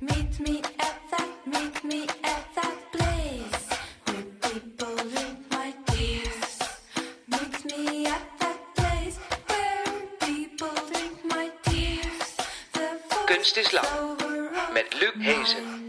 Meet 0.00 0.40
me 0.40 0.62
at 0.78 0.96
that, 1.10 1.30
meet 1.46 1.84
me 1.84 2.02
at 2.24 2.44
that 2.56 2.76
place 2.90 3.68
where 4.06 4.24
people 4.50 4.96
drink 4.96 5.38
my 5.50 5.74
tears. 5.86 6.58
Meet 7.28 7.64
me 7.66 8.06
at 8.06 8.22
that 8.40 8.60
place 8.74 9.18
where 9.46 9.84
people 10.20 10.74
my 11.24 11.50
tears. 11.64 12.36
The 12.72 12.98
Kunst 13.28 13.56
is 13.56 13.72
lang. 13.72 13.84
over 13.86 14.50
Met 14.74 14.92
Luc 15.00 15.14
Hezen. 15.16 15.79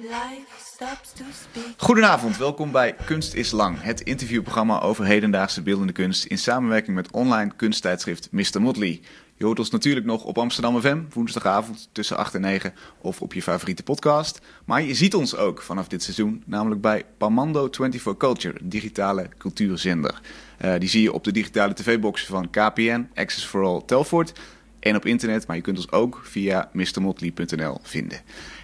Goedenavond, 1.78 2.38
welkom 2.38 2.72
bij 2.72 2.96
Kunst 3.06 3.34
is 3.34 3.52
Lang, 3.52 3.82
het 3.82 4.02
interviewprogramma 4.02 4.82
over 4.82 5.06
hedendaagse 5.06 5.62
beeldende 5.62 5.94
kunst 5.94 6.26
in 6.26 6.38
samenwerking 6.38 6.96
met 6.96 7.12
online 7.12 7.52
kunsttijdschrift 7.56 8.32
Mr. 8.32 8.62
Motley. 8.62 9.02
Je 9.36 9.46
hoort 9.46 9.60
ons 9.60 9.70
natuurlijk 9.70 10.06
nog 10.06 10.24
op 10.24 10.38
Amsterdam 10.38 10.82
FM, 10.82 11.02
woensdagavond 11.14 11.90
tussen 11.92 12.18
8 12.18 12.36
en 12.36 12.42
9 12.42 12.74
of 13.02 13.22
op 13.22 13.34
je 13.34 13.42
favoriete 13.42 13.84
podcast. 13.84 14.42
Maar 14.66 14.82
je 14.82 14.94
ziet 14.94 15.16
ons 15.16 15.36
ook 15.36 15.62
vanaf 15.62 15.88
dit 15.88 16.04
seizoen, 16.04 16.44
namelijk 16.46 16.82
bij 16.82 17.04
Pamando 17.18 17.68
24 17.72 18.18
Culture, 18.18 18.58
digitale 18.62 19.30
cultuurzender. 19.38 20.22
Eh, 20.58 20.74
die 20.80 20.90
zie 20.90 21.02
je 21.02 21.14
op 21.14 21.24
de 21.24 21.32
digitale 21.32 21.74
tv-boxen 21.74 22.28
van 22.28 22.50
KPN, 22.50 23.10
Access 23.14 23.46
for 23.46 23.64
All 23.64 23.82
Telfort 23.86 24.34
en 24.80 24.96
op 24.96 25.06
internet, 25.06 25.48
maar 25.48 25.56
je 25.56 25.62
kunt 25.62 25.78
ons 25.78 25.92
ook 25.92 26.22
via 26.24 26.70
mrmotley.nl 26.74 27.78
vinden. 27.82 28.22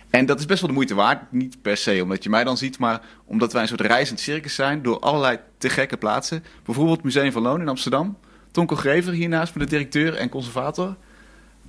En 0.09 0.25
dat 0.25 0.39
is 0.39 0.45
best 0.45 0.59
wel 0.59 0.69
de 0.69 0.75
moeite 0.75 0.95
waard. 0.95 1.31
Niet 1.31 1.61
per 1.61 1.77
se 1.77 1.99
omdat 2.03 2.23
je 2.23 2.29
mij 2.29 2.43
dan 2.43 2.57
ziet, 2.57 2.79
maar 2.79 3.01
omdat 3.25 3.53
wij 3.53 3.61
een 3.61 3.67
soort 3.67 3.81
reizend 3.81 4.19
circus 4.19 4.55
zijn 4.55 4.81
door 4.81 4.99
allerlei 4.99 5.39
te 5.57 5.69
gekke 5.69 5.97
plaatsen. 5.97 6.43
Bijvoorbeeld 6.65 7.03
Museum 7.03 7.31
van 7.31 7.41
Loon 7.41 7.61
in 7.61 7.67
Amsterdam. 7.67 8.17
Tonko 8.51 8.75
Grever 8.75 9.13
hiernaast 9.13 9.55
met 9.55 9.63
de 9.63 9.75
directeur 9.75 10.15
en 10.15 10.29
conservator. 10.29 10.95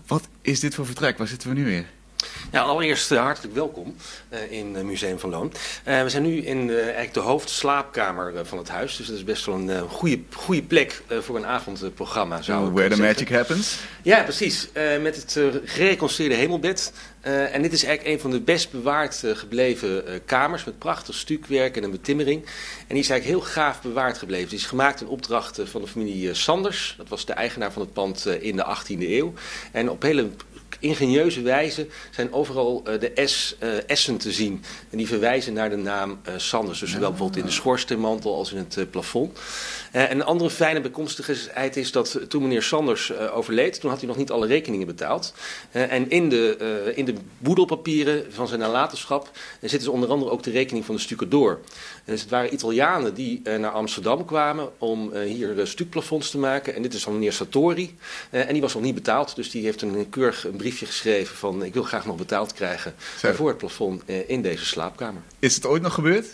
Wat 0.06 0.28
is 0.42 0.60
dit 0.60 0.74
voor 0.74 0.86
vertrek? 0.86 1.18
Waar 1.18 1.26
zitten 1.26 1.48
we 1.48 1.54
nu 1.54 1.64
weer? 1.64 1.86
Ja, 2.52 2.60
allereerst 2.62 3.12
eh, 3.12 3.18
hartelijk 3.20 3.54
welkom 3.54 3.96
eh, 4.28 4.52
in 4.52 4.74
het 4.74 4.84
Museum 4.84 5.18
van 5.18 5.30
Loon. 5.30 5.52
Eh, 5.84 6.02
we 6.02 6.08
zijn 6.08 6.22
nu 6.22 6.36
in 6.44 6.70
eh, 6.70 6.82
eigenlijk 6.82 7.14
de 7.14 7.20
hoofdslaapkamer 7.20 8.36
eh, 8.36 8.40
van 8.44 8.58
het 8.58 8.68
huis. 8.68 8.96
Dus 8.96 9.06
dat 9.06 9.16
is 9.16 9.24
best 9.24 9.46
wel 9.46 9.54
een 9.54 9.70
eh, 9.70 9.82
goede, 9.82 10.20
goede 10.34 10.62
plek 10.62 11.02
eh, 11.06 11.18
voor 11.18 11.36
een 11.36 11.46
avondprogramma. 11.46 12.42
Zou 12.42 12.66
ik 12.66 12.72
Where 12.72 12.88
the 12.88 12.94
zeggen. 12.96 13.14
magic 13.14 13.28
happens. 13.36 13.78
Ja, 14.02 14.22
precies. 14.22 14.68
Eh, 14.72 15.00
met 15.00 15.16
het 15.16 15.36
eh, 15.36 15.44
gereconstrueerde 15.64 16.36
hemelbed. 16.36 16.92
Eh, 17.20 17.54
en 17.54 17.62
dit 17.62 17.72
is 17.72 17.84
eigenlijk 17.84 18.14
een 18.14 18.20
van 18.22 18.30
de 18.30 18.40
best 18.40 18.70
bewaard 18.70 19.24
eh, 19.24 19.36
gebleven 19.36 20.06
eh, 20.06 20.14
kamers. 20.24 20.64
Met 20.64 20.78
prachtig 20.78 21.14
stukwerk 21.14 21.76
en 21.76 21.82
een 21.82 21.90
betimmering. 21.90 22.44
En 22.44 22.94
die 22.94 23.02
is 23.02 23.10
eigenlijk 23.10 23.40
heel 23.40 23.52
gaaf 23.52 23.82
bewaard 23.82 24.18
gebleven. 24.18 24.48
Die 24.48 24.58
is 24.58 24.66
gemaakt 24.66 25.00
in 25.00 25.06
opdracht 25.06 25.58
eh, 25.58 25.66
van 25.66 25.80
de 25.80 25.86
familie 25.86 26.28
eh, 26.28 26.34
Sanders. 26.34 26.94
Dat 26.98 27.08
was 27.08 27.26
de 27.26 27.32
eigenaar 27.32 27.72
van 27.72 27.82
het 27.82 27.92
pand 27.92 28.26
eh, 28.26 28.42
in 28.42 28.56
de 28.56 28.64
18e 28.76 28.98
eeuw. 29.00 29.32
En 29.72 29.90
op 29.90 30.02
hele 30.02 30.28
ingenieuze 30.78 31.42
wijze 31.42 31.86
zijn 32.10 32.32
overal 32.32 32.82
eh, 32.84 33.00
de 33.00 33.26
S, 33.26 33.56
eh, 33.58 33.96
S'en 33.96 34.16
te 34.16 34.32
zien. 34.32 34.62
En 34.90 34.98
die 34.98 35.06
verwijzen 35.06 35.52
naar 35.52 35.70
de 35.70 35.76
naam 35.76 36.20
eh, 36.22 36.34
Sanders. 36.36 36.78
Dus 36.78 36.90
zowel 36.90 37.08
bijvoorbeeld 37.08 37.40
in 37.40 37.46
de 37.46 37.52
schoorsteenmantel 37.52 38.34
als 38.34 38.52
in 38.52 38.66
het 38.68 38.90
plafond. 38.90 39.38
Eh, 39.92 40.02
en 40.02 40.10
een 40.10 40.24
andere 40.24 40.50
fijne 40.50 40.80
bekomstigheid 40.80 41.76
is 41.76 41.92
dat 41.92 42.14
eh, 42.14 42.22
toen 42.22 42.42
meneer 42.42 42.62
Sanders 42.62 43.10
eh, 43.10 43.36
overleed, 43.36 43.80
toen 43.80 43.90
had 43.90 43.98
hij 43.98 44.08
nog 44.08 44.16
niet 44.16 44.30
alle 44.30 44.46
rekeningen 44.46 44.86
betaald. 44.86 45.34
Eh, 45.70 45.92
en 45.92 46.10
in 46.10 46.28
de, 46.28 46.56
eh, 46.86 46.98
in 46.98 47.04
de 47.04 47.14
boedelpapieren 47.38 48.24
van 48.32 48.48
zijn 48.48 48.60
nalatenschap 48.60 49.30
eh, 49.34 49.60
zitten 49.60 49.80
ze 49.82 49.90
onder 49.90 50.08
andere 50.10 50.30
ook 50.30 50.42
de 50.42 50.50
rekening 50.50 50.84
van 50.84 50.94
de 50.94 51.00
stucadoor. 51.00 51.60
Dus 52.04 52.20
het 52.20 52.30
waren 52.30 52.52
Italianen 52.54 53.14
die 53.14 53.40
eh, 53.44 53.58
naar 53.58 53.70
Amsterdam 53.70 54.24
kwamen 54.24 54.68
om 54.78 55.12
eh, 55.12 55.22
hier 55.22 55.60
eh, 55.60 55.66
stukplafonds 55.66 56.30
te 56.30 56.38
maken. 56.38 56.74
En 56.74 56.82
dit 56.82 56.94
is 56.94 57.02
van 57.02 57.12
meneer 57.12 57.32
Satori. 57.32 57.96
Eh, 58.30 58.46
en 58.46 58.52
die 58.52 58.62
was 58.62 58.74
nog 58.74 58.82
niet 58.82 58.94
betaald, 58.94 59.36
dus 59.36 59.50
die 59.50 59.64
heeft 59.64 59.82
een 59.82 60.06
keurig 60.10 60.44
een 60.44 60.56
briefje 60.56 60.86
geschreven 60.86 61.36
van 61.36 61.64
ik 61.64 61.74
wil 61.74 61.82
graag 61.82 62.06
nog 62.06 62.16
betaald 62.16 62.52
krijgen 62.52 62.94
Zo. 63.20 63.26
eh, 63.28 63.34
voor 63.34 63.48
het 63.48 63.58
plafond 63.58 64.02
eh, 64.06 64.28
in 64.28 64.42
deze 64.42 64.64
slaapkamer. 64.64 65.22
Is 65.38 65.54
het 65.54 65.66
ooit 65.66 65.82
nog 65.82 65.94
gebeurd? 65.94 66.26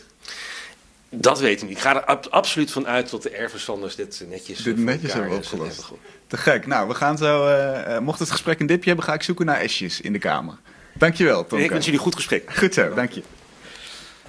Dat 1.20 1.38
weet 1.40 1.62
ik 1.62 1.68
niet. 1.68 1.76
Ik 1.76 1.82
ga 1.82 1.94
er 1.96 2.04
ab- 2.04 2.26
absoluut 2.30 2.70
van 2.70 2.86
uit 2.86 3.10
dat 3.10 3.22
de 3.22 3.30
erfenzanders 3.30 3.94
dit 3.96 4.24
netjes, 4.28 4.58
Dit 4.62 4.78
netjes 4.78 5.12
hebben 5.12 5.36
opgelost. 5.36 5.84
Te 6.26 6.36
gek. 6.36 6.66
Nou, 6.66 6.88
we 6.88 6.94
gaan 6.94 7.18
zo... 7.18 7.46
eh, 7.46 7.98
mocht 7.98 8.18
het 8.18 8.30
gesprek 8.30 8.60
een 8.60 8.66
dipje 8.66 8.86
hebben, 8.86 9.04
ga 9.04 9.14
ik 9.14 9.22
zoeken 9.22 9.46
naar 9.46 9.60
esjes 9.60 10.00
in 10.00 10.12
de 10.12 10.18
kamer. 10.18 10.54
Dankjewel, 10.92 11.46
Tonko. 11.46 11.64
Ik 11.64 11.70
wens 11.70 11.84
jullie 11.84 12.00
goed 12.00 12.14
gesprek. 12.14 12.54
Goed 12.56 12.74
zo, 12.74 12.94
dank 12.94 13.10
je. 13.10 13.22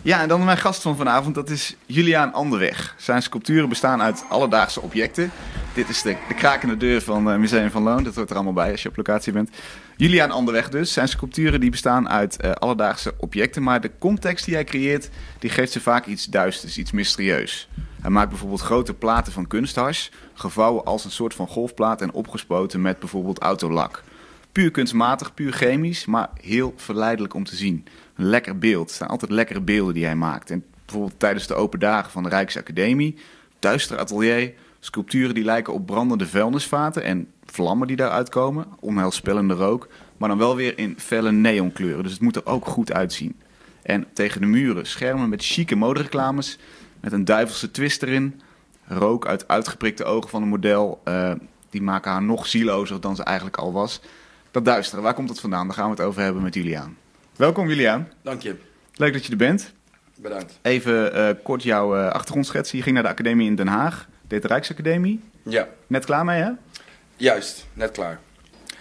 Ja, 0.06 0.22
en 0.22 0.28
dan 0.28 0.44
mijn 0.44 0.58
gast 0.58 0.82
van 0.82 0.96
vanavond, 0.96 1.36
dat 1.36 1.50
is 1.50 1.76
Juliaan 1.86 2.34
Anderweg. 2.34 2.96
Zijn 2.98 3.22
sculpturen 3.22 3.70
bestaan 3.70 4.02
uit 4.02 4.26
alledaagse 4.30 4.82
objecten. 4.82 5.32
Dit 5.74 5.90
is 5.90 6.02
de, 6.02 6.16
de 6.28 6.34
krakende 6.34 6.78
deur 6.78 7.02
van 7.02 7.26
het 7.26 7.40
Museum 7.40 7.72
van 7.72 7.84
Loon. 7.84 8.04
Dat 8.04 8.16
hoort 8.16 8.30
er 8.30 8.36
allemaal 8.36 8.54
bij 8.54 8.72
als 8.72 8.82
je 8.82 8.90
op 8.90 8.98
locatie 8.98 9.34
bent. 9.34 9.50
Juliaan 9.98 10.32
Anderweg 10.32 10.70
dus. 10.70 10.94
Zijn 10.94 11.08
sculpturen 11.08 11.60
die 11.60 11.70
bestaan 11.70 12.10
uit 12.10 12.38
eh, 12.38 12.52
alledaagse 12.52 13.14
objecten. 13.18 13.64
Maar 13.64 13.82
de 13.82 13.92
context 14.00 14.46
die 14.46 14.54
hij 14.54 14.64
creëert, 14.64 15.10
die 15.40 15.50
geeft 15.50 15.72
ze 15.72 15.82
vaak 15.82 16.06
iets 16.06 16.26
duisters, 16.26 16.78
iets 16.78 16.92
mysterieus. 16.92 17.70
Hij 18.02 18.12
maakt 18.12 18.30
bijvoorbeeld 18.30 18.62
grote 18.62 18.94
platen 18.94 19.34
van 19.34 19.48
kunsthars. 19.48 20.12
Gevouwen 20.34 20.84
als 20.84 21.06
een 21.06 21.12
soort 21.12 21.34
van 21.34 21.48
golfplaat 21.48 22.02
en 22.02 22.14
opgespoten 22.14 22.82
met 22.82 23.00
bijvoorbeeld 23.00 23.40
autolak. 23.40 24.04
Puur 24.52 24.72
kunstmatig, 24.72 25.34
puur 25.34 25.52
chemisch, 25.52 26.06
maar 26.06 26.30
heel 26.42 26.74
verleidelijk 26.76 27.34
om 27.34 27.44
te 27.44 27.56
zien. 27.56 27.86
Een 28.16 28.26
lekker 28.26 28.58
beeld. 28.58 28.88
Het 28.88 28.98
zijn 28.98 29.10
altijd 29.10 29.32
lekkere 29.32 29.62
beelden 29.62 29.94
die 29.94 30.06
hij 30.06 30.16
maakt. 30.16 30.52
En 30.52 30.64
bijvoorbeeld 30.86 31.20
tijdens 31.20 31.48
de 31.48 31.54
open 31.54 31.80
dagen 31.80 32.12
van 32.12 32.24
de 32.24 32.30
Rijksacademie, 32.30 33.18
duister 33.60 33.98
atelier, 33.98 34.54
sculpturen 34.80 35.36
die 35.36 35.44
lijken 35.44 35.74
op 35.74 35.86
brandende 35.86 36.28
vuilnisvaten 36.28 37.04
en 37.04 37.28
vlammen 37.46 37.88
die 37.88 37.96
daaruit 37.96 38.30
komen, 38.30 38.66
onheilspellende 38.80 39.54
rook, 39.54 39.88
maar 40.18 40.30
dan 40.30 40.38
wel 40.38 40.56
weer 40.56 40.78
in 40.78 41.00
felle 41.00 41.32
neonkleuren. 41.32 42.04
Dus 42.04 42.12
het 42.12 42.22
moet 42.22 42.36
er 42.36 42.46
ook 42.46 42.66
goed 42.66 42.94
uitzien. 42.94 43.40
En 43.82 44.06
tegen 44.14 44.42
de 44.42 44.48
muren 44.48 44.86
schermen 44.86 45.30
met 45.30 45.46
chique 45.46 45.76
modereclames, 45.76 46.58
met 47.00 47.12
een 47.12 47.26
duivelse 47.26 47.72
twist 47.72 48.04
erin, 48.04 48.42
rook 48.88 49.28
uit 49.28 49.48
uitgeprikte 49.48 50.04
ogen 50.04 50.30
van 50.30 50.42
een 50.42 50.48
model, 50.48 51.02
eh, 51.04 51.32
die 51.70 51.82
maken 51.82 52.12
haar 52.12 52.24
nog 52.24 52.48
zielozer 52.48 53.02
dan 53.02 53.16
ze 53.16 53.24
eigenlijk 53.24 53.58
al 53.58 53.74
was. 53.74 54.02
Dat 54.52 54.66
duisteren, 54.66 55.04
waar 55.04 55.14
komt 55.14 55.28
dat 55.28 55.40
vandaan? 55.40 55.68
Daar 55.68 55.76
gaan 55.76 55.90
we 55.90 55.96
het 55.96 56.06
over 56.06 56.22
hebben 56.22 56.44
met 56.44 56.54
Juliaan. 56.54 56.98
Welkom 57.36 57.68
Juliaan, 57.68 58.10
Dank 58.22 58.42
je. 58.42 58.56
leuk 58.96 59.14
dat 59.14 59.26
je 59.26 59.32
er 59.32 59.38
bent. 59.38 59.72
Bedankt. 60.16 60.60
Even 60.62 61.14
eh, 61.14 61.30
kort 61.44 61.64
jouw 61.64 61.96
achtergrond 62.08 62.46
schetsen. 62.46 62.78
Je 62.78 62.84
ging 62.84 62.96
naar 62.96 63.04
de 63.04 63.10
academie 63.10 63.48
in 63.48 63.56
Den 63.56 63.68
Haag, 63.68 64.08
deed 64.28 64.42
de 64.42 64.48
Rijksacademie. 64.48 65.24
Ja, 65.44 65.68
Net 65.88 66.06
klaar 66.06 66.26
mee 66.26 66.42
hè? 66.42 66.50
juist. 67.16 67.66
Net 67.74 67.92
klaar. 67.92 68.20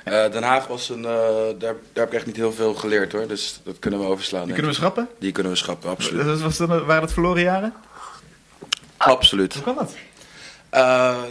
Eh, 0.05 0.13
Den 0.33 0.43
Haag 0.43 0.67
was 0.67 0.89
een... 0.89 1.03
daar, 1.03 1.59
daar 1.59 1.75
heb 1.93 2.07
ik 2.09 2.13
echt 2.15 2.27
niet 2.27 2.37
heel 2.37 2.53
veel 2.53 2.75
geleerd 2.75 3.13
hoor. 3.13 3.29
Dus 3.29 3.61
dat 3.65 3.79
kunnen 3.79 4.01
we 4.01 4.07
overslaan. 4.07 4.45
Die 4.45 4.53
kunnen 4.53 4.71
we 4.71 4.77
schrappen? 4.77 5.09
Die 5.19 5.33
kunnen 5.33 5.53
we 5.53 5.59
schrappen, 5.59 5.91
absoluut. 5.91 6.25
Dat 6.25 6.41
was 6.41 6.57
dan, 6.57 6.69
waren 6.69 7.01
dat 7.01 7.13
verloren 7.13 7.43
jaren? 7.43 7.73
Absoluut. 8.97 9.55
Hoe 9.55 9.63
kan 9.63 9.75
dat? 9.75 9.95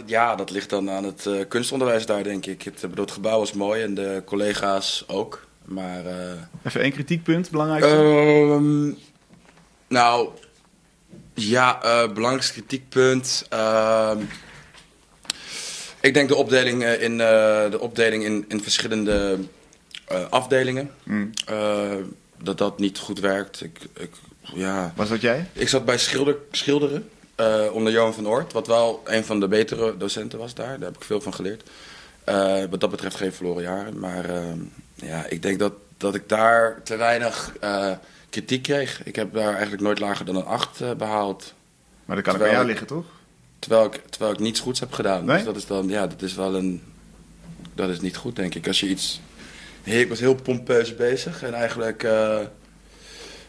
Ja, 0.06 0.34
dat 0.34 0.50
ligt 0.50 0.70
dan 0.70 0.90
aan 0.90 1.04
het 1.04 1.28
kunstonderwijs 1.48 2.06
daar 2.06 2.22
denk 2.22 2.46
ik. 2.46 2.62
Het, 2.62 2.80
bedoel, 2.80 3.04
het 3.04 3.14
gebouw 3.14 3.38
was 3.38 3.52
mooi 3.52 3.82
en 3.82 3.94
de 3.94 4.22
collega's 4.24 5.04
ook. 5.06 5.43
Maar... 5.64 6.06
eh, 6.06 6.32
Even 6.64 6.80
één 6.80 6.92
kritiekpunt, 6.92 7.50
belangrijkste. 7.50 7.94
Ehm, 7.96 8.92
nou, 9.88 10.28
ja, 11.34 11.82
eh 11.82 12.12
belangrijkste 12.12 12.52
kritiekpunt. 12.52 13.46
ehm, 13.48 14.18
ik 16.00 16.14
denk 16.14 16.28
de 16.28 16.34
opdeling, 16.34 16.82
eh, 16.84 17.02
in, 17.02 17.16
de 17.18 17.78
opdeling 17.80 18.24
in, 18.24 18.44
in 18.48 18.62
verschillende 18.62 19.38
afdelingen. 20.30 20.90
Mm. 21.02 21.30
eh, 21.46 21.92
dat 22.42 22.58
dat 22.58 22.78
niet 22.78 22.98
goed 22.98 23.20
werkt. 23.20 23.60
Ik, 23.62 23.78
ik, 23.96 24.10
ja. 24.54 24.92
Was 24.96 25.08
dat 25.08 25.20
jij? 25.20 25.46
ik 25.52 25.68
zat 25.68 25.84
bij 25.84 25.98
schilder, 25.98 26.36
schilderen 26.50 27.08
onder 27.72 27.92
Johan 27.92 28.14
van 28.14 28.28
Oort. 28.28 28.52
Wat 28.52 28.66
wel 28.66 29.02
een 29.04 29.24
van 29.24 29.40
de 29.40 29.48
betere 29.48 29.96
docenten 29.96 30.38
was 30.38 30.54
daar. 30.54 30.78
Daar 30.78 30.88
heb 30.88 30.96
ik 30.96 31.02
veel 31.04 31.20
van 31.20 31.34
geleerd. 31.34 31.70
Wat 32.70 32.80
dat 32.80 32.90
betreft 32.90 33.16
geen 33.16 33.32
verloren 33.32 33.62
jaren. 33.62 33.98
Maar 33.98 34.24
ehm, 34.24 34.58
ja, 35.06 35.26
ik 35.28 35.42
denk 35.42 35.58
dat, 35.58 35.72
dat 35.96 36.14
ik 36.14 36.28
daar 36.28 36.82
te 36.82 36.96
weinig 36.96 37.52
eh, 37.60 37.90
kritiek 38.30 38.62
kreeg. 38.62 39.04
Ik 39.04 39.16
heb 39.16 39.32
daar 39.34 39.52
eigenlijk 39.52 39.82
nooit 39.82 39.98
lager 39.98 40.24
dan 40.24 40.36
een 40.36 40.44
8 40.44 40.80
eh, 40.80 40.92
behaald. 40.92 41.54
Maar 42.04 42.16
dat 42.16 42.24
kan 42.24 42.34
ook 42.34 42.40
Terwijl 42.40 42.60
aan 42.60 42.66
jou 42.66 42.74
ik- 42.74 42.80
liggen, 42.80 42.86
toch? 42.86 43.04
Terwijl 43.58 43.84
ik, 43.84 44.00
terwijl 44.10 44.32
ik 44.32 44.38
niets 44.38 44.60
goeds 44.60 44.80
heb 44.80 44.92
gedaan. 44.92 45.24
Nee? 45.24 45.36
Dus 45.36 45.44
dat 45.44 45.56
is 45.56 45.66
dan, 45.66 45.88
ja, 45.88 46.06
dat 46.06 46.22
is 46.22 46.34
wel 46.34 46.54
een. 46.54 46.82
Dat 47.74 47.88
is 47.88 48.00
niet 48.00 48.16
goed, 48.16 48.36
denk 48.36 48.54
ik. 48.54 48.66
Als 48.66 48.80
je 48.80 48.86
iets. 48.88 49.20
Ik 49.82 50.08
was 50.08 50.20
heel 50.20 50.34
pompeus 50.34 50.96
bezig 50.96 51.42
en 51.42 51.54
eigenlijk. 51.54 52.02
eh, 52.02 52.38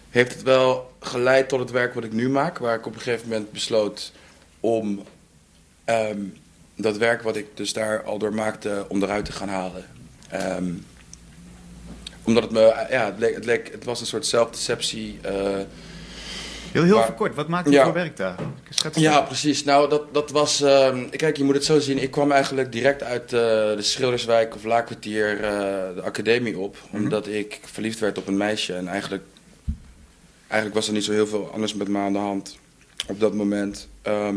heeft 0.10 0.34
het 0.34 0.44
wel 0.44 0.92
geleid 1.00 1.50
tot 1.50 1.60
het 1.60 1.72
werk 1.72 1.94
wat 1.94 2.04
ik 2.04 2.14
nu 2.14 2.30
maak. 2.30 2.58
Waar 2.58 2.76
ik 2.76 2.86
op 2.86 2.94
een 2.96 3.02
gegeven 3.02 3.28
moment 3.30 3.52
besloot 3.52 4.12
om. 4.60 5.04
ehm, 5.86 6.20
dat 6.76 6.98
werk 6.98 7.22
wat 7.22 7.36
ik 7.36 7.46
dus 7.58 7.74
daar 7.74 8.04
al 8.04 8.18
door 8.18 8.34
maakte, 8.34 8.86
om 8.88 9.04
eruit 9.04 9.26
te 9.26 9.32
gaan 9.32 9.50
halen. 9.50 9.86
Ehm, 10.30 10.72
omdat 12.26 12.44
het 12.44 12.52
me. 12.52 12.60
Ja, 12.90 13.06
het, 13.06 13.20
leek, 13.20 13.36
het, 13.36 13.46
leek, 13.46 13.72
het 13.72 13.84
was 13.84 14.00
een 14.00 14.06
soort 14.06 14.26
zelfdeceptie. 14.26 15.20
eh, 15.22 15.34
Heel, 16.72 16.84
heel 16.84 16.96
Maar- 16.98 17.14
kort, 17.14 17.36
wat 17.36 17.48
maakte 17.48 17.72
Ja. 17.72 17.84
voor 17.84 17.94
werk 17.94 18.18
daar? 18.18 18.36
Ja, 18.94 19.16
het. 19.16 19.26
precies. 19.26 19.64
Nou, 19.64 19.90
dat, 19.90 20.14
dat 20.14 20.32
was... 20.32 20.62
ehm, 20.62 21.10
kijk, 21.10 21.38
je 21.38 21.44
moet 21.44 21.56
het 21.56 21.66
zo 21.66 21.80
zien. 21.80 22.02
Ik 22.02 22.12
kwam 22.12 22.32
eigenlijk 22.32 22.72
direct 22.72 23.04
uit 23.04 23.24
eh, 23.24 23.40
de 23.40 23.76
Schilderswijk 23.82 24.56
of 24.56 24.64
Laakkwartier 24.64 25.44
eh, 25.44 25.50
de 25.96 26.02
academie 26.04 26.58
op. 26.58 26.78
Mhm. 26.92 27.04
Omdat 27.04 27.28
ik 27.28 27.60
verliefd 27.64 28.00
werd 28.00 28.18
op 28.18 28.28
een 28.28 28.38
meisje. 28.38 28.74
En 28.74 28.88
eigenlijk, 28.88 29.24
eigenlijk 30.48 30.76
was 30.76 30.88
er 30.88 30.94
niet 30.94 31.04
zo 31.04 31.12
heel 31.12 31.28
veel 31.28 31.50
anders 31.54 31.74
met 31.74 31.88
me 31.88 31.98
aan 32.00 32.14
de 32.14 32.20
hand 32.20 32.58
op 33.08 33.20
dat 33.20 33.34
moment. 33.34 33.88
Ehm, 34.02 34.36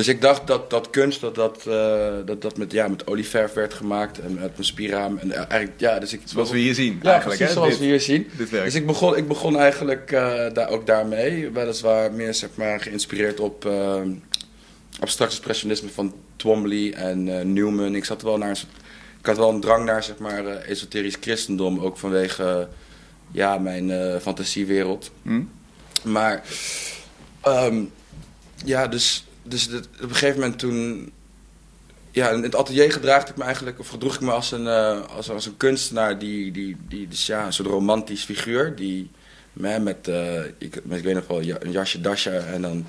dus 0.00 0.14
ik 0.14 0.20
dacht 0.20 0.46
dat, 0.46 0.70
dat 0.70 0.90
kunst, 0.90 1.20
dat 1.20 1.34
dat, 1.34 1.66
eh, 1.66 2.12
dat, 2.24 2.42
dat 2.42 2.56
met, 2.56 2.72
ja, 2.72 2.88
met 2.88 3.06
olieverf 3.06 3.52
werd 3.52 3.74
gemaakt. 3.74 4.18
En 4.18 4.34
met 4.34 4.50
een 4.56 4.64
spiraam. 4.64 5.18
En 5.18 5.32
eigenlijk, 5.32 5.80
ja, 5.80 5.98
dus 5.98 6.12
ik... 6.12 6.20
Zoals 6.24 6.50
we 6.50 6.58
hier 6.58 6.74
zien, 6.74 6.98
Ja, 7.02 7.10
eigenlijk. 7.10 7.38
precies 7.38 7.46
hè? 7.46 7.52
zoals 7.52 7.68
dit, 7.68 7.78
we 7.78 7.84
hier 7.84 8.00
zien. 8.00 8.28
dit 8.36 8.50
werk. 8.50 8.64
Dus 8.64 8.74
ik 8.74 8.86
begon, 8.86 9.16
ik 9.16 9.28
begon 9.28 9.58
eigenlijk 9.58 10.12
eh, 10.12 10.52
daar, 10.52 10.68
ook 10.68 10.86
daarmee. 10.86 11.50
Weliswaar 11.50 12.12
meer 12.12 12.34
zeg 12.34 12.50
maar, 12.54 12.80
geïnspireerd 12.80 13.40
op 13.40 13.64
eh 13.64 14.00
abstract 15.00 15.30
expressionisme 15.30 15.88
van 15.88 16.14
Twombly 16.36 16.92
en 16.92 17.38
eh, 17.38 17.44
Newman. 17.44 17.94
Ik, 17.94 18.04
zat 18.04 18.22
wel 18.22 18.38
naar 18.38 18.58
ik 19.20 19.26
had 19.26 19.36
wel 19.36 19.50
een 19.50 19.60
drang 19.60 19.84
naar 19.84 20.02
zeg 20.02 20.18
maar, 20.18 20.46
eh, 20.46 20.70
esoterisch 20.70 21.16
christendom. 21.20 21.78
Ook 21.78 21.98
vanwege 21.98 22.42
eh, 22.42 22.74
ja, 23.30 23.58
mijn 23.58 23.90
eh, 23.90 24.16
fantasiewereld. 24.20 25.10
Hm? 25.22 25.42
Maar 26.02 26.42
ehm, 27.40 27.84
ja, 28.64 28.86
dus, 28.86 29.26
dus 29.50 29.68
dit- 29.68 29.86
op 29.86 30.08
een 30.08 30.14
gegeven 30.14 30.40
moment 30.40 30.58
toen... 30.58 31.10
Ja, 32.12 32.30
in 32.30 32.42
het 32.42 32.54
atelier 32.54 32.92
gedraagde 32.92 33.30
ik 33.30 33.36
me 33.36 33.44
eigenlijk, 33.44 33.78
of 33.78 33.88
gedroeg 33.88 34.14
ik 34.14 34.20
me 34.20 34.30
als 34.30 34.52
een, 34.52 34.66
eh, 34.66 35.06
als, 35.16 35.30
als 35.30 35.46
een 35.46 35.56
kunstenaar 35.56 36.18
die, 36.18 36.52
die, 36.52 36.76
die 36.88 37.08
dus 37.08 37.26
ja, 37.26 37.46
een 37.46 37.52
soort 37.52 37.68
romantisch 37.68 38.24
figuur. 38.24 38.76
Die 38.76 39.10
met, 39.52 39.82
met, 39.82 40.08
eh, 40.08 40.44
ik, 40.58 40.80
met 40.84 40.98
ik 40.98 41.04
weet 41.04 41.14
nog 41.14 41.26
wel, 41.26 41.38
een 41.42 41.70
jasje, 41.70 42.00
dasje 42.00 42.30
en 42.36 42.62
dan, 42.62 42.86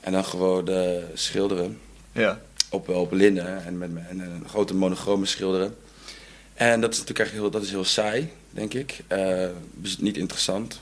en 0.00 0.12
dan 0.12 0.24
gewoon 0.24 0.68
eh, 0.68 1.02
schilderen 1.14 1.78
Ja. 2.12 2.40
op, 2.70 2.88
op 2.88 3.12
linnen 3.12 3.64
en, 3.64 3.78
met, 3.78 3.90
en 4.08 4.20
een 4.20 4.48
grote 4.48 4.74
monochrome 4.74 5.26
schilderen. 5.26 5.74
En 6.54 6.80
dat 6.80 6.92
is 6.92 6.98
natuurlijk 6.98 7.28
echt 7.28 7.38
heel, 7.38 7.50
dat 7.50 7.62
is 7.62 7.70
heel 7.70 7.84
saai, 7.84 8.30
denk 8.50 8.74
ik. 8.74 9.00
Eh, 9.06 9.46
dus 9.74 9.98
niet 9.98 10.16
interessant. 10.16 10.80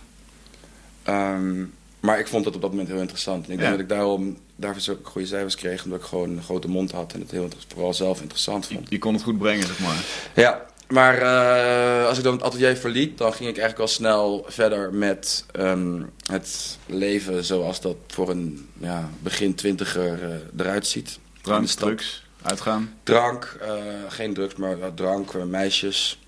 Ehm, 1.02 1.64
maar 2.00 2.18
ik 2.18 2.26
vond 2.26 2.44
het 2.44 2.54
op 2.54 2.60
dat 2.60 2.70
moment 2.70 2.88
heel 2.88 3.00
interessant. 3.00 3.46
En 3.46 3.52
ik 3.52 3.58
Ja. 3.58 3.64
denk 3.64 3.76
dat 3.76 3.82
ik 3.90 3.96
daarom 3.96 4.38
daarvoor 4.60 4.82
zo 4.82 4.98
goede 5.02 5.26
cijfers 5.26 5.54
kreeg, 5.54 5.84
omdat 5.84 6.00
ik 6.00 6.06
gewoon 6.06 6.30
een 6.30 6.42
grote 6.42 6.68
mond 6.68 6.90
had 6.92 7.12
en 7.12 7.20
het 7.20 7.30
heel, 7.30 7.48
vooral 7.68 7.94
zelf 7.94 8.20
interessant 8.20 8.66
vond. 8.66 8.90
je 8.90 8.98
kon 8.98 9.14
het 9.14 9.22
goed 9.22 9.38
brengen, 9.38 9.66
zeg 9.66 9.78
maar. 9.78 10.04
Ja, 10.34 10.66
maar 10.88 11.18
eh, 11.18 12.06
als 12.08 12.18
ik 12.18 12.24
dan 12.24 12.32
het 12.32 12.42
atelier 12.42 12.76
verliet, 12.76 13.18
dan 13.18 13.32
ging 13.32 13.48
ik 13.48 13.58
eigenlijk 13.58 13.78
al 13.80 13.94
snel 13.94 14.44
verder 14.48 14.94
met 14.94 15.44
ehm, 15.52 16.02
het 16.30 16.78
leven 16.86 17.44
zoals 17.44 17.80
dat 17.80 17.96
voor 18.06 18.30
een 18.30 18.68
ja, 18.78 19.10
begin 19.22 19.54
twintiger 19.54 20.22
eh, 20.30 20.36
eruit 20.56 20.86
ziet. 20.86 21.18
Drank, 21.42 21.66
drugs, 21.68 22.22
uitgaan. 22.42 22.94
Drank, 23.02 23.56
eh, 23.60 23.72
geen 24.08 24.34
drugs, 24.34 24.54
maar 24.54 24.76
drank, 24.94 25.44
meisjes. 25.44 26.18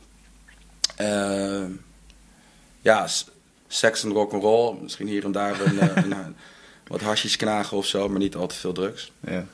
Ja, 2.82 3.08
seks 3.68 4.02
en 4.04 4.10
rock'n'roll. 4.12 4.76
Misschien 4.82 5.06
hier 5.06 5.24
en 5.24 5.32
daar 5.32 5.60
een, 5.60 5.96
een- 6.04 6.36
wat 6.90 7.00
hasjes 7.00 7.36
knagen 7.36 7.76
of 7.76 7.86
zo, 7.86 8.08
maar 8.08 8.18
niet 8.18 8.34
al 8.34 8.46
te 8.46 8.54
veel 8.54 8.72
drugs. 8.72 9.12
Ja. 9.20 9.46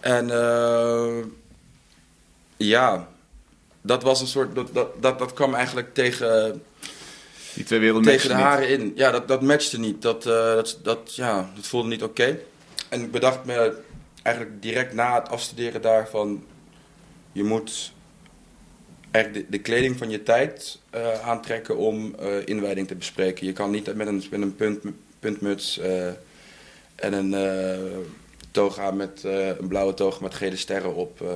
En 0.00 0.30
eh, 0.30 1.24
ja, 2.56 3.08
dat 3.80 4.02
was 4.02 4.20
een 4.20 4.26
soort. 4.26 4.54
Dat, 4.54 4.74
dat, 4.74 5.02
dat, 5.02 5.18
dat 5.18 5.32
kwam 5.32 5.54
eigenlijk 5.54 5.94
tegen, 5.94 6.62
Die 7.54 7.64
twee 7.64 7.78
werelden 7.80 8.04
tegen 8.04 8.28
de 8.28 8.34
niet. 8.34 8.44
haren 8.44 8.68
in. 8.68 8.92
Ja, 8.96 9.10
dat, 9.10 9.28
dat 9.28 9.42
matchte 9.42 9.78
niet. 9.78 10.02
Dat, 10.02 10.26
eh, 10.26 10.54
dat, 10.54 10.78
dat, 10.82 11.14
ja, 11.14 11.50
dat 11.54 11.66
voelde 11.66 11.88
niet 11.88 12.02
oké. 12.02 12.38
En 12.88 13.02
ik 13.02 13.10
bedacht 13.10 13.44
me 13.44 13.82
eigenlijk 14.22 14.62
direct 14.62 14.94
na 14.94 15.14
het 15.14 15.28
afstuderen 15.28 15.82
daarvan. 15.82 16.44
Je 17.32 17.44
moet 17.44 17.92
eigenlijk 19.10 19.46
de, 19.46 19.56
de 19.56 19.62
kleding 19.62 19.98
van 19.98 20.10
je 20.10 20.22
tijd 20.22 20.78
eh, 20.90 21.28
aantrekken 21.28 21.76
om 21.76 22.14
eh, 22.18 22.46
inwijding 22.46 22.86
te 22.86 22.94
bespreken. 22.94 23.46
Je 23.46 23.52
kan 23.52 23.70
niet 23.70 23.94
met 23.94 24.06
een, 24.06 24.24
met 24.30 24.42
een 24.42 24.56
punt, 24.56 24.82
puntmuts 25.18 25.80
en 26.94 27.12
een 27.12 27.34
eh, 27.34 27.96
toga 28.50 28.90
met 28.90 29.24
eh, 29.24 29.46
een 29.46 29.68
blauwe 29.68 29.94
toga 29.94 30.18
met 30.20 30.34
gele 30.34 30.56
sterren 30.56 30.94
op. 30.94 31.20
eh, 31.20 31.28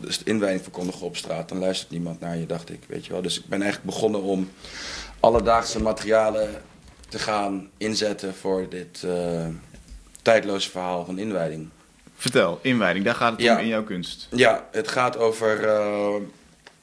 dus 0.00 0.18
de 0.18 0.24
inwijding 0.24 0.62
verkondigen 0.62 1.06
op 1.06 1.16
straat. 1.16 1.48
Dan 1.48 1.58
luistert 1.58 1.90
niemand 1.90 2.20
naar 2.20 2.36
je, 2.36 2.46
dacht 2.46 2.70
ik. 2.70 2.80
Weet 2.86 3.06
je 3.06 3.12
wel. 3.12 3.22
Dus 3.22 3.38
ik 3.38 3.46
ben 3.46 3.62
eigenlijk 3.62 3.94
begonnen 3.94 4.22
om 4.22 4.50
alledaagse 5.20 5.80
materialen 5.82 6.50
te 7.08 7.18
gaan 7.18 7.68
inzetten 7.76 8.34
voor 8.34 8.68
dit 8.68 9.06
tijdloze 10.22 10.70
verhaal 10.70 11.04
van 11.04 11.18
inwijding. 11.18 11.68
Vertel, 12.16 12.58
inwijding, 12.62 13.04
daar 13.04 13.14
gaat 13.14 13.32
het 13.32 13.40
Ja. 13.40 13.54
om 13.54 13.60
in 13.60 13.66
jouw 13.66 13.84
kunst. 13.84 14.28
Ja, 14.30 14.68
het 14.72 14.88
gaat 14.88 15.16
over, 15.16 15.66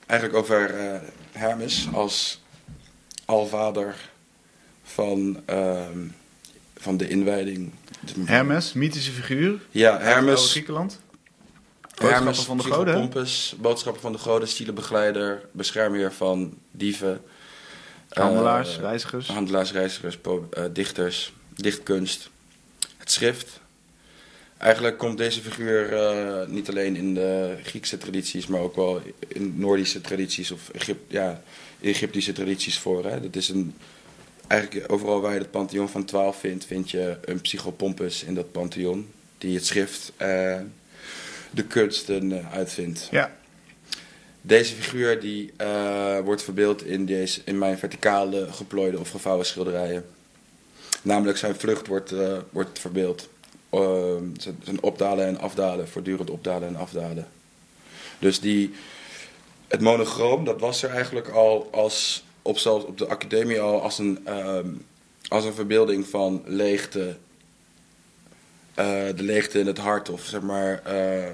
eigenlijk 0.06 0.40
over 0.40 0.76
Hermes 1.32 1.88
als 1.94 2.42
alvader 3.26 3.96
van, 4.84 5.42
ehm, 5.46 6.00
van 6.80 6.98
de 6.98 7.08
inwijding. 7.08 7.72
Hermes, 8.26 8.74
mythische 8.74 9.12
figuur. 9.12 9.60
Ja, 9.72 10.00
Hermes. 10.00 10.52
Griekenland. 10.52 11.00
Boodschappen 11.96 12.36
van 12.36 12.58
de 12.58 12.64
goden? 12.64 12.94
Pompus, 12.94 13.56
boodschappen 13.60 14.02
van 14.02 14.12
de 14.12 14.18
goden, 14.18 14.48
stielenbegeleider, 14.48 15.42
beschermheer 15.52 16.14
van 16.14 16.58
dieven. 16.72 17.22
Handelaars, 18.10 18.76
eh, 18.76 18.82
reizigers. 18.82 19.28
Handelaars, 19.28 19.72
reizigers, 19.72 20.18
eh, 20.52 20.64
dichters, 20.74 21.34
dichtkunst, 21.56 22.30
het 22.98 23.12
schrift. 23.12 23.60
Eigenlijk 24.58 24.98
komt 24.98 25.18
deze 25.18 25.42
figuur 25.42 25.94
eh, 25.94 26.48
niet 26.48 26.70
alleen 26.70 26.96
in 26.96 27.14
de 27.14 27.58
Griekse 27.64 27.98
tradities, 27.98 28.48
maar 28.48 28.62
ook 28.62 28.76
wel 28.76 29.02
in 29.28 29.54
Noordische 29.58 30.02
tradities 30.02 30.52
of 30.52 30.70
Egypt, 30.70 31.12
ja, 31.12 31.42
Egyptische 31.82 32.34
tradities 32.34 32.80
voor. 32.80 33.06
Hè. 33.06 33.22
Dat 33.22 33.36
is 33.36 33.50
een, 33.50 33.76
eigenlijk 34.50 34.92
overal 34.92 35.22
waar 35.22 35.34
je 35.34 35.40
het 35.40 35.52
pantheon 35.52 35.90
van 35.90 36.06
12 36.06 36.40
vindt, 36.40 36.66
vind 36.66 36.92
je 36.92 37.18
een 37.22 37.42
psychopompus 37.42 38.24
in 38.24 38.36
dat 38.36 38.52
pantheon. 38.52 39.12
Die 39.38 39.56
het 39.56 39.66
schrift, 39.66 40.12
eh, 40.18 40.60
de 41.52 41.64
kunsten 41.64 42.32
eh, 42.32 42.54
uitvindt. 42.54 43.08
Ja, 43.12 43.38
Deze 44.42 44.76
figuur 44.76 45.20
die, 45.20 45.54
eh, 45.58 46.20
wordt 46.20 46.44
verbeeld 46.44 46.86
in, 46.86 47.06
deze, 47.06 47.42
in 47.46 47.58
mijn 47.58 47.78
verticale 47.78 48.52
geplooide 48.52 49.00
of 49.00 49.10
gevouwen 49.10 49.46
schilderijen. 49.46 50.06
Namelijk 51.02 51.38
zijn 51.38 51.56
vlucht 51.56 51.88
wordt, 51.88 52.14
wordt 52.50 52.80
verbeeld. 52.80 53.30
Zijn, 54.38 54.60
zijn 54.64 54.82
opdalen 54.82 55.26
en 55.26 55.40
afdalen, 55.40 55.88
voortdurend 55.88 56.30
opdalen 56.30 56.68
en 56.68 56.76
afdalen. 56.76 57.28
Dus 58.20 58.40
die, 58.40 58.74
het 59.68 59.82
monochroom, 59.82 60.46
dat 60.46 60.60
was 60.60 60.84
er 60.84 60.90
eigenlijk 60.90 61.28
al 61.28 61.70
als, 61.72 62.24
op, 62.50 62.58
zelfs 62.58 62.86
op 62.86 62.98
de 62.98 63.08
academie 63.08 63.62
al 63.62 63.82
als 63.82 63.98
een, 63.98 64.20
ehm, 64.26 64.68
als 65.28 65.46
een 65.46 65.54
verbeelding 65.54 66.08
van 66.08 66.44
leegte. 66.46 67.16
Eh, 68.74 68.86
de 69.16 69.24
leegte 69.24 69.60
in 69.60 69.68
het 69.68 69.78
hart 69.78 70.10
of 70.10 70.22
zeg 70.22 70.42
maar... 70.42 70.82
eh, 70.84 71.28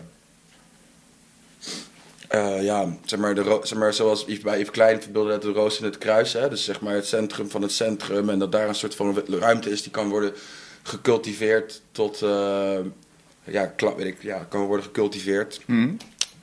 eh, 2.27 2.63
ja, 2.63 2.97
zeg 3.05 3.19
maar, 3.19 3.35
de 3.35 3.59
zeg 3.63 3.77
maar, 3.77 3.93
zoals 3.93 4.25
Yves, 4.25 4.39
bij 4.39 4.59
Yves 4.59 4.71
Klein 4.71 5.01
verbeelde 5.01 5.29
dat 5.29 5.41
de 5.41 5.51
roos 5.51 5.79
in 5.79 5.85
het 5.85 5.97
kruis. 5.97 6.33
Hè? 6.33 6.49
Dus 6.49 6.63
zeg 6.63 6.81
maar 6.81 6.93
het 6.93 7.07
centrum 7.07 7.49
van 7.49 7.61
het 7.61 7.71
centrum. 7.71 8.29
En 8.29 8.39
dat 8.39 8.51
daar 8.51 8.67
een 8.67 8.75
soort 8.75 8.95
van 8.95 9.23
ruimte 9.27 9.69
is 9.69 9.81
die 9.81 9.91
kan 9.91 10.09
worden 10.09 10.33
gecultiveerd 10.83 11.81
tot... 11.91 12.19
ja, 13.43 13.73
weet 13.77 14.05
ik, 14.05 14.21
ja, 14.21 14.45
kan 14.49 14.65
worden 14.65 14.85
gecultiveerd. 14.85 15.61
Hm. 15.65 15.93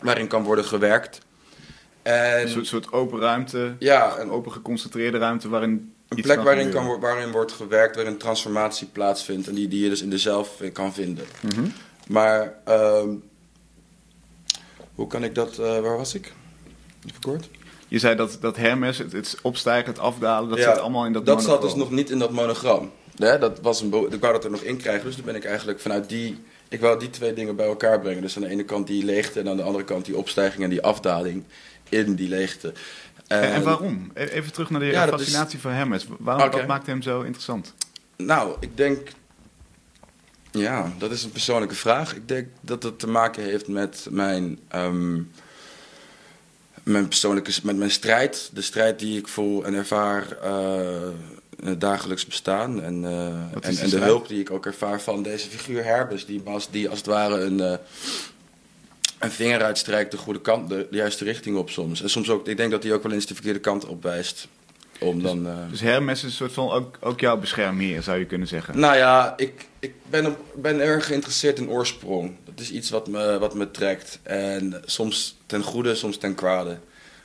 Waarin 0.00 0.26
kan 0.26 0.42
worden 0.42 0.64
gewerkt. 0.64 1.20
En 2.02 2.42
Een 2.42 2.48
soort, 2.48 2.66
soort 2.66 2.92
open 2.92 3.20
ruimte, 3.20 3.74
ja, 3.78 4.18
een 4.18 4.30
open 4.30 4.52
geconcentreerde 4.52 5.18
ruimte 5.18 5.48
waarin 5.48 5.92
een 6.08 6.22
plek 6.22 6.42
waarin, 6.42 6.70
kan, 6.70 7.00
waarin 7.00 7.30
wordt 7.30 7.52
gewerkt, 7.52 7.96
waarin 7.96 8.18
transformatie 8.18 8.86
plaatsvindt. 8.92 9.48
En 9.48 9.54
die, 9.54 9.68
die 9.68 9.82
je 9.82 9.88
dus 9.88 10.02
in 10.02 10.10
de 10.10 10.18
zelf 10.18 10.62
kan 10.72 10.92
vinden. 10.94 11.24
Mhm. 11.40 11.66
Maar 12.06 12.54
ehm, 12.64 13.08
hoe 14.94 15.06
kan 15.06 15.24
ik 15.24 15.34
dat... 15.34 15.58
eh, 15.58 15.80
waar 15.80 15.96
was 15.96 16.14
ik? 16.14 16.32
Even 17.08 17.20
kort. 17.20 17.48
Je 17.88 17.98
zei 17.98 18.16
dat, 18.16 18.38
dat 18.40 18.56
Hermes, 18.56 18.98
het, 18.98 19.12
het 19.12 19.38
opstijgen, 19.42 19.92
het 19.92 19.98
afdalen, 19.98 20.48
dat 20.48 20.58
Ja, 20.58 20.70
zit 20.72 20.80
allemaal 20.80 21.06
in 21.06 21.12
dat 21.12 21.26
Dat 21.26 21.42
zat 21.42 21.62
dus 21.62 21.74
nog 21.74 21.90
niet 21.90 22.10
in 22.10 22.18
dat 22.18 22.30
monogram. 22.30 22.90
Hè, 23.16 23.38
dat 23.38 23.58
was 23.60 23.80
een 23.80 24.06
ik 24.10 24.20
wou 24.20 24.32
dat 24.32 24.44
er 24.44 24.50
nog 24.50 24.60
in 24.60 24.76
krijgen, 24.76 25.04
dus 25.04 25.14
toen 25.14 25.24
ben 25.24 25.34
ik 25.34 25.44
eigenlijk 25.44 25.80
vanuit 25.80 26.08
die... 26.08 26.38
Ik 26.68 26.80
wou 26.80 26.98
die 26.98 27.10
twee 27.10 27.32
dingen 27.32 27.56
bij 27.56 27.66
elkaar 27.66 28.00
brengen. 28.00 28.22
Dus 28.22 28.36
aan 28.36 28.42
de 28.42 28.48
ene 28.48 28.64
kant 28.64 28.86
die 28.86 29.04
leegte 29.04 29.40
en 29.40 29.48
aan 29.48 29.56
de 29.56 29.62
andere 29.62 29.84
kant 29.84 30.04
die 30.04 30.16
opstijging 30.16 30.62
en 30.62 30.70
die 30.70 30.82
afdaling 30.82 31.44
in 31.92 32.14
die 32.14 32.28
leegte. 32.28 32.72
En, 33.26 33.42
en 33.42 33.62
waarom? 33.62 34.10
E- 34.14 34.24
Even 34.24 34.52
terug 34.52 34.70
naar 34.70 34.80
de 34.80 34.86
Ja, 34.86 35.06
dat 35.06 35.20
is- 35.20 35.26
fascinatie 35.26 35.58
van 35.58 35.72
Hermes. 35.72 36.06
Waarom. 36.18 36.50
Wat 36.50 36.66
maakt 36.66 36.86
hem 36.86 37.02
zo 37.02 37.20
interessant? 37.22 37.74
Nou, 38.16 38.56
ik 38.60 38.76
denk... 38.76 39.08
Ja, 40.50 40.92
dat 40.98 41.10
is 41.10 41.22
een 41.24 41.30
persoonlijke 41.30 41.74
vraag. 41.74 42.14
Ik 42.14 42.28
denk 42.28 42.48
dat 42.60 42.82
het 42.82 42.98
te 42.98 43.08
maken 43.08 43.42
heeft 43.42 43.68
met 43.68 44.06
mijn... 44.10 44.58
ehm, 44.68 45.20
mijn 46.82 47.08
persoonlijke... 47.08 47.52
Met 47.62 47.76
mijn 47.76 47.90
strijd. 47.90 48.50
De 48.54 48.62
strijd 48.62 48.98
die 48.98 49.18
ik 49.18 49.28
voel 49.28 49.64
en 49.64 49.74
ervaar... 49.74 50.36
in 51.60 51.68
het 51.68 51.80
dagelijks 51.80 52.26
bestaan. 52.26 52.82
En, 52.82 53.04
eh, 53.04 53.26
en, 53.26 53.50
de 53.54 53.60
en 53.60 53.74
de 53.74 53.86
strijd? 53.86 54.04
hulp 54.04 54.28
die 54.28 54.40
ik 54.40 54.50
ook 54.50 54.66
ervaar 54.66 55.00
van 55.00 55.22
deze 55.22 55.48
figuur 55.48 55.84
Herbus, 55.84 56.26
die 56.26 56.42
als, 56.44 56.70
die 56.70 56.88
als 56.88 56.98
het 56.98 57.06
ware 57.06 57.40
een, 57.40 57.60
eh, 57.60 57.74
een 59.24 59.30
vinger 59.30 59.62
uitstrijkt 59.62 60.10
de 60.10 60.16
goede 60.16 60.40
kant, 60.40 60.68
de, 60.68 60.86
de 60.90 60.96
juiste 60.96 61.24
richting 61.24 61.56
op 61.56 61.70
soms. 61.70 62.02
En 62.02 62.10
soms 62.10 62.30
ook, 62.30 62.48
ik 62.48 62.56
denk 62.56 62.70
dat 62.70 62.82
hij 62.82 62.92
ook 62.92 63.02
wel 63.02 63.12
eens 63.12 63.26
de 63.26 63.34
verkeerde 63.34 63.58
kant 63.60 63.86
op 63.86 64.02
wijst. 64.02 64.48
Om 65.00 65.22
dan, 65.22 65.46
eh, 65.46 65.54
Dus 65.70 65.80
Hermes 65.80 66.18
is 66.18 66.24
een 66.24 66.30
soort 66.30 66.52
van 66.52 66.70
ook, 66.70 66.96
ook 67.00 67.20
jouw 67.20 67.36
beschermheer, 67.36 68.02
zou 68.02 68.18
je 68.18 68.24
kunnen 68.26 68.48
zeggen. 68.48 68.78
nou 68.78 68.96
ja, 68.96 69.34
ik, 69.36 69.66
ik 69.78 69.94
ben, 70.10 70.26
op- 70.26 70.44
ben 70.54 70.80
erg 70.80 71.06
geïnteresseerd 71.06 71.58
in 71.58 71.68
oorsprong. 71.68 72.32
Dat 72.44 72.60
is 72.60 72.70
iets 72.70 72.90
wat 72.90 73.08
me, 73.08 73.38
wat 73.38 73.54
me 73.54 73.70
trekt. 73.70 74.18
En 74.22 74.82
soms 74.84 75.36
ten 75.46 75.62
goede, 75.62 75.94
soms 75.94 76.16
ten 76.16 76.34
kwade. 76.34 76.78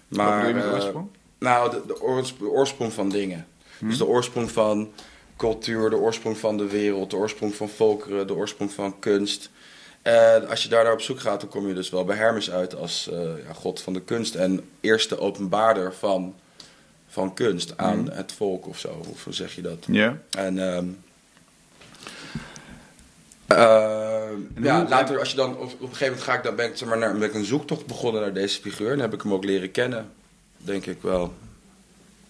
Wat 0.08 0.26
bedoel 0.36 0.48
je 0.48 0.54
met 0.54 0.64
eh, 0.64 0.74
oorsprong? 0.74 1.08
nou, 1.40 1.72
de, 1.72 1.82
de, 1.88 2.02
oors- 2.02 2.38
de 2.38 2.50
oorsprong 2.50 2.94
van 2.94 3.10
dingen. 3.10 3.48
Dus 3.80 3.98
de 3.98 4.06
oorsprong 4.06 4.52
van 4.52 4.92
cultuur, 5.38 5.90
de 5.90 5.96
oorsprong 5.98 6.38
van 6.38 6.58
de 6.58 6.68
wereld, 6.68 7.10
de 7.10 7.16
oorsprong 7.16 7.56
van 7.56 7.70
volkeren, 7.70 8.28
de 8.28 8.36
oorsprong 8.36 8.72
van 8.72 9.00
kunst. 9.00 9.50
En 10.08 10.48
als 10.48 10.64
je 10.64 10.70
daar 10.70 10.84
naar 10.84 10.94
op 10.94 11.02
zoek 11.02 11.20
gaat, 11.20 11.40
dan 11.40 11.50
kom 11.50 11.68
je 11.68 11.74
dus 11.74 11.90
wel 11.90 12.06
bij 12.06 12.16
Hermes 12.16 12.52
uit 12.52 12.76
als 12.76 13.10
eh, 13.12 13.20
ja, 13.20 13.54
god 13.54 13.82
van 13.82 13.94
de 13.94 14.02
kunst 14.02 14.36
en 14.36 14.70
eerste 14.80 15.20
openbaarder 15.20 15.94
van, 15.94 16.36
van 17.08 17.34
kunst 17.34 17.74
aan 17.78 18.12
het 18.12 18.32
volk 18.32 18.68
of 18.68 18.80
zo. 18.80 19.04
Of 19.12 19.24
hoe 19.24 19.34
zeg 19.34 19.56
je 19.56 19.62
dat? 19.62 19.86
Ja. 19.88 20.18
En 20.30 20.60
ehm, 20.60 20.86
ehm, 23.48 24.36
En 24.56 24.64
ja, 24.64 24.86
later 24.90 25.20
als 25.20 25.30
je 25.30 25.36
dan 25.36 25.58
op, 25.58 25.62
op 25.62 25.82
een 25.82 25.88
gegeven 25.88 26.06
moment 26.06 26.24
ga 26.24 26.34
ik 26.34 26.44
dan 26.44 26.56
ben 26.56 26.70
ik, 26.70 26.78
zeg 26.78 26.90
maar, 26.90 26.98
naar, 26.98 27.18
ben 27.18 27.30
ik 27.30 27.36
een 27.36 27.46
zoektocht 27.46 27.86
begonnen 27.86 28.22
naar 28.22 28.34
deze 28.34 28.62
figuur 28.62 28.92
en 28.92 29.00
heb 29.00 29.14
ik 29.14 29.22
hem 29.22 29.34
ook 29.34 29.44
leren 29.44 29.72
kennen, 29.72 30.12
denk 30.58 30.86
ik 30.86 31.02
wel. 31.02 31.34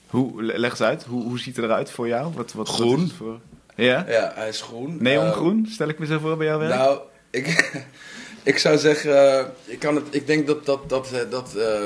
Hoe, 0.08 0.44
leg 0.44 0.70
eens 0.70 0.82
uit, 0.82 1.04
hoe, 1.04 1.24
hoe 1.24 1.40
ziet 1.40 1.56
hij 1.56 1.66
eruit 1.66 1.92
voor 1.92 2.08
jou? 2.08 2.34
Wat, 2.34 2.54
wat, 2.54 2.70
Groen. 2.70 3.00
Wat 3.00 3.12
voor... 3.12 3.40
Ja? 3.76 4.06
Ja, 4.08 4.32
hij 4.36 4.48
is 4.48 4.62
groen. 4.62 4.98
Neongroen, 5.00 5.68
stel 5.70 5.88
ik 5.88 6.00
me 6.00 6.06
zo 6.06 6.20
voor 6.20 6.38
bij 6.38 6.48
jou 6.48 6.60
werk? 6.60 6.74
nou, 6.74 7.00
ik, 7.30 7.74
ik 8.44 8.58
zou 8.58 8.78
zeggen, 8.78 9.38
eh, 9.40 9.46
ik, 9.66 9.80
kan 9.80 9.96
het, 9.96 10.06
ik 10.10 10.28
denk 10.28 10.48
dat, 10.48 10.66
dat, 10.66 10.90
dat, 10.90 11.12
eh, 11.12 11.30
dat, 11.30 11.56
eh, 11.56 11.86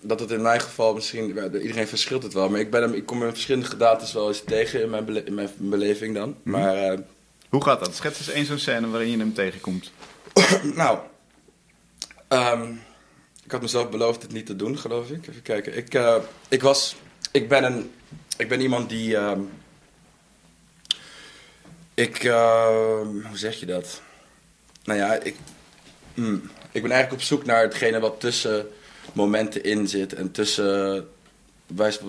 dat 0.00 0.20
het 0.20 0.30
in 0.30 0.42
mijn 0.42 0.60
geval 0.60 0.94
misschien, 0.94 1.26
iedereen 1.62 1.88
verschilt 1.88 2.22
het 2.22 2.32
wel, 2.32 2.48
maar 2.48 2.60
ik, 2.60 2.70
ben 2.70 2.82
hem, 2.82 2.92
ik 2.92 3.06
kom 3.06 3.16
hem 3.18 3.26
in 3.26 3.32
verschillende 3.32 3.68
gedaantes 3.68 4.12
wel 4.12 4.28
eens 4.28 4.42
tegen 4.46 4.82
in 4.82 4.90
mijn, 4.90 5.04
bele- 5.04 5.24
in 5.24 5.34
mijn 5.34 5.50
beleving 5.58 6.14
dan. 6.14 6.36
Mhm. 6.42 6.58
Maar 6.58 6.76
eh, 6.76 6.98
Hoe 7.48 7.64
gaat 7.64 7.78
dat? 7.84 7.94
Schets 7.94 8.18
eens 8.18 8.28
één 8.30 8.46
zo'n 8.46 8.58
scène 8.58 8.88
waarin 8.88 9.10
je 9.10 9.18
hem 9.18 9.34
tegenkomt. 9.34 9.92
Nou, 10.74 10.98
ehm, 12.28 12.72
ik 13.44 13.52
had 13.52 13.62
mezelf 13.62 13.90
beloofd 13.90 14.22
het 14.22 14.32
niet 14.32 14.46
te 14.46 14.56
doen, 14.56 14.78
geloof 14.78 15.10
ik. 15.10 15.26
Even 15.28 15.42
kijken. 15.42 15.76
Ik, 15.76 16.00
ik 16.48 16.62
was, 16.62 16.96
ik 17.30 17.48
ben 17.48 17.64
een, 17.64 17.90
ik 18.36 18.48
ben 18.48 18.60
iemand 18.60 18.88
die, 18.88 19.16
ehm, 19.16 19.40
ik, 21.94 22.22
hoe 22.22 23.30
zeg 23.34 23.60
je 23.60 23.66
dat? 23.66 24.02
Nou 24.84 24.98
ja, 24.98 25.14
ik, 25.14 25.36
hmm, 26.14 26.50
ik 26.72 26.82
ben 26.82 26.90
eigenlijk 26.90 27.22
op 27.22 27.26
zoek 27.26 27.44
naar 27.44 27.62
hetgene 27.62 28.00
wat 28.00 28.20
tussen 28.20 28.66
momenten 29.12 29.64
in 29.64 29.88
zit 29.88 30.14
en 30.14 30.30
tussen, 30.30 31.08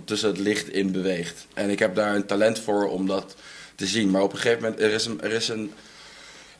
tussen 0.05 0.29
het 0.29 0.37
licht 0.37 0.69
in 0.69 0.91
beweegt. 0.91 1.47
En 1.53 1.69
ik 1.69 1.79
heb 1.79 1.95
daar 1.95 2.15
een 2.15 2.25
talent 2.25 2.59
voor 2.59 2.89
om 2.89 3.07
dat 3.07 3.35
te 3.75 3.85
zien. 3.85 4.11
Maar 4.11 4.21
op 4.21 4.31
een 4.31 4.39
gegeven 4.39 4.61
moment, 4.63 4.81
er 4.81 4.91
is 4.91 5.05
een, 5.05 5.21
er 5.21 5.31
is 5.31 5.47
een 5.47 5.71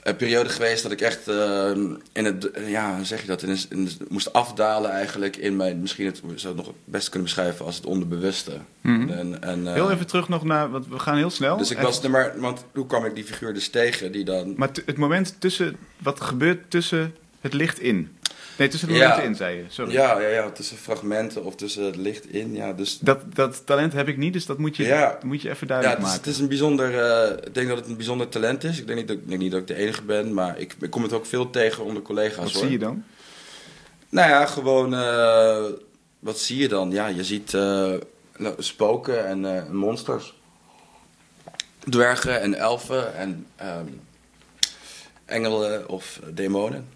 een 0.04 0.16
periode 0.16 0.50
geweest 0.50 0.84
dat 0.84 0.92
ik 0.92 1.02
echt 1.02 1.28
eh, 1.28 1.72
in 2.12 2.26
het, 2.26 2.50
ja, 2.66 2.96
hoe 2.96 3.06
zeg 3.06 3.22
je 3.22 3.28
dat, 3.28 3.42
in, 3.42 3.58
in, 3.70 3.90
moest 4.08 4.34
afdalen 4.34 4.92
eigenlijk 4.92 5.36
in 5.36 5.56
mijn, 5.56 5.82
misschien 5.82 6.06
het, 6.06 6.22
zou 6.36 6.56
het 6.56 6.66
nog 6.66 6.66
het 6.66 6.86
best 6.86 7.10
kunnen 7.10 7.24
beschrijven 7.24 7.66
als 7.66 7.76
het 7.76 7.86
onderbewuste. 7.86 8.52
Mhm. 8.82 9.10
En, 9.10 9.42
en, 9.42 9.68
eh, 9.68 9.74
Heel 9.74 9.92
even 9.92 10.08
terug 10.08 10.30
nog 10.30 10.44
naar, 10.44 10.72
want 10.72 10.88
we 10.88 11.00
gaan 11.00 11.18
heel 11.18 11.30
snel. 11.30 11.58
dus 11.58 11.72
ik 11.72 11.78
was, 11.78 12.02
nee, 12.02 12.12
maar, 12.12 12.34
want 12.40 12.66
hoe 12.74 12.86
kwam 12.86 13.06
ik 13.06 13.16
die 13.16 13.24
figuur 13.24 13.54
dus 13.54 13.70
tegen 13.70 14.12
die 14.12 14.24
dan... 14.24 14.54
Maar 14.58 14.70
het 14.86 14.98
moment 14.98 15.36
tussen, 15.40 15.76
wat 15.98 16.22
gebeurt 16.22 16.72
tussen 16.72 17.16
het 17.42 17.54
licht 17.54 17.80
in? 17.80 18.18
Nee, 18.58 18.68
tussen 18.68 18.88
de 18.88 18.94
Ja. 18.94 19.00
momenten 19.02 19.24
in, 19.26 19.36
zei 19.36 19.58
je. 19.58 19.64
Sorry. 19.68 19.92
Ja, 19.94 20.20
ja, 20.20 20.28
ja, 20.28 20.50
tussen 20.52 20.78
fragmenten 20.78 21.44
of 21.44 21.56
tussen 21.56 21.84
het 21.84 21.96
licht 21.96 22.26
in, 22.30 22.56
ja, 22.56 22.74
dus... 22.74 23.00
Dat, 23.00 23.20
dat 23.36 23.66
talent 23.66 23.94
heb 23.94 24.08
ik 24.08 24.18
niet, 24.18 24.34
dus 24.34 24.46
dat 24.46 24.58
moet 24.58 24.76
je, 24.78 24.84
Ja. 24.84 25.18
moet 25.24 25.42
je 25.42 25.50
even 25.50 25.68
Ja, 25.68 25.74
duidelijk 25.80 25.98
het 26.00 26.08
is, 26.08 26.14
maken. 26.14 26.26
het 26.30 26.36
is 26.36 26.42
een 26.42 26.48
bijzonder, 26.48 27.00
eh, 27.00 27.46
ik 27.48 27.54
denk 27.54 27.68
dat 27.68 27.78
het 27.78 27.88
een 27.88 27.96
bijzonder 27.96 28.30
talent 28.30 28.64
is. 28.64 28.80
Ik 28.80 28.88
denk 28.88 29.00
niet 29.00 29.08
dat, 29.08 29.18
ik 29.18 29.28
denk 29.28 29.40
niet 29.42 29.52
dat 29.52 29.60
ik 29.62 29.68
de 29.68 29.76
enige 29.76 30.02
ben, 30.04 30.34
maar 30.34 30.60
ik, 30.60 30.76
ik 30.82 30.90
kom 30.90 31.04
het 31.04 31.14
ook 31.14 31.26
veel 31.26 31.50
tegen 31.50 31.84
onder 31.84 32.04
collega's 32.04 32.44
Wat 32.44 32.52
hoor. 32.52 32.62
zie 32.62 32.72
je 32.72 32.78
dan? 32.80 33.04
Nou 34.10 34.30
ja, 34.30 34.46
gewoon. 34.46 34.94
eh, 34.94 35.64
wat 36.20 36.40
zie 36.40 36.58
je 36.58 36.68
dan? 36.68 36.92
Ja, 36.92 37.08
je 37.08 37.24
ziet 37.24 37.54
eh, 37.54 37.94
nou, 38.38 38.54
spoken 38.58 39.28
en 39.28 39.76
monsters. 39.76 40.34
Dwergen 41.90 42.42
en 42.42 42.54
elfen 42.54 43.16
en 43.16 43.46
ehm, 43.56 43.86
engelen 45.26 45.90
of 45.90 46.20
demonen. 46.34 46.88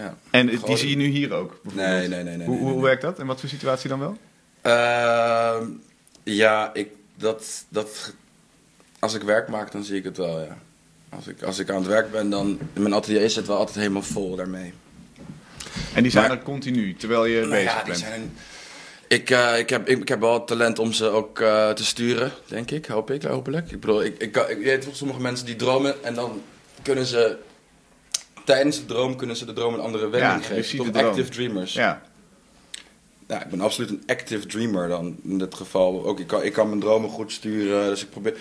Ja. 0.00 0.14
En 0.30 0.46
die 0.46 0.76
zie 0.76 0.88
je 0.90 0.96
nu 0.96 1.06
hier 1.06 1.32
ook? 1.32 1.60
Nee, 1.72 2.08
nee, 2.08 2.22
nee. 2.22 2.36
nee, 2.36 2.46
hoe, 2.46 2.58
hoe 2.58 2.82
werkt 2.82 3.02
dat? 3.02 3.18
En 3.18 3.26
wat 3.26 3.40
voor 3.40 3.48
situatie 3.48 3.88
dan 3.88 3.98
wel? 3.98 4.16
Ehm, 4.60 5.66
ja, 6.22 6.70
ik, 6.74 6.88
dat, 7.16 7.64
dat, 7.68 8.14
als 8.98 9.14
ik 9.14 9.22
werk 9.22 9.48
maak, 9.48 9.72
dan 9.72 9.84
zie 9.84 9.96
ik 9.96 10.04
het 10.04 10.16
wel, 10.16 10.40
ja. 10.40 10.58
Als 11.08 11.26
ik, 11.26 11.42
als 11.42 11.58
ik 11.58 11.70
aan 11.70 11.76
het 11.76 11.86
werk 11.86 12.10
ben, 12.10 12.30
dan... 12.30 12.58
Mijn 12.72 12.94
atelier 12.94 13.30
zit 13.30 13.46
wel 13.46 13.56
altijd 13.56 13.76
helemaal 13.76 14.02
vol 14.02 14.36
daarmee. 14.36 14.72
En 15.94 16.02
die 16.02 16.12
zijn 16.12 16.28
Maar- 16.28 16.36
er 16.36 16.42
continu, 16.42 16.94
terwijl 16.94 17.24
je 17.24 17.38
Nou 17.38 17.50
bezig 17.50 17.72
ja, 17.72 17.76
die 17.78 17.84
bent. 17.84 17.98
zijn 17.98 18.32
ik, 19.10 19.30
eh, 19.30 19.58
ik, 19.58 19.70
heb, 19.70 19.88
ik, 19.88 19.98
ik 20.00 20.08
heb 20.08 20.20
wel 20.20 20.34
het 20.34 20.46
talent 20.46 20.78
om 20.78 20.92
ze 20.92 21.08
ook 21.08 21.40
eh, 21.40 21.70
te 21.70 21.84
sturen, 21.84 22.32
denk 22.46 22.70
ik. 22.70 22.86
Hoop 22.86 23.10
ik, 23.10 23.22
hopelijk. 23.22 23.70
Ik 23.70 23.80
bedoel, 23.80 24.04
ik, 24.04 24.18
ik, 24.18 24.58
weet 24.62 24.88
sommige 24.92 25.20
mensen 25.20 25.46
die 25.46 25.56
dromen 25.56 26.04
en 26.04 26.14
dan 26.14 26.42
kunnen 26.82 27.06
ze... 27.06 27.36
Tijdens 28.50 28.78
de 28.78 28.84
droom 28.86 29.16
kunnen 29.16 29.36
ze 29.36 29.44
de 29.44 29.52
droom 29.52 29.74
een 29.74 29.80
andere 29.80 30.08
wending 30.08 30.42
Ja, 30.46 30.54
geven. 30.54 30.92
droom. 30.92 31.06
active 31.06 31.28
dreamers. 31.30 31.72
Ja. 31.72 32.02
Ja, 33.28 33.44
ik 33.44 33.50
ben 33.50 33.60
absoluut 33.60 33.90
een 33.90 34.02
active 34.06 34.46
dreamer 34.46 34.88
dan 34.88 35.16
in 35.22 35.38
dit 35.38 35.54
geval. 35.54 36.06
Ook, 36.06 36.20
ik, 36.20 36.26
kan, 36.26 36.42
ik 36.42 36.52
kan 36.52 36.68
mijn 36.68 36.80
dromen 36.80 37.10
goed 37.10 37.32
sturen, 37.32 37.88
dus 37.88 38.02
ik 38.02 38.10
probeer... 38.10 38.36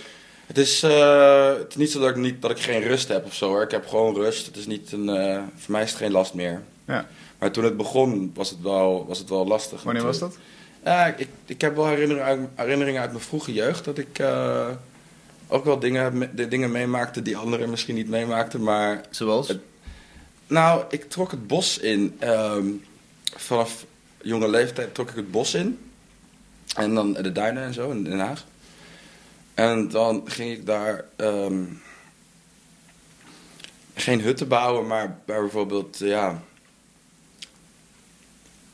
Het 0.46 0.58
is, 0.58 0.84
eh, 0.84 1.48
het 1.58 1.70
is 1.70 1.76
niet 1.76 1.92
zo 1.92 2.00
dat 2.00 2.10
ik, 2.10 2.16
niet, 2.16 2.42
dat 2.42 2.52
ik 2.52 2.60
geen 2.60 2.82
rust 2.82 3.08
heb 3.08 3.26
of 3.26 3.34
zo 3.36 3.48
hoor. 3.48 3.62
Ik 3.62 3.72
heb 3.72 3.88
gewoon 3.88 4.16
rust. 4.16 4.46
Het 4.46 4.58
is 4.58 4.66
niet 4.66 4.92
een, 4.92 5.10
eh, 5.10 5.42
voor 5.56 5.72
mij 5.72 5.84
is 5.84 5.90
het 5.90 5.98
geen 6.00 6.12
last 6.12 6.34
meer. 6.34 6.62
ja. 6.86 7.08
Maar 7.40 7.52
toen 7.52 7.64
het 7.64 7.78
begon 7.78 8.32
was 8.34 8.50
het 8.50 8.62
wel, 8.62 9.06
was 9.08 9.20
het 9.20 9.30
wel 9.30 9.48
lastig. 9.48 9.84
Wanneer 9.84 10.04
was 10.04 10.20
dat? 10.20 10.38
Ik, 11.18 11.28
ik 11.46 11.62
heb 11.62 11.76
wel 11.76 11.88
herinneringen 11.88 12.26
uit, 12.28 12.40
herinneringen 12.56 13.02
uit 13.02 13.12
mijn 13.12 13.24
vroege 13.24 13.54
jeugd 13.54 13.86
dat 13.86 13.98
ik 13.98 14.20
eh, 14.20 14.68
ook 15.48 15.66
wel 15.66 15.80
dingen, 15.80 16.30
de 16.36 16.48
dingen 16.48 16.72
meemaakte 16.72 17.22
die 17.22 17.38
anderen 17.38 17.70
misschien 17.70 17.96
niet 17.96 18.10
meemaakten. 18.10 18.64
Maar 18.64 19.02
Zoals? 19.10 19.48
Het- 19.48 19.60
nou, 20.50 20.84
ik 20.90 21.10
trok 21.10 21.32
het 21.32 21.48
bos 21.48 21.78
in. 21.78 22.16
ehm, 22.20 22.68
vanaf 23.36 23.86
jonge 24.22 24.50
leeftijd 24.50 24.94
trok 24.94 25.10
ik 25.10 25.16
het 25.16 25.32
bos 25.32 25.54
in. 25.54 25.80
En 26.76 26.94
dan 26.94 27.14
de 27.14 27.32
duinen 27.32 27.64
en 27.64 27.74
zo 27.74 27.92
in 27.92 28.04
Den 28.04 28.20
Haag. 28.20 28.46
En 29.54 29.90
dan 29.90 30.22
ging 30.26 30.52
ik 30.52 30.66
daar 30.66 31.06
ehm, 31.16 31.64
geen 33.96 34.22
hutten 34.22 34.48
bouwen, 34.48 34.88
maar 34.88 35.18
bij 35.26 35.40
bijvoorbeeld, 35.40 36.02
eh, 36.02 36.08
ja. 36.08 36.42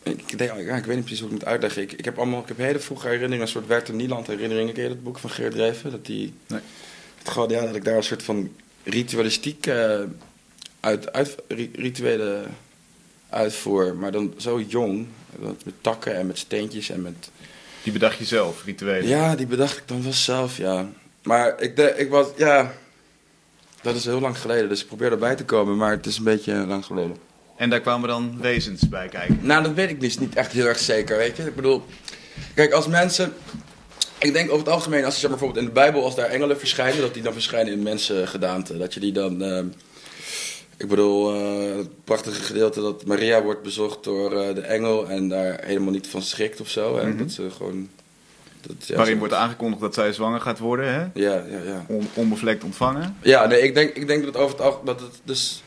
Ik, 0.03 0.37
denk, 0.37 0.51
ja, 0.59 0.75
ik 0.75 0.85
weet 0.85 0.95
niet 0.95 1.05
precies 1.05 1.19
hoe 1.19 1.27
ik 1.29 1.33
het 1.33 1.43
moet 1.43 1.51
uitleggen. 1.51 1.81
Ik, 1.81 1.91
ik 1.91 2.05
heb 2.05 2.17
allemaal, 2.17 2.41
ik 2.41 2.47
heb 2.47 2.57
hele 2.57 2.79
vroege 2.79 3.05
herinneringen, 3.05 3.41
een 3.45 3.51
soort 3.51 3.67
Werther 3.67 3.93
Nieland 3.93 4.27
herinneringen. 4.27 4.73
Ken 4.73 4.83
je 4.83 4.89
dat 4.89 5.03
boek 5.03 5.17
van 5.19 5.29
Geert 5.29 5.53
Reven? 5.53 5.91
Dat 5.91 6.05
die, 6.05 6.33
Nee. 6.47 6.59
het, 7.17 7.29
gewoon, 7.29 7.49
ja, 7.49 7.65
dat 7.65 7.75
ik 7.75 7.83
daar 7.83 7.95
een 7.97 8.03
soort 8.03 8.23
van 8.23 8.51
ritualistiek 8.83 9.65
eh, 9.67 9.99
uit, 10.85 11.13
uit, 11.13 11.35
ri- 11.47 11.71
rituelen 11.75 12.55
uitvoer. 13.29 13.95
Maar 13.95 14.11
dan 14.11 14.33
zo 14.37 14.61
jong, 14.67 15.07
met 15.39 15.73
takken 15.81 16.15
en 16.15 16.27
met 16.27 16.37
steentjes 16.37 16.89
en 16.89 17.01
met 17.01 17.29
Die 17.83 17.93
bedacht 17.93 18.17
je 18.17 18.25
zelf, 18.25 18.63
rituelen. 18.65 19.07
ja, 19.07 19.35
die 19.35 19.45
bedacht 19.47 19.77
ik 19.77 19.83
dan 19.87 20.03
wel 20.03 20.13
zelf, 20.13 20.57
ja. 20.57 20.89
Maar 21.23 21.61
ik, 21.61 21.75
de, 21.75 21.93
ik 21.97 22.09
was, 22.09 22.27
ja, 22.37 22.73
dat 23.81 23.95
is 23.95 24.05
heel 24.05 24.19
lang 24.19 24.37
geleden, 24.37 24.69
dus 24.69 24.81
ik 24.81 24.87
probeer 24.87 25.11
erbij 25.11 25.35
te 25.35 25.45
komen, 25.45 25.77
maar 25.77 25.91
het 25.91 26.05
is 26.05 26.17
een 26.17 26.23
beetje 26.23 26.53
lang 26.53 26.85
geleden. 26.85 27.17
En 27.57 27.69
daar 27.69 27.81
kwamen 27.81 28.09
dan 28.09 28.37
wezens 28.41 28.89
bij 28.89 29.07
kijken. 29.07 29.39
Nou, 29.41 29.63
dat 29.63 29.73
weet 29.73 29.89
ik 29.89 29.99
niet, 29.99 30.19
niet 30.19 30.35
echt 30.35 30.51
heel 30.51 30.65
erg 30.65 30.79
zeker, 30.79 31.17
weet 31.17 31.37
je. 31.37 31.43
Ik 31.43 31.55
bedoel, 31.55 31.83
kijk, 32.53 32.71
als 32.71 32.87
mensen, 32.87 33.33
ik 34.19 34.33
denk 34.33 34.49
over 34.51 34.65
het 34.65 34.73
algemeen, 34.73 35.05
als 35.05 35.13
je 35.13 35.19
zeg 35.19 35.29
maar, 35.29 35.39
bijvoorbeeld 35.39 35.67
in 35.67 35.73
de 35.73 35.79
Bijbel, 35.79 36.03
als 36.03 36.15
daar 36.15 36.29
engelen 36.29 36.59
verschijnen, 36.59 37.01
dat 37.01 37.13
die 37.13 37.23
dan 37.23 37.33
verschijnen 37.33 37.73
in 37.73 37.83
mensengedaante. 37.83 38.77
Dat 38.77 38.93
je 38.93 38.99
die 38.99 39.11
dan, 39.11 39.41
eh, 39.43 39.63
ik 40.77 40.87
bedoel, 40.87 41.33
eh, 41.35 41.75
het 41.77 42.03
prachtige 42.03 42.41
gedeelte 42.41 42.81
dat 42.81 43.05
Maria 43.05 43.43
wordt 43.43 43.61
bezocht 43.61 44.03
door 44.03 44.31
eh, 44.41 44.55
de 44.55 44.61
engel 44.61 45.09
en 45.09 45.29
daar 45.29 45.63
helemaal 45.65 45.91
niet 45.91 46.07
van 46.07 46.21
schrikt 46.21 46.61
of 46.61 46.69
zo. 46.69 46.97
Hè? 46.97 47.07
Mhm. 47.07 47.17
Dat 47.17 47.31
ze 47.31 47.49
gewoon... 47.51 47.89
Dat, 48.61 48.87
ja, 48.87 48.95
Waarin 48.95 49.17
wordt 49.17 49.33
aangekondigd 49.33 49.81
dat 49.81 49.93
zij 49.93 50.13
zwanger 50.13 50.41
gaat 50.41 50.59
worden, 50.59 50.93
hè? 50.93 50.99
Ja, 51.21 51.43
ja, 51.49 51.59
ja. 51.65 51.85
On- 51.87 52.07
onbevlekt 52.13 52.63
ontvangen. 52.63 53.17
Ja, 53.21 53.45
nee, 53.45 53.61
ik 53.61 53.73
denk, 53.73 53.95
ik 53.95 54.07
denk 54.07 54.23
dat 54.23 54.37
over 54.37 54.63
het. 54.63 54.75
Dat 54.85 54.99
het 54.99 55.19
dus. 55.23 55.63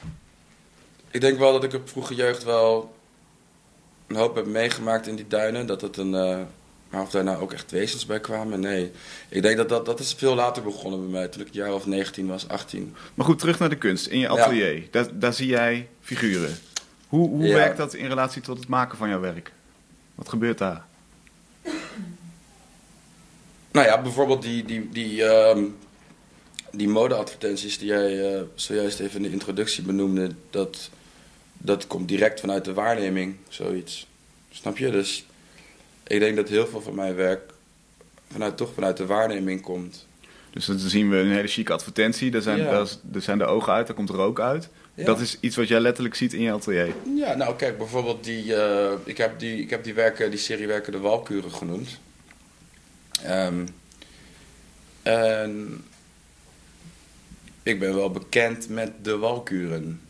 Ik 1.10 1.20
denk 1.20 1.38
wel 1.38 1.52
dat 1.52 1.64
ik 1.64 1.74
op 1.74 1.88
vroege 1.88 2.14
jeugd 2.14 2.44
wel 2.44 2.94
een 4.06 4.16
hoop 4.16 4.34
heb 4.34 4.46
meegemaakt 4.46 5.06
in 5.06 5.16
die 5.16 5.26
duinen. 5.28 5.66
Dat 5.66 5.80
het 5.80 5.96
een. 5.96 6.14
eh, 6.14 6.38
Maar 6.90 7.02
of 7.02 7.10
daar 7.10 7.24
nou 7.24 7.40
ook 7.42 7.52
echt 7.52 7.70
wezens 7.70 8.06
bij 8.06 8.20
kwamen, 8.20 8.60
nee. 8.60 8.90
Ik 9.28 9.42
denk 9.42 9.56
dat 9.56 9.68
dat, 9.68 9.86
dat 9.86 10.00
is 10.00 10.12
veel 10.14 10.34
later 10.34 10.62
begonnen 10.62 11.00
bij 11.00 11.08
mij, 11.10 11.28
toen 11.28 11.40
ik 11.40 11.46
het 11.46 11.56
jaar 11.56 11.72
of 11.74 11.86
19 11.86 12.26
was, 12.26 12.48
18. 12.48 12.94
Maar 13.14 13.26
goed, 13.26 13.38
terug 13.38 13.58
naar 13.58 13.68
de 13.68 13.76
kunst. 13.78 14.06
In 14.06 14.18
je 14.18 14.28
atelier, 14.28 14.82
daar, 14.90 15.18
daar 15.18 15.32
zie 15.34 15.46
jij 15.46 15.88
figuren. 16.00 16.58
Hoe, 17.08 17.28
hoe 17.28 17.46
Ja. 17.46 17.54
werkt 17.54 17.76
dat 17.76 17.94
in 17.94 18.06
relatie 18.06 18.42
tot 18.42 18.58
het 18.58 18.68
maken 18.68 18.98
van 18.98 19.08
jouw 19.08 19.20
werk? 19.20 19.52
Wat 20.14 20.28
gebeurt 20.28 20.58
daar? 20.58 20.84
Nou 23.70 23.86
ja, 23.86 24.02
bijvoorbeeld 24.02 24.42
die, 24.42 24.64
die, 24.64 24.88
die, 24.92 25.24
ehm, 25.24 25.64
die 26.72 26.88
modeadvertenties 26.88 27.78
die 27.78 27.88
jij 27.88 28.34
eh, 28.34 28.42
zojuist 28.54 29.00
even 29.00 29.16
in 29.16 29.22
de 29.22 29.30
introductie 29.30 29.82
benoemde, 29.82 30.30
dat, 30.50 30.90
dat 31.52 31.86
komt 31.86 32.08
direct 32.08 32.40
vanuit 32.40 32.64
de 32.64 32.74
waarneming, 32.74 33.36
zoiets. 33.48 34.06
Snap 34.50 34.78
je? 34.78 34.90
Dus 34.90 35.26
ik 36.08 36.20
denk 36.20 36.36
dat 36.36 36.48
heel 36.48 36.66
veel 36.66 36.80
van 36.80 36.94
mijn 36.94 37.14
werk 37.14 37.40
vanuit, 38.32 38.56
toch 38.56 38.74
vanuit 38.74 38.96
de 38.96 39.06
waarneming 39.06 39.60
komt. 39.62 40.06
Dus 40.50 40.66
dan 40.66 40.78
zien 40.78 41.10
we 41.10 41.16
een 41.16 41.30
hele 41.30 41.48
chique 41.48 41.72
advertentie. 41.74 42.30
Daar 42.30 42.42
zijn, 42.42 42.58
Ja. 42.58 42.84
daar, 43.02 43.22
zijn 43.22 43.38
de 43.38 43.44
ogen 43.44 43.72
uit, 43.72 43.86
daar 43.86 43.96
komt 43.96 44.10
rook 44.10 44.40
uit. 44.40 44.68
Ja. 44.94 45.04
Dat 45.04 45.20
is 45.20 45.36
iets 45.40 45.56
wat 45.56 45.68
jij 45.68 45.80
letterlijk 45.80 46.14
ziet 46.14 46.32
in 46.32 46.40
je 46.42 46.52
atelier. 46.52 46.94
Ja, 47.16 47.34
nou 47.34 47.56
kijk, 47.56 47.78
bijvoorbeeld 47.78 48.24
die, 48.24 48.54
eh, 48.54 48.92
ik 49.04 49.18
heb 49.18 49.38
die, 49.38 49.60
ik 49.60 49.70
heb 49.70 49.84
die, 49.84 49.94
werken, 49.94 50.30
die 50.30 50.38
serie 50.38 50.66
werken 50.66 50.92
de 50.92 50.98
Walkuren 50.98 51.52
genoemd. 51.52 51.98
Ehm, 53.22 53.66
en 55.02 55.84
ik 57.62 57.78
ben 57.78 57.94
wel 57.94 58.10
bekend 58.10 58.68
met 58.68 58.92
de 59.02 59.16
Walkuren. 59.16 60.00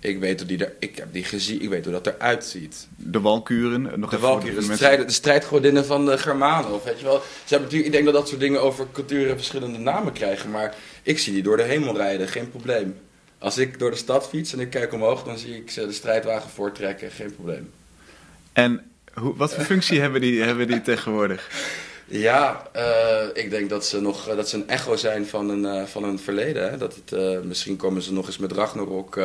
Ik 0.00 0.18
weet 0.18 0.38
hoe 0.40 0.48
die 0.48 0.64
er, 0.64 0.72
ik 0.78 0.96
heb 0.96 1.12
die 1.12 1.24
gezien, 1.24 1.62
ik 1.62 1.68
weet 1.68 1.84
hoe 1.84 1.92
dat 1.92 2.06
eruit 2.06 2.44
ziet. 2.44 2.88
De 2.96 3.20
walkuren. 3.20 3.82
Nog 4.00 4.10
De 4.10 4.18
Walkuren, 4.18 4.48
de, 4.54 4.54
mensen- 4.54 4.76
strijd, 4.76 5.06
de 5.06 5.12
strijdgodinnen 5.12 5.84
van 5.86 6.06
de 6.06 6.18
Germanen, 6.18 6.72
of 6.72 6.84
weet 6.84 6.98
je 6.98 7.04
wel. 7.04 7.18
Ze 7.20 7.24
hebben 7.54 7.60
natuurlijk, 7.62 7.86
ik 7.86 7.92
denk 7.92 8.04
dat 8.04 8.14
dat 8.14 8.28
soort 8.28 8.40
dingen 8.40 8.62
over 8.62 8.86
culturen 8.92 9.36
verschillende 9.36 9.78
namen 9.78 10.12
krijgen, 10.12 10.50
maar 10.50 10.74
ik 11.02 11.18
zie 11.18 11.32
die 11.32 11.42
door 11.42 11.56
de 11.56 11.62
hemel 11.62 11.96
rijden, 11.96 12.28
geen 12.28 12.50
probleem. 12.50 12.96
Als 13.38 13.58
ik 13.58 13.78
door 13.78 13.90
de 13.90 13.96
stad 13.96 14.28
fiets 14.28 14.52
en 14.52 14.60
ik 14.60 14.70
kijk 14.70 14.92
omhoog, 14.92 15.22
dan 15.24 15.38
zie 15.38 15.56
ik 15.56 15.70
ze 15.70 15.86
de 15.86 15.92
strijdwagen 15.92 16.50
voortrekken, 16.50 17.10
geen 17.10 17.34
probleem. 17.34 17.70
En 18.52 18.90
hoe, 19.14 19.36
wat 19.36 19.54
voor 19.54 19.64
functie 19.64 20.00
hebben 20.04 20.20
die, 20.20 20.42
hebben 20.42 20.66
die 20.66 20.82
tegenwoordig? 20.82 21.48
Ja, 22.06 22.68
eh, 22.72 23.26
ik 23.32 23.50
denk 23.50 23.68
dat 23.70 23.86
ze 23.86 24.00
nog 24.00 24.28
eh, 24.28 24.36
dat 24.36 24.48
ze 24.48 24.56
een 24.56 24.68
echo 24.68 24.96
zijn 24.96 25.26
van 25.26 25.48
een, 25.50 25.64
eh, 25.66 25.84
van 25.86 26.04
een 26.04 26.18
verleden. 26.18 26.70
Hè? 26.70 26.76
Dat 26.76 26.94
het, 26.94 27.12
eh, 27.12 27.40
misschien 27.40 27.76
komen 27.76 28.02
ze 28.02 28.12
nog 28.12 28.26
eens 28.26 28.38
met 28.38 28.52
Ragnarok. 28.52 29.18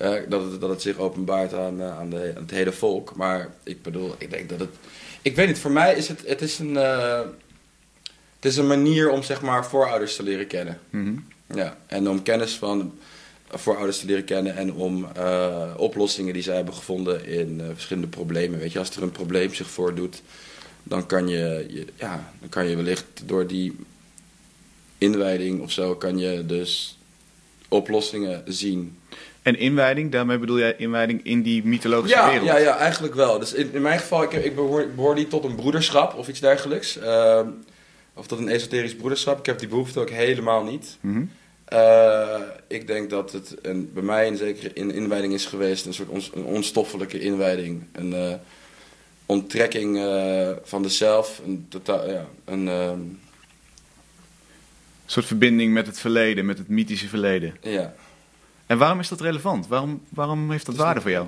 Eh, 0.00 0.14
dat, 0.28 0.42
het, 0.50 0.60
dat 0.60 0.70
het 0.70 0.82
zich 0.82 0.98
openbaart 0.98 1.54
aan, 1.54 1.80
eh, 1.80 1.98
aan, 1.98 2.10
de, 2.10 2.32
aan 2.36 2.42
het 2.42 2.50
hele 2.50 2.72
volk. 2.72 3.16
Maar 3.16 3.48
ik 3.62 3.82
bedoel, 3.82 4.14
ik 4.18 4.30
denk 4.30 4.48
dat 4.48 4.60
het. 4.60 4.68
Ik 5.22 5.36
weet 5.36 5.46
niet, 5.46 5.58
voor 5.58 5.70
mij 5.70 5.94
is 5.94 6.08
het, 6.08 6.22
het, 6.26 6.40
is 6.40 6.58
een, 6.58 6.76
eh, 6.76 7.20
het 8.36 8.44
is 8.44 8.56
een 8.56 8.66
manier 8.66 9.10
om 9.10 9.22
zeg 9.22 9.42
maar 9.42 9.66
voorouders 9.66 10.16
te 10.16 10.22
leren 10.22 10.46
kennen. 10.46 10.80
Mhm. 10.90 11.14
Ja, 11.54 11.76
en 11.86 12.08
om 12.08 12.22
kennis 12.22 12.54
van 12.54 12.98
voorouders 13.48 13.98
te 13.98 14.06
leren 14.06 14.24
kennen 14.24 14.56
en 14.56 14.72
om 14.72 15.06
oplossingen 15.76 16.32
die 16.32 16.42
zij 16.42 16.56
hebben 16.56 16.74
gevonden 16.74 17.26
in 17.26 17.62
verschillende 17.72 18.08
problemen. 18.08 18.58
Weet 18.58 18.72
je, 18.72 18.78
als 18.78 18.96
er 18.96 19.02
een 19.02 19.10
probleem 19.10 19.54
zich 19.54 19.70
voordoet, 19.70 20.22
dan 20.82 21.06
kan 21.06 21.28
je, 21.28 21.66
je, 21.68 21.86
ja, 21.96 22.32
dan 22.40 22.48
kan 22.48 22.68
je 22.68 22.76
wellicht 22.76 23.22
door 23.24 23.46
die 23.46 23.76
inwijding 24.98 25.60
of 25.60 25.70
zo, 25.70 25.94
kan 25.94 26.18
je 26.18 26.46
dus 26.46 26.98
oplossingen 27.68 28.42
zien. 28.46 28.98
En 29.42 29.58
inwijding, 29.58 30.12
daarmee 30.12 30.38
bedoel 30.38 30.58
jij 30.58 30.74
inwijding 30.76 31.20
in 31.24 31.42
die 31.42 31.64
mythologische 31.64 32.16
Ja, 32.16 32.28
wereld? 32.30 32.46
ja, 32.46 32.56
ja, 32.58 32.76
eigenlijk 32.76 33.14
wel. 33.14 33.38
Dus 33.38 33.52
in, 33.52 33.70
in 33.72 33.82
mijn 33.82 33.98
geval, 33.98 34.22
ik, 34.22 34.32
ik 34.32 34.54
behoor, 34.94 35.14
niet 35.14 35.30
tot 35.30 35.44
een 35.44 35.54
broederschap 35.54 36.14
of 36.14 36.28
iets 36.28 36.40
dergelijks. 36.40 36.98
Ehm, 36.98 37.46
of 38.14 38.26
tot 38.26 38.38
een 38.38 38.48
esoterisch 38.48 38.94
broederschap. 38.96 39.38
Ik 39.38 39.46
heb 39.46 39.58
die 39.58 39.68
behoefte 39.68 40.00
ook 40.00 40.10
helemaal 40.10 40.64
niet. 40.64 40.96
Mhm. 41.00 41.22
Eh, 41.64 42.40
ik 42.68 42.86
denk 42.86 43.10
dat 43.10 43.32
het 43.32 43.54
een, 43.62 43.90
bij 43.94 44.02
mij 44.02 44.26
een 44.26 44.36
zekere 44.36 44.70
in, 44.74 44.90
inwijding 44.90 45.32
is 45.32 45.46
geweest, 45.46 45.86
een 45.86 45.94
soort 45.94 46.34
een 46.34 46.44
onstoffelijke 46.44 47.20
inwijding. 47.20 47.82
Een 47.92 48.14
eh, 48.14 48.34
onttrekking 49.26 49.98
eh, 49.98 50.50
van 50.62 50.82
de 50.82 50.88
zelf. 50.88 51.40
Een, 51.46 51.66
totaal, 51.68 52.10
ja, 52.10 52.26
een, 52.44 52.68
ehm, 52.68 52.90
Een 52.90 53.18
soort 55.16 55.26
verbinding 55.26 55.72
met 55.72 55.86
het 55.86 55.98
verleden, 56.00 56.46
met 56.46 56.58
het 56.58 56.68
mythische 56.68 57.08
verleden. 57.08 57.54
ja. 57.60 57.94
En 58.70 58.78
waarom 58.78 59.00
is 59.00 59.08
dat 59.08 59.20
relevant? 59.20 59.66
Waarom, 59.68 60.02
waarom 60.08 60.50
heeft 60.50 60.66
dat 60.66 60.74
waarde 60.76 61.00
voor 61.00 61.10
jou? 61.10 61.26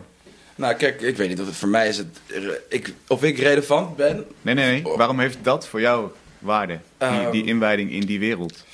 Nou, 0.54 0.74
kijk, 0.74 1.00
ik 1.00 1.16
weet 1.16 1.28
niet 1.28 1.40
of 1.40 1.46
het 1.46 1.54
voor 1.56 1.68
mij 1.68 1.88
is. 1.88 1.96
Het, 1.96 2.20
ik, 2.68 2.94
of 3.08 3.22
ik 3.22 3.38
relevant 3.38 3.96
ben. 3.96 4.24
Nee, 4.42 4.54
nee, 4.54 4.82
nee. 4.82 4.96
Waarom 4.96 5.18
heeft 5.20 5.38
dat 5.42 5.68
voor 5.68 5.80
jou 5.80 6.08
waarde? 6.38 6.78
Die, 6.98 7.08
Ehm. 7.08 7.30
die 7.30 7.44
inwijding 7.44 7.90
in 7.90 8.06
die 8.06 8.18
wereld. 8.18 8.64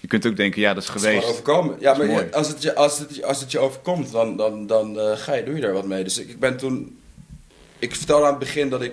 Je 0.00 0.06
kunt 0.08 0.26
ook 0.26 0.36
denken, 0.36 0.60
ja, 0.60 0.74
dat 0.74 0.82
is 0.82 0.88
Het 0.88 0.96
is 0.96 1.02
gewoon 1.02 1.20
geweest. 1.20 1.32
overkomen. 1.38 1.76
Ja, 1.80 1.94
maar 1.96 2.06
je- 2.06 2.32
als 2.34 2.48
het, 2.48 2.62
je, 2.62 2.74
als, 2.74 2.98
het, 2.98 3.22
als 3.22 3.40
het 3.40 3.50
je 3.52 3.58
overkomt, 3.58 4.12
dan, 4.12 4.36
dan, 4.36 4.66
dan 4.66 4.98
eh, 5.00 5.16
ga 5.16 5.34
je, 5.34 5.44
doe 5.44 5.54
je 5.54 5.60
daar 5.60 5.72
wat 5.72 5.86
mee. 5.86 6.04
Dus 6.04 6.18
ik, 6.18 6.28
ik 6.28 6.38
ben 6.40 6.56
toen. 6.56 6.98
Ik 7.78 7.94
vertelde 7.96 8.24
aan 8.24 8.30
het 8.30 8.38
begin 8.38 8.68
dat 8.68 8.82
ik 8.82 8.92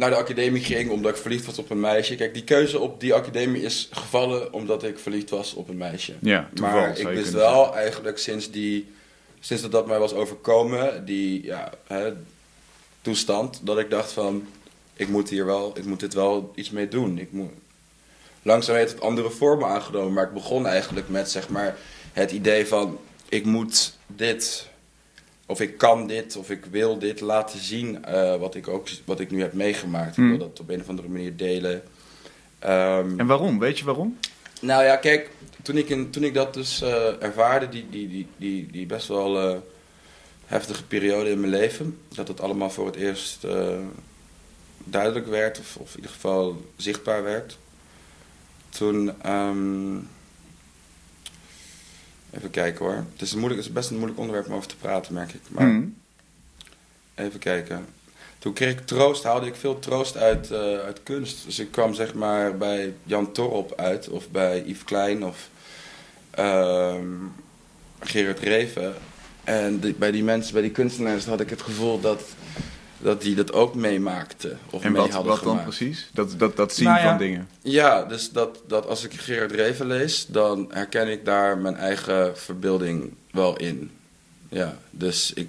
naar 0.00 0.10
de 0.10 0.16
academie 0.16 0.62
ging 0.62 0.90
omdat 0.90 1.10
ik 1.10 1.20
verliefd 1.20 1.46
was 1.46 1.58
op 1.58 1.70
een 1.70 1.80
meisje. 1.80 2.14
Kijk, 2.14 2.34
die 2.34 2.44
keuze 2.44 2.78
op 2.78 3.00
die 3.00 3.14
academie 3.14 3.62
is 3.62 3.88
gevallen 3.90 4.52
omdat 4.52 4.82
ik 4.82 4.98
verliefd 4.98 5.30
was 5.30 5.54
op 5.54 5.68
een 5.68 5.76
meisje. 5.76 6.14
Ja, 6.20 6.48
toeval, 6.54 6.80
maar 6.80 6.98
ik 6.98 7.06
wist 7.06 7.32
wel 7.32 7.74
eigenlijk 7.74 8.18
sinds 8.18 8.50
die. 8.50 8.92
Sinds 9.40 9.62
dat 9.62 9.72
dat 9.72 9.86
mij 9.86 9.98
was 9.98 10.12
overkomen, 10.12 11.04
die 11.04 11.44
ja, 11.44 11.72
hè, 11.86 12.12
toestand, 13.00 13.60
dat 13.62 13.78
ik 13.78 13.90
dacht 13.90 14.12
van. 14.12 14.46
Ik 14.94 15.08
moet 15.08 15.28
hier 15.28 15.46
wel, 15.46 15.72
ik 15.74 15.84
moet 15.84 16.00
dit 16.00 16.14
wel 16.14 16.52
iets 16.54 16.70
mee 16.70 16.88
doen. 16.88 17.18
Ik 17.18 17.32
moet, 17.32 17.50
langzaam 18.42 18.76
heeft 18.76 18.92
het 18.92 19.00
andere 19.00 19.30
vormen 19.30 19.68
aangenomen. 19.68 20.12
Maar 20.12 20.24
ik 20.24 20.32
begon 20.32 20.66
eigenlijk 20.66 21.08
met 21.08 21.30
zeg 21.30 21.48
maar, 21.48 21.76
het 22.12 22.30
idee 22.30 22.66
van 22.66 22.98
ik 23.28 23.44
moet 23.44 23.96
dit, 24.06 24.68
of 25.50 25.60
ik 25.60 25.78
kan 25.78 26.06
dit, 26.06 26.36
of 26.36 26.50
ik 26.50 26.64
wil 26.64 26.98
dit 26.98 27.20
laten 27.20 27.58
zien. 27.58 28.04
eh, 28.04 28.36
wat, 28.36 28.54
ik 28.54 28.68
ook, 28.68 28.88
wat 29.04 29.20
ik 29.20 29.30
nu 29.30 29.40
heb 29.40 29.52
meegemaakt. 29.52 30.16
Hmm. 30.16 30.32
Ik 30.32 30.38
wil 30.38 30.48
dat 30.48 30.60
op 30.60 30.68
een 30.68 30.80
of 30.80 30.88
andere 30.88 31.08
manier 31.08 31.36
delen. 31.36 31.82
Ehm, 32.58 33.18
En 33.18 33.26
waarom? 33.26 33.58
Weet 33.58 33.78
je 33.78 33.84
waarom? 33.84 34.18
nou 34.60 34.84
ja, 34.84 34.96
kijk, 34.96 35.30
toen 35.62 35.76
ik, 35.76 35.88
in, 35.88 36.10
toen 36.10 36.24
ik 36.24 36.34
dat 36.34 36.54
dus 36.54 36.82
eh, 36.82 37.22
ervaarde, 37.22 37.68
die, 37.68 37.86
die, 37.90 38.08
die, 38.08 38.26
die, 38.36 38.68
die 38.70 38.86
best 38.86 39.08
wel 39.08 39.40
eh, 39.40 39.58
heftige 40.46 40.84
periode 40.84 41.30
in 41.30 41.40
mijn 41.40 41.52
leven, 41.52 41.98
dat 42.14 42.28
het 42.28 42.40
allemaal 42.40 42.70
voor 42.70 42.86
het 42.86 42.96
eerst 42.96 43.46
duidelijk 44.84 45.26
werd, 45.26 45.58
of, 45.58 45.76
of 45.76 45.90
in 45.90 45.96
ieder 45.96 46.10
geval 46.10 46.64
zichtbaar 46.76 47.22
werd. 47.22 47.58
Toen, 48.68 49.22
ehm, 49.22 49.96
even 52.36 52.50
kijken 52.50 52.84
hoor, 52.84 52.94
het 53.12 53.22
is, 53.22 53.32
een 53.32 53.38
moeilijk, 53.38 53.60
het 53.60 53.70
is 53.70 53.76
best 53.76 53.90
een 53.90 53.96
moeilijk 53.96 54.20
onderwerp 54.20 54.46
om 54.48 54.54
over 54.54 54.68
te 54.68 54.76
praten, 54.76 55.14
merk 55.14 55.32
ik. 55.32 55.40
Maar 55.48 55.66
Mhm. 55.66 55.86
Even 57.14 57.38
kijken. 57.38 57.86
Toen 58.38 58.52
kreeg 58.52 58.72
ik 58.72 58.86
troost, 58.86 59.22
haalde 59.22 59.46
ik 59.46 59.54
veel 59.54 59.78
troost 59.78 60.16
uit, 60.16 60.50
eh, 60.50 60.58
uit 60.58 61.02
kunst. 61.02 61.44
Dus 61.44 61.58
ik 61.58 61.70
kwam 61.70 61.94
zeg 61.94 62.14
maar 62.14 62.56
bij 62.56 62.94
Jan 63.04 63.32
Torop 63.32 63.72
uit, 63.76 64.08
of 64.08 64.28
bij 64.30 64.62
Yves 64.66 64.84
Klein, 64.84 65.24
of 65.24 65.48
ehm, 66.30 67.04
Gerard 68.00 68.38
Reven. 68.38 68.94
En 69.44 69.78
die- 69.80 69.94
bij 69.94 70.10
die 70.10 70.24
mensen, 70.24 70.52
bij 70.52 70.62
die 70.62 70.70
kunstenaars, 70.70 71.24
had 71.24 71.40
ik 71.40 71.50
het 71.50 71.62
gevoel 71.62 72.00
dat, 72.00 72.22
dat 73.00 73.22
die 73.22 73.34
dat 73.34 73.52
ook 73.52 73.74
meemaakten. 73.74 74.58
Of 74.70 74.82
En 74.82 74.92
mee 74.92 75.00
wat, 75.00 75.10
hadden 75.10 75.32
wat 75.32 75.42
dan 75.42 75.48
gemaakt. 75.48 75.76
precies? 75.76 76.08
Dat, 76.12 76.38
dat, 76.38 76.56
dat 76.56 76.74
zien 76.74 76.86
Nou 76.86 76.98
ja. 77.00 77.08
van 77.08 77.18
dingen. 77.18 77.48
Ja, 77.62 78.04
dus 78.04 78.30
dat, 78.30 78.62
dat 78.66 78.86
als 78.86 79.04
ik 79.04 79.12
Gerard 79.12 79.52
Reven 79.52 79.86
lees, 79.86 80.26
dan 80.26 80.66
herken 80.72 81.08
ik 81.08 81.24
daar 81.24 81.58
mijn 81.58 81.76
eigen 81.76 82.38
verbeelding 82.38 83.12
wel 83.30 83.56
in. 83.56 83.90
Ja, 84.48 84.78
dus 84.90 85.32
ik, 85.32 85.48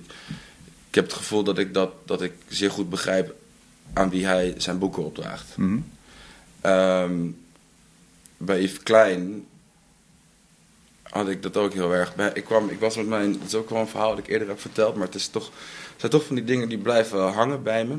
ik 0.90 0.96
heb 0.96 1.04
het 1.04 1.14
gevoel 1.14 1.44
dat 1.44 1.58
ik, 1.58 1.74
dat, 1.74 1.92
dat 2.06 2.22
ik 2.22 2.34
zeer 2.48 2.72
goed 2.72 2.90
begrijp 2.90 3.36
aan 3.94 4.10
wie 4.10 4.26
hij 4.26 4.54
zijn 4.58 4.78
boeken 4.80 5.06
opdraagt. 5.06 5.58
Mhm. 5.58 5.80
Ehm, 6.62 7.14
bij 8.38 8.62
Yves 8.62 8.84
Klein 8.84 9.46
had 11.12 11.28
ik 11.28 11.42
dat 11.42 11.58
ook 11.58 11.74
heel 11.74 11.94
erg. 11.94 12.16
Bij, 12.16 12.32
ik, 12.34 12.44
kwam, 12.44 12.70
ik 12.70 12.80
was 12.80 12.96
met 12.96 13.08
mijn. 13.08 13.32
Het 13.32 13.44
is 13.48 13.56
ook 13.56 13.70
wel 13.70 13.80
een 13.80 13.88
verhaal 13.88 14.10
dat 14.10 14.18
ik 14.18 14.28
eerder 14.28 14.48
heb 14.48 14.60
verteld, 14.60 14.96
maar 14.96 15.06
het, 15.06 15.16
is 15.16 15.28
toch, 15.28 15.52
zijn 16.02 16.12
toch 16.12 16.26
van 16.26 16.36
die 16.36 16.46
dingen 16.46 16.70
die 16.70 16.78
blijven 16.78 17.20
hangen 17.32 17.64
bij 17.64 17.86
me. 17.86 17.96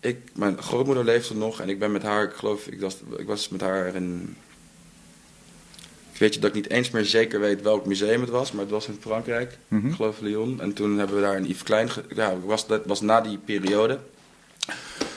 Ik, 0.00 0.18
mijn 0.34 0.62
grootmoeder 0.62 1.04
leefde 1.04 1.34
nog 1.34 1.60
en 1.60 1.68
ik 1.68 1.78
ben 1.78 1.92
met 1.92 2.02
haar, 2.02 2.24
ik 2.24 2.32
geloof, 2.34 2.66
ik 2.66 2.80
was, 2.80 2.96
ik 3.18 3.26
was 3.26 3.48
met 3.48 3.60
haar 3.60 3.94
in. 3.94 4.36
Ik 6.12 6.18
weet 6.18 6.34
je 6.34 6.40
dat 6.40 6.48
ik 6.50 6.56
niet 6.56 6.70
eens 6.70 6.90
meer 6.90 7.04
zeker 7.04 7.40
weet 7.40 7.62
welk 7.62 7.86
museum 7.86 8.20
het 8.20 8.30
was, 8.30 8.52
maar 8.52 8.62
het 8.62 8.70
was 8.70 8.86
in 8.86 8.96
Frankrijk, 9.00 9.58
Mhm. 9.68 9.86
ik 9.88 9.94
geloof 9.94 10.20
Lyon. 10.20 10.60
En 10.60 10.72
toen 10.72 10.98
hebben 10.98 11.16
we 11.16 11.22
daar 11.22 11.36
een 11.36 11.46
Yves 11.48 11.62
Klein. 11.62 11.88
Ja, 12.14 12.38
was, 12.40 12.66
dat 12.66 12.86
was 12.86 13.00
na 13.00 13.20
die 13.20 13.38
periode 13.38 13.98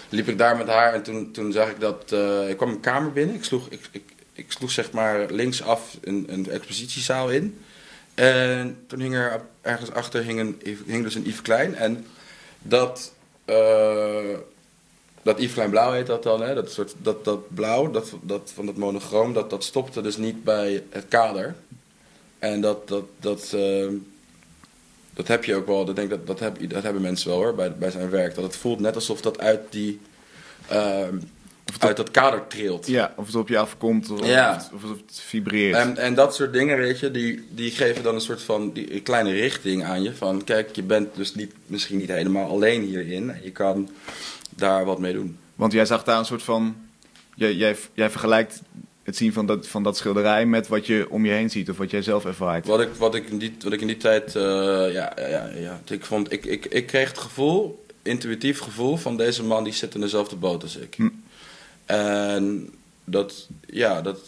liep 0.09 0.27
ik 0.27 0.37
daar 0.37 0.57
met 0.57 0.67
haar 0.67 0.93
en 0.93 1.03
toen, 1.03 1.31
toen 1.31 1.51
zag 1.51 1.69
ik 1.69 1.79
dat... 1.79 2.11
eh, 2.11 2.49
ik 2.49 2.57
kwam 2.57 2.69
een 2.69 2.79
kamer 2.79 3.11
binnen. 3.11 3.35
Ik 3.35 3.43
sloeg, 3.43 3.67
ik, 3.69 3.79
ik, 3.91 4.03
ik 4.33 4.51
sloeg 4.51 4.71
zeg 4.71 4.91
maar 4.91 5.31
linksaf 5.31 5.97
een, 6.01 6.25
een 6.29 6.49
expositiezaal 6.49 7.29
in. 7.29 7.57
En 8.13 8.77
toen 8.87 8.99
hing 8.99 9.13
er 9.15 9.41
ergens 9.61 9.91
achter 9.91 10.23
hing, 10.23 10.39
een, 10.39 10.61
hing 10.85 11.03
dus 11.03 11.15
een 11.15 11.25
Yves 11.27 11.41
Klein. 11.41 11.75
En 11.75 12.05
dat... 12.67 13.13
eh, 13.45 14.37
dat 15.23 15.39
Yves 15.39 15.53
Klein 15.53 15.69
Blauw 15.69 15.91
heet 15.91 16.07
dat 16.07 16.23
dan, 16.23 16.41
hè? 16.41 16.53
Dat, 16.53 16.71
soort, 16.71 16.93
dat, 16.97 17.25
dat 17.25 17.53
blauw 17.53 17.91
dat, 17.91 18.11
dat, 18.21 18.51
van 18.53 18.65
dat 18.65 18.75
monochroom, 18.75 19.33
dat, 19.33 19.49
dat 19.49 19.63
stopte 19.63 20.01
dus 20.01 20.17
niet 20.17 20.43
bij 20.43 20.83
het 20.89 21.05
kader. 21.07 21.55
En 22.39 22.61
dat, 22.61 22.87
dat, 22.87 23.05
dat, 23.19 23.53
eh, 23.53 23.87
dat 25.13 25.27
heb 25.27 25.45
je 25.45 25.55
ook 25.55 25.67
wel, 25.67 25.85
dat, 25.85 25.95
denk 25.95 26.09
dat, 26.09 26.27
dat, 26.27 26.39
heb, 26.39 26.69
dat 26.69 26.83
hebben 26.83 27.01
mensen 27.01 27.29
wel 27.29 27.37
hoor, 27.37 27.55
bij, 27.55 27.75
bij 27.75 27.91
zijn 27.91 28.09
werk. 28.09 28.35
Dat 28.35 28.43
het 28.43 28.55
voelt 28.55 28.79
net 28.79 28.95
alsof 28.95 29.21
dat 29.21 29.39
uit, 29.39 29.61
die, 29.69 29.99
eh, 31.65 31.87
uit 31.87 31.97
dat 31.97 32.11
kader 32.11 32.47
trilt. 32.47 32.87
Ja, 32.87 33.13
of 33.15 33.25
het 33.25 33.35
op 33.35 33.47
je 33.47 33.57
afkomt, 33.57 34.09
of, 34.09 34.27
Ja. 34.27 34.55
of, 34.55 34.81
het, 34.81 34.91
of 34.91 34.97
het 34.97 35.19
vibreert. 35.25 35.75
En, 35.75 35.97
en 35.97 36.15
dat 36.15 36.35
soort 36.35 36.53
dingen, 36.53 36.77
weet 36.77 36.99
je, 36.99 37.11
die, 37.11 37.47
die 37.49 37.71
geven 37.71 38.03
dan 38.03 38.15
een 38.15 38.21
soort 38.21 38.41
van 38.41 38.71
die, 38.73 38.93
een 38.93 39.03
kleine 39.03 39.31
richting 39.31 39.83
aan 39.83 40.03
je. 40.03 40.13
Van 40.13 40.43
kijk, 40.43 40.75
je 40.75 40.83
bent 40.83 41.15
dus 41.15 41.35
niet, 41.35 41.53
misschien 41.65 41.97
niet 41.97 42.09
helemaal 42.09 42.49
alleen 42.49 42.81
hierin. 42.81 43.31
Je 43.43 43.51
kan 43.51 43.89
daar 44.49 44.85
wat 44.85 44.99
mee 44.99 45.13
doen. 45.13 45.37
Want 45.55 45.71
jij 45.73 45.85
zag 45.85 46.03
daar 46.03 46.19
een 46.19 46.25
soort 46.25 46.43
van... 46.43 46.75
Jij, 47.35 47.53
jij, 47.53 47.75
jij 47.93 48.09
vergelijkt 48.09 48.61
het 49.03 49.17
zien 49.17 49.33
van 49.33 49.45
dat, 49.45 49.67
van 49.67 49.83
dat 49.83 49.97
schilderij 49.97 50.45
met 50.45 50.67
wat 50.67 50.85
je 50.85 51.07
om 51.09 51.25
je 51.25 51.31
heen 51.31 51.49
ziet, 51.49 51.69
of 51.69 51.77
wat 51.77 51.91
jij 51.91 52.01
zelf 52.01 52.25
ervaart. 52.25 52.67
Wat 52.67 52.81
ik, 52.81 52.89
wat 52.97 53.15
ik, 53.15 53.29
in, 53.29 53.37
die, 53.37 53.55
wat 53.63 53.73
ik 53.73 53.81
in 53.81 53.87
die 53.87 53.97
tijd, 53.97 54.35
eh, 54.35 54.43
ja, 54.43 55.13
ja, 55.15 55.27
ja, 55.27 55.49
ja. 55.55 55.81
Ik, 55.87 56.05
vond, 56.05 56.31
ik, 56.31 56.45
ik, 56.45 56.65
ik 56.65 56.85
kreeg 56.85 57.07
het 57.07 57.17
gevoel, 57.17 57.85
intuïtief 58.01 58.59
gevoel, 58.59 58.97
van 58.97 59.17
deze 59.17 59.43
man 59.43 59.63
die 59.63 59.73
zit 59.73 59.95
in 59.95 60.01
dezelfde 60.01 60.35
boot 60.35 60.63
als 60.63 60.77
ik. 60.77 60.95
Hm. 60.95 61.09
En 61.85 62.69
dat, 63.03 63.47
ja, 63.65 64.01
dat, 64.01 64.19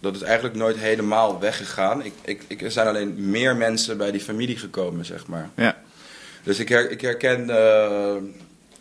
dat 0.00 0.14
is 0.14 0.22
eigenlijk 0.22 0.54
nooit 0.54 0.76
helemaal 0.76 1.40
weggegaan. 1.40 2.02
Ik, 2.04 2.12
ik, 2.24 2.42
ik, 2.46 2.62
er 2.62 2.70
zijn 2.70 2.86
alleen 2.86 3.30
meer 3.30 3.56
mensen 3.56 3.96
bij 3.96 4.10
die 4.10 4.20
familie 4.20 4.56
gekomen, 4.56 5.04
zeg 5.04 5.26
maar. 5.26 5.50
Ja. 5.54 5.76
Dus 6.42 6.58
ik, 6.58 6.68
her, 6.68 6.90
ik 6.90 7.00
herken, 7.00 7.50
eh, 7.50 8.14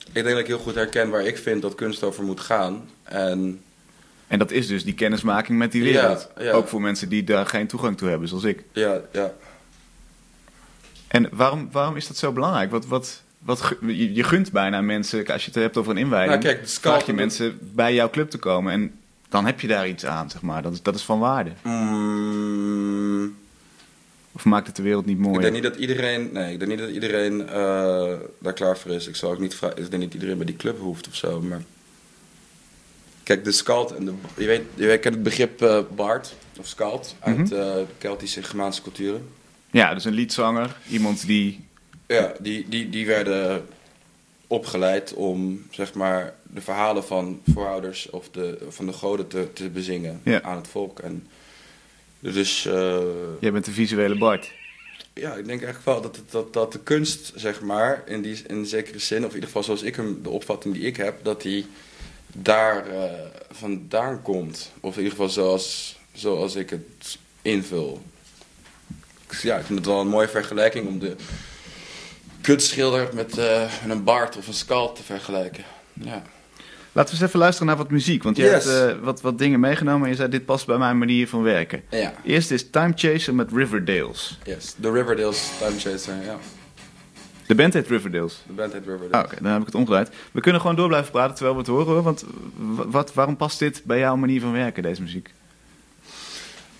ik 0.05 0.13
denk 0.13 0.27
dat 0.29 0.37
ik 0.37 0.47
heel 0.47 0.59
goed 0.59 0.75
herken 0.75 1.09
waar 1.09 1.25
ik 1.25 1.37
vind 1.37 1.61
dat 1.61 1.75
kunst 1.75 2.03
over 2.03 2.23
moet 2.23 2.39
gaan. 2.39 2.89
En 3.03 3.61
En 4.27 4.39
dat 4.39 4.51
is 4.51 4.67
dus 4.67 4.83
die 4.83 4.93
kennismaking 4.93 5.57
met 5.57 5.71
die 5.71 5.83
Ja, 5.83 5.91
wereld. 5.91 6.29
ja. 6.39 6.51
Ook 6.51 6.67
voor 6.67 6.81
mensen 6.81 7.09
die 7.09 7.23
daar 7.23 7.45
geen 7.45 7.67
toegang 7.67 7.97
toe 7.97 8.09
hebben, 8.09 8.27
zoals 8.27 8.43
ik. 8.43 8.63
ja, 8.73 9.01
ja. 9.11 9.33
En 11.07 11.29
waarom, 11.31 11.69
waarom 11.71 11.95
is 11.95 12.07
dat 12.07 12.17
zo 12.17 12.31
belangrijk? 12.31 12.71
Wat, 12.71 12.85
wat, 12.85 13.21
wat, 13.39 13.75
je, 13.81 14.13
je 14.13 14.23
gunt 14.23 14.51
bijna 14.51 14.81
mensen, 14.81 15.25
als 15.27 15.45
je 15.45 15.51
het 15.51 15.59
hebt 15.61 15.77
over 15.77 15.91
een 15.91 15.97
inwijding, 15.97 16.43
Nou, 16.43 16.55
kijk, 16.55 16.69
vraag 16.69 17.05
je 17.05 17.13
mensen 17.13 17.57
bij 17.61 17.93
jouw 17.93 18.09
club 18.09 18.29
te 18.29 18.37
komen. 18.37 18.71
En 18.73 18.91
dan 19.29 19.45
heb 19.45 19.59
je 19.59 19.67
daar 19.67 19.87
iets 19.87 20.05
aan, 20.05 20.29
zeg 20.29 20.41
maar. 20.41 20.61
Dat 20.61 20.73
is, 20.73 20.81
dat 20.81 20.95
is 20.95 21.01
van 21.03 21.19
waarde. 21.19 21.51
Mm, 21.63 23.35
Of 24.31 24.45
maakt 24.45 24.67
het 24.67 24.75
de 24.75 24.81
wereld 24.81 25.05
niet 25.05 25.17
Ik 25.17 25.23
mooier? 25.23 25.41
denk 25.41 25.53
niet 25.53 25.63
dat 25.63 25.75
iedereen, 25.75 26.29
nee, 26.33 26.53
ik 26.53 26.59
denk 26.59 26.71
niet 26.71 26.79
dat 26.79 26.89
iedereen 26.89 27.47
eh, 27.49 28.13
daar 28.39 28.53
klaar 28.53 28.77
voor 28.77 28.91
is. 28.91 29.07
Ik 29.07 29.15
zou 29.15 29.33
ook 29.33 29.39
niet 29.39 29.55
vragen, 29.55 29.77
ik 29.77 29.89
denk 29.89 30.01
niet 30.01 30.11
dat 30.11 30.13
iedereen 30.13 30.37
bij 30.37 30.45
die 30.45 30.55
club 30.55 30.79
hoeft 30.79 31.07
of 31.07 31.15
zo. 31.15 31.41
Maar 31.41 31.61
kijk, 33.23 33.43
de 33.43 33.51
scald 33.51 33.95
en 33.95 34.05
de, 34.05 34.13
je 34.37 34.45
weet, 34.45 34.61
je 34.75 34.85
weet, 34.85 34.99
kent 34.99 35.13
het 35.13 35.23
begrip 35.23 35.61
eh 35.61 35.79
Bard 35.95 36.35
of 36.59 36.67
scald 36.67 37.15
uit 37.19 37.47
de 37.49 37.85
Keltische 37.97 38.39
en 38.39 38.45
Germaanse 38.45 38.81
culturen. 38.81 39.27
Ja, 39.71 39.93
dus 39.93 40.05
een 40.05 40.13
liedzanger, 40.13 40.75
iemand 40.89 41.25
die... 41.25 41.67
Ja, 42.09 42.33
die, 42.39 42.65
die, 42.69 42.89
die 42.89 43.05
werden 43.05 43.65
opgeleid 44.47 45.13
om 45.13 45.65
zeg 45.71 45.93
maar 45.93 46.33
de 46.43 46.61
verhalen 46.61 47.03
van 47.05 47.41
voorouders 47.53 48.09
of 48.09 48.29
de, 48.31 48.57
van 48.69 48.85
de 48.85 48.93
goden 48.93 49.27
te, 49.27 49.53
te 49.53 49.69
bezingen 49.69 50.21
Ja. 50.23 50.41
aan 50.41 50.57
het 50.57 50.67
volk. 50.67 50.99
En 50.99 51.27
dus 52.19 52.65
eh, 52.65 52.97
Jij 53.39 53.51
bent 53.51 53.65
de 53.65 53.71
visuele 53.71 54.17
Bart. 54.17 54.51
Ja, 55.13 55.29
ik 55.29 55.45
denk 55.45 55.61
eigenlijk 55.61 55.85
wel 55.85 56.01
dat, 56.01 56.15
het, 56.15 56.31
dat, 56.31 56.53
dat 56.53 56.71
de 56.71 56.79
kunst, 56.79 57.31
zeg 57.35 57.61
maar, 57.61 58.03
in, 58.05 58.21
die, 58.21 58.41
in 58.47 58.65
zekere 58.65 58.99
zin, 58.99 59.17
of 59.19 59.27
in 59.29 59.33
ieder 59.33 59.45
geval 59.47 59.63
zoals 59.63 59.81
ik 59.81 59.95
hem, 59.95 60.19
de 60.23 60.29
opvatting 60.29 60.73
die 60.73 60.83
ik 60.83 60.97
heb, 60.97 61.23
dat 61.23 61.41
die 61.41 61.65
daar 62.27 62.87
eh, 62.87 63.11
vandaan 63.51 64.21
komt. 64.21 64.71
Of 64.79 64.91
in 64.97 65.03
ieder 65.03 65.17
geval 65.17 65.29
zoals, 65.33 65.97
zoals 66.13 66.55
ik 66.55 66.69
het 66.69 67.17
invul. 67.41 68.01
Ja, 69.41 69.57
ik 69.57 69.65
vind 69.65 69.79
het 69.79 69.87
wel 69.87 69.99
een 69.99 70.07
mooie 70.07 70.27
vergelijking 70.27 70.87
om 70.87 70.99
de 70.99 71.15
kunstschilder 72.41 73.09
met, 73.13 73.37
eh, 73.37 73.61
met 73.85 73.97
een 73.97 74.03
baard 74.03 74.37
of 74.37 74.47
een 74.47 74.53
scalp 74.53 74.95
te 74.95 75.03
vergelijken. 75.03 75.63
Ja. 75.93 76.21
Laten 76.91 77.13
we 77.13 77.19
eens 77.19 77.27
even 77.29 77.39
luisteren 77.39 77.67
naar 77.67 77.77
wat 77.77 77.89
muziek. 77.91 78.23
Want 78.23 78.37
je 78.37 78.43
Yes. 78.43 78.51
hebt 78.65 78.89
eh, 78.97 79.03
wat, 79.03 79.21
wat 79.21 79.37
dingen 79.37 79.59
meegenomen 79.59 80.03
en 80.03 80.09
je 80.09 80.15
zei, 80.15 80.29
dit 80.29 80.45
past 80.45 80.65
bij 80.65 80.77
mijn 80.77 80.97
manier 80.97 81.27
van 81.27 81.41
werken. 81.43 81.83
ja. 81.89 82.13
Eerst 82.23 82.51
is 82.51 82.69
Time 82.69 82.93
Chaser 82.95 83.35
met 83.35 83.51
Riverdales. 83.51 84.37
Yes. 84.43 84.75
The 84.81 84.91
Riverdales 84.91 85.49
Time 85.59 85.79
Chaser, 85.79 86.13
ja. 86.25 86.37
De 87.47 87.55
band 87.55 87.73
heet 87.73 87.87
Riverdales. 87.87 88.43
De 88.47 88.53
band 88.53 88.73
heet 88.73 88.85
Riverdales. 88.85 89.11
Ah, 89.25 89.31
Oké, 89.31 89.43
dan 89.43 89.51
heb 89.51 89.59
ik 89.59 89.65
het 89.65 89.75
omgedraaid. 89.75 90.09
We 90.31 90.41
kunnen 90.41 90.61
gewoon 90.61 90.75
door 90.75 90.87
blijven 90.87 91.11
praten 91.11 91.35
terwijl 91.35 91.55
we 91.55 91.61
het 91.61 91.69
horen 91.69 91.93
hoor. 91.93 92.01
Want 92.03 92.23
wat, 92.91 93.13
waarom 93.13 93.35
past 93.37 93.59
dit 93.59 93.81
bij 93.85 93.99
jouw 93.99 94.15
manier 94.15 94.41
van 94.41 94.51
werken, 94.51 94.83
deze 94.83 95.01
muziek? 95.01 95.33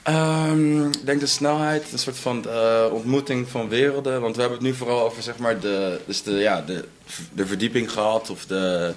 Ehm, 0.09 0.85
ik 0.85 1.05
denk 1.05 1.19
de 1.19 1.25
snelheid, 1.25 1.91
een 1.91 1.99
soort 1.99 2.17
van 2.17 2.45
eh, 2.49 2.85
ontmoeting 2.91 3.49
van 3.49 3.69
werelden. 3.69 4.21
Want 4.21 4.35
we 4.35 4.41
hebben 4.41 4.59
het 4.59 4.67
nu 4.67 4.73
vooral 4.73 5.03
over 5.03 5.23
zeg 5.23 5.37
maar, 5.37 5.59
de, 5.59 5.99
dus 6.05 6.23
de, 6.23 6.31
ja, 6.31 6.61
de, 6.61 6.85
de 7.33 7.45
verdieping 7.45 7.91
gehad 7.91 8.29
of 8.29 8.45
de, 8.45 8.93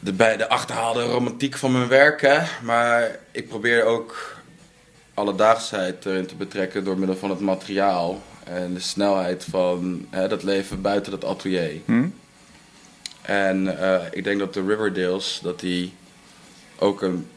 de, 0.00 0.12
bij 0.12 0.36
de 0.36 0.48
achterhaalde 0.48 1.02
romantiek 1.02 1.56
van 1.56 1.72
mijn 1.72 1.88
werk. 1.88 2.20
Hè? 2.20 2.38
Maar 2.62 3.18
ik 3.30 3.48
probeer 3.48 3.84
ook 3.84 4.36
alledaagsheid 5.14 6.06
erin 6.06 6.26
te 6.26 6.34
betrekken 6.34 6.84
door 6.84 6.98
middel 6.98 7.16
van 7.16 7.30
het 7.30 7.40
materiaal 7.40 8.22
en 8.44 8.74
de 8.74 8.80
snelheid 8.80 9.44
van 9.50 10.06
hè, 10.10 10.28
dat 10.28 10.42
leven 10.42 10.80
buiten 10.80 11.10
dat 11.10 11.24
atelier. 11.24 11.80
Hm? 11.84 12.08
En 13.22 13.78
eh, 13.78 14.04
ik 14.10 14.24
denk 14.24 14.38
dat 14.38 14.54
de 14.54 14.64
Riverdales, 14.66 15.40
dat 15.42 15.60
die 15.60 15.94
ook 16.78 17.02
een 17.02 17.28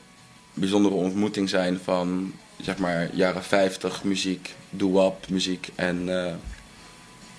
bijzondere 0.60 0.96
ontmoeting 0.96 1.50
zijn 1.50 1.80
van, 1.84 2.34
zeg 2.62 2.78
maar, 2.78 3.10
jaren 3.14 3.44
50 3.44 4.04
muziek, 4.04 4.56
doo-wop 4.70 5.30
muziek 5.30 5.70
en, 5.76 6.10
eh, 6.10 6.34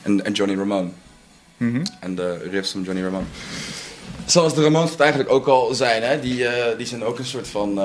en, 0.02 0.24
en 0.24 0.32
Johnny 0.32 0.56
Ramone. 0.56 0.88
Mhm. 1.56 1.84
En 2.00 2.14
de 2.14 2.48
riffs 2.50 2.70
van 2.70 2.82
Johnny 2.82 3.02
Ramone. 3.02 3.26
Zoals 4.24 4.54
de 4.54 4.62
Ramones 4.62 4.90
het 4.90 5.00
eigenlijk 5.00 5.30
ook 5.30 5.46
al 5.46 5.74
zijn, 5.74 6.02
hè? 6.02 6.20
Die, 6.20 6.46
eh, 6.46 6.76
die 6.76 6.86
zijn 6.86 7.04
ook 7.04 7.18
een 7.18 7.24
soort 7.26 7.48
van 7.48 7.78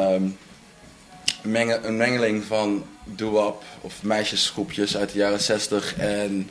menge- 1.43 1.79
een 1.83 1.97
mengeling 1.97 2.43
van 2.43 2.85
doo-wop 3.03 3.63
of 3.81 4.03
meisjesgroepjes 4.03 4.97
uit 4.97 5.11
de 5.11 5.17
jaren 5.17 5.41
60 5.41 5.95
en 5.97 6.49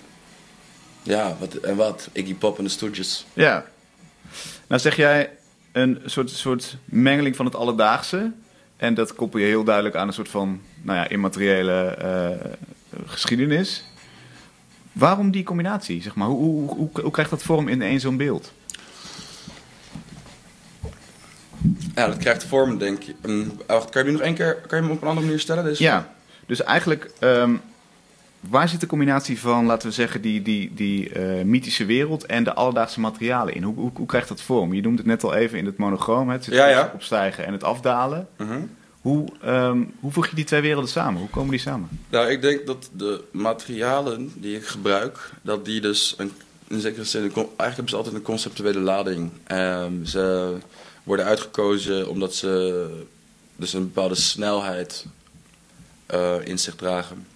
ja, 1.02 1.36
wat, 1.38 1.54
en 1.54 1.76
wat, 1.76 2.08
Iggy 2.12 2.34
Pop 2.34 2.58
en 2.58 2.64
de 2.64 2.70
Stooges. 2.70 3.26
Ja. 3.32 3.64
Nou 4.66 4.80
zeg 4.80 4.96
jij 4.96 5.30
een 5.72 6.02
soort, 6.04 6.30
soort 6.30 6.76
mengeling 6.84 7.36
van 7.36 7.44
het 7.44 7.54
alledaagse. 7.54 8.32
En 8.76 8.94
dat 8.94 9.14
koppel 9.14 9.40
je 9.40 9.46
heel 9.46 9.64
duidelijk 9.64 9.96
aan 9.96 10.06
een 10.06 10.14
soort 10.14 10.28
van 10.28 10.60
nou 10.82 10.98
ja, 10.98 11.08
immateriële 11.08 11.84
eh, 11.84 12.50
geschiedenis. 13.06 13.84
Waarom 14.92 15.30
die 15.30 15.44
combinatie? 15.44 16.02
Zeg 16.02 16.14
maar? 16.14 16.28
hoe, 16.28 16.38
hoe, 16.38 16.76
hoe, 16.76 16.90
hoe 17.02 17.10
krijgt 17.10 17.30
dat 17.30 17.42
vorm 17.42 17.68
in 17.68 17.82
één 17.82 18.00
zo'n 18.00 18.16
beeld? 18.16 18.52
Ja, 21.94 22.06
dat 22.06 22.16
krijgt 22.16 22.44
vorm, 22.44 22.78
denk 22.78 23.02
je. 23.02 23.14
Hm, 23.22 23.48
wacht, 23.66 23.90
kan 23.90 24.02
je 24.02 24.08
hem 24.08 24.16
nog 24.16 24.26
één 24.26 24.34
keer 24.34 24.54
kan 24.54 24.78
je 24.78 24.84
hem 24.84 24.94
op 24.94 25.02
een 25.02 25.08
andere 25.08 25.26
manier 25.26 25.40
stellen? 25.40 25.74
Ja, 25.78 26.14
dus 26.46 26.62
eigenlijk, 26.62 27.10
ehm, 27.18 27.56
waar 28.48 28.68
zit 28.68 28.80
de 28.80 28.86
combinatie 28.86 29.40
van, 29.40 29.66
laten 29.66 29.88
we 29.88 29.94
zeggen, 29.94 30.20
die, 30.20 30.42
die, 30.42 30.74
die 30.74 31.08
eh, 31.10 31.44
mythische 31.44 31.84
wereld 31.84 32.26
en 32.26 32.44
de 32.44 32.54
alledaagse 32.54 33.00
materialen 33.00 33.54
in? 33.54 33.62
Hoe, 33.62 33.74
hoe, 33.74 33.90
hoe 33.94 34.06
krijgt 34.06 34.28
dat 34.28 34.40
vorm? 34.40 34.74
Je 34.74 34.80
noemde 34.82 34.98
het 34.98 35.06
net 35.06 35.24
al 35.24 35.34
even 35.34 35.58
in 35.58 35.66
het 35.66 35.76
monochroom, 35.76 36.28
het 36.28 36.44
zit 36.44 36.54
Ja, 36.54 36.66
ja. 36.66 36.90
opstijgen 36.94 37.46
en 37.46 37.52
het 37.52 37.64
afdalen. 37.64 38.28
Mhm. 38.36 38.60
Hoe, 39.00 39.28
ehm, 39.42 39.82
hoe 40.00 40.12
voeg 40.12 40.26
je 40.26 40.36
die 40.36 40.44
twee 40.44 40.60
werelden 40.60 40.90
samen? 40.90 41.20
Hoe 41.20 41.28
komen 41.30 41.50
die 41.50 41.60
samen? 41.60 41.88
Nou, 42.08 42.30
ik 42.30 42.42
denk 42.42 42.66
dat 42.66 42.90
de 42.92 43.24
materialen 43.32 44.32
die 44.36 44.56
ik 44.56 44.66
gebruik, 44.66 45.30
dat 45.42 45.64
die 45.64 45.80
dus 45.80 46.14
een, 46.18 46.32
in 46.68 46.80
zekere 46.80 47.04
zin, 47.04 47.20
eigenlijk 47.22 47.56
hebben 47.58 47.88
ze 47.88 47.96
altijd 47.96 48.14
een 48.14 48.22
conceptuele 48.22 48.80
lading. 48.80 49.30
Ehm, 49.46 50.04
ze 50.04 50.54
worden 51.02 51.24
uitgekozen 51.26 52.08
omdat 52.08 52.34
ze 52.34 52.86
dus 53.56 53.72
een 53.72 53.82
bepaalde 53.92 54.14
snelheid 54.14 55.06
eh, 56.06 56.34
in 56.44 56.58
zich 56.58 56.74
dragen. 56.74 57.26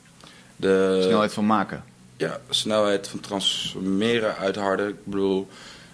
De 0.61 0.99
Snelheid 1.03 1.33
van 1.33 1.47
maken. 1.47 1.85
ja, 2.16 2.40
snelheid 2.51 3.09
van 3.09 3.21
transformeren 3.21 4.37
uit 4.37 4.57
harde. 4.57 4.88
Ik 4.88 5.05
bedoel, 5.05 5.49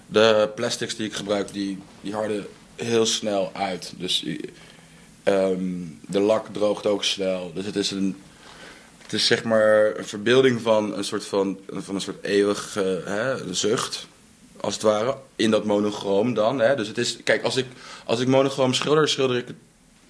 de 0.07 0.51
plastics 0.55 0.97
die 0.97 1.07
ik 1.07 1.15
gebruik, 1.15 1.53
die, 1.53 1.79
die 2.01 2.15
harden 2.15 2.47
heel 2.75 3.07
snel 3.07 3.51
uit. 3.55 3.93
Dus 3.97 4.27
ehm, 5.23 5.63
de 6.07 6.21
lak 6.21 6.47
droogt 6.53 6.87
ook 6.87 7.05
snel. 7.05 7.53
Dus 7.55 7.67
het 7.67 7.77
is 7.77 7.91
een, 7.91 8.17
het 9.03 9.13
is 9.13 9.27
zeg 9.27 9.45
maar 9.45 9.97
een 9.97 10.07
verbeelding 10.07 10.61
van 10.61 10.97
een 10.97 11.05
soort 11.05 11.25
van, 11.25 11.59
van 11.69 11.95
een 11.95 12.01
soort 12.01 12.25
eeuwig 12.25 12.77
eh, 12.77 12.85
hè, 13.05 13.55
zucht. 13.55 14.07
Als 14.61 14.75
het 14.75 14.83
ware, 14.83 15.17
in 15.37 15.51
dat 15.51 15.65
monochroom 15.65 16.35
dan. 16.35 16.59
Hè. 16.59 16.77
Dus 16.77 16.89
het 16.89 16.99
is, 16.99 17.17
kijk, 17.25 17.43
als 17.43 17.57
ik, 17.57 17.67
als 18.05 18.21
ik 18.21 18.27
monochroom 18.27 18.75
schilder, 18.75 19.09
schilder 19.09 19.37
ik, 19.37 19.47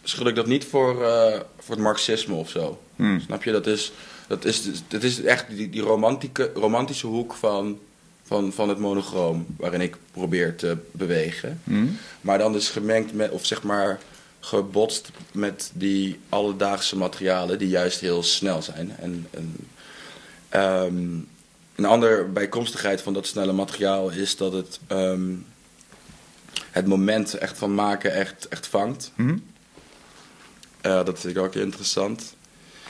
schilder 0.04 0.32
ik 0.32 0.38
dat 0.38 0.46
niet 0.46 0.64
voor, 0.64 1.04
eh, 1.04 1.40
voor 1.58 1.74
het 1.74 1.84
marxisme 1.84 2.34
of 2.34 2.50
zo. 2.50 2.80
Hmm. 2.96 3.20
Snap 3.20 3.42
je? 3.44 3.52
Dat 3.52 3.66
is, 3.66 3.92
dat 4.28 4.44
is, 4.44 4.62
dat 4.88 5.02
is 5.02 5.22
echt 5.22 5.48
die, 5.48 5.70
die 5.70 5.82
romantieke, 5.82 6.50
romantische 6.54 7.06
hoek 7.06 7.34
van, 7.34 7.78
van 8.22 8.52
van, 8.52 8.68
het 8.68 8.78
monochroom 8.78 9.46
waarin 9.56 9.80
ik 9.80 9.96
probeer 10.12 10.56
te 10.56 10.76
bewegen. 10.90 11.60
Hm? 11.64 11.86
Maar 12.20 12.38
dan 12.38 12.52
dus 12.52 12.68
gemengd 12.68 13.12
met, 13.12 13.30
of 13.30 13.46
zeg 13.46 13.62
maar 13.62 14.00
gebotst 14.40 15.10
met 15.32 15.70
die 15.74 16.18
alledaagse 16.28 16.96
materialen 16.96 17.58
die 17.58 17.68
juist 17.68 18.00
heel 18.00 18.22
snel 18.22 18.62
zijn. 18.62 18.96
En, 18.98 19.26
en, 19.30 19.56
ehm, 20.48 21.18
een 21.74 21.84
andere 21.84 22.24
bijkomstigheid 22.24 23.02
van 23.02 23.12
dat 23.12 23.26
snelle 23.26 23.52
materiaal 23.52 24.10
is 24.10 24.36
dat 24.36 24.52
het 24.52 24.80
ehm, 24.86 25.32
het 26.70 26.86
moment 26.86 27.34
echt 27.34 27.58
van 27.58 27.74
maken 27.74 28.12
echt, 28.12 28.48
echt 28.48 28.66
vangt. 28.66 29.12
Hm? 29.14 29.36
Eh, 30.84 31.04
dat 31.04 31.20
vind 31.20 31.36
ik 31.36 31.42
ook 31.42 31.54
interessant. 31.54 32.34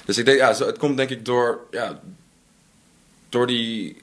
Dus 0.05 0.19
ik 0.19 0.25
denk, 0.25 0.39
ja, 0.39 0.55
het 0.55 0.79
komt 0.79 0.97
denk 0.97 1.11
ik 1.11 1.25
door, 1.25 1.61
ja, 1.71 2.01
door 3.29 3.47
die 3.47 3.97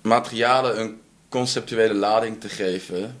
materialen 0.00 0.80
een 0.80 1.00
conceptuele 1.28 1.94
lading 1.94 2.40
te 2.40 2.48
geven, 2.48 3.16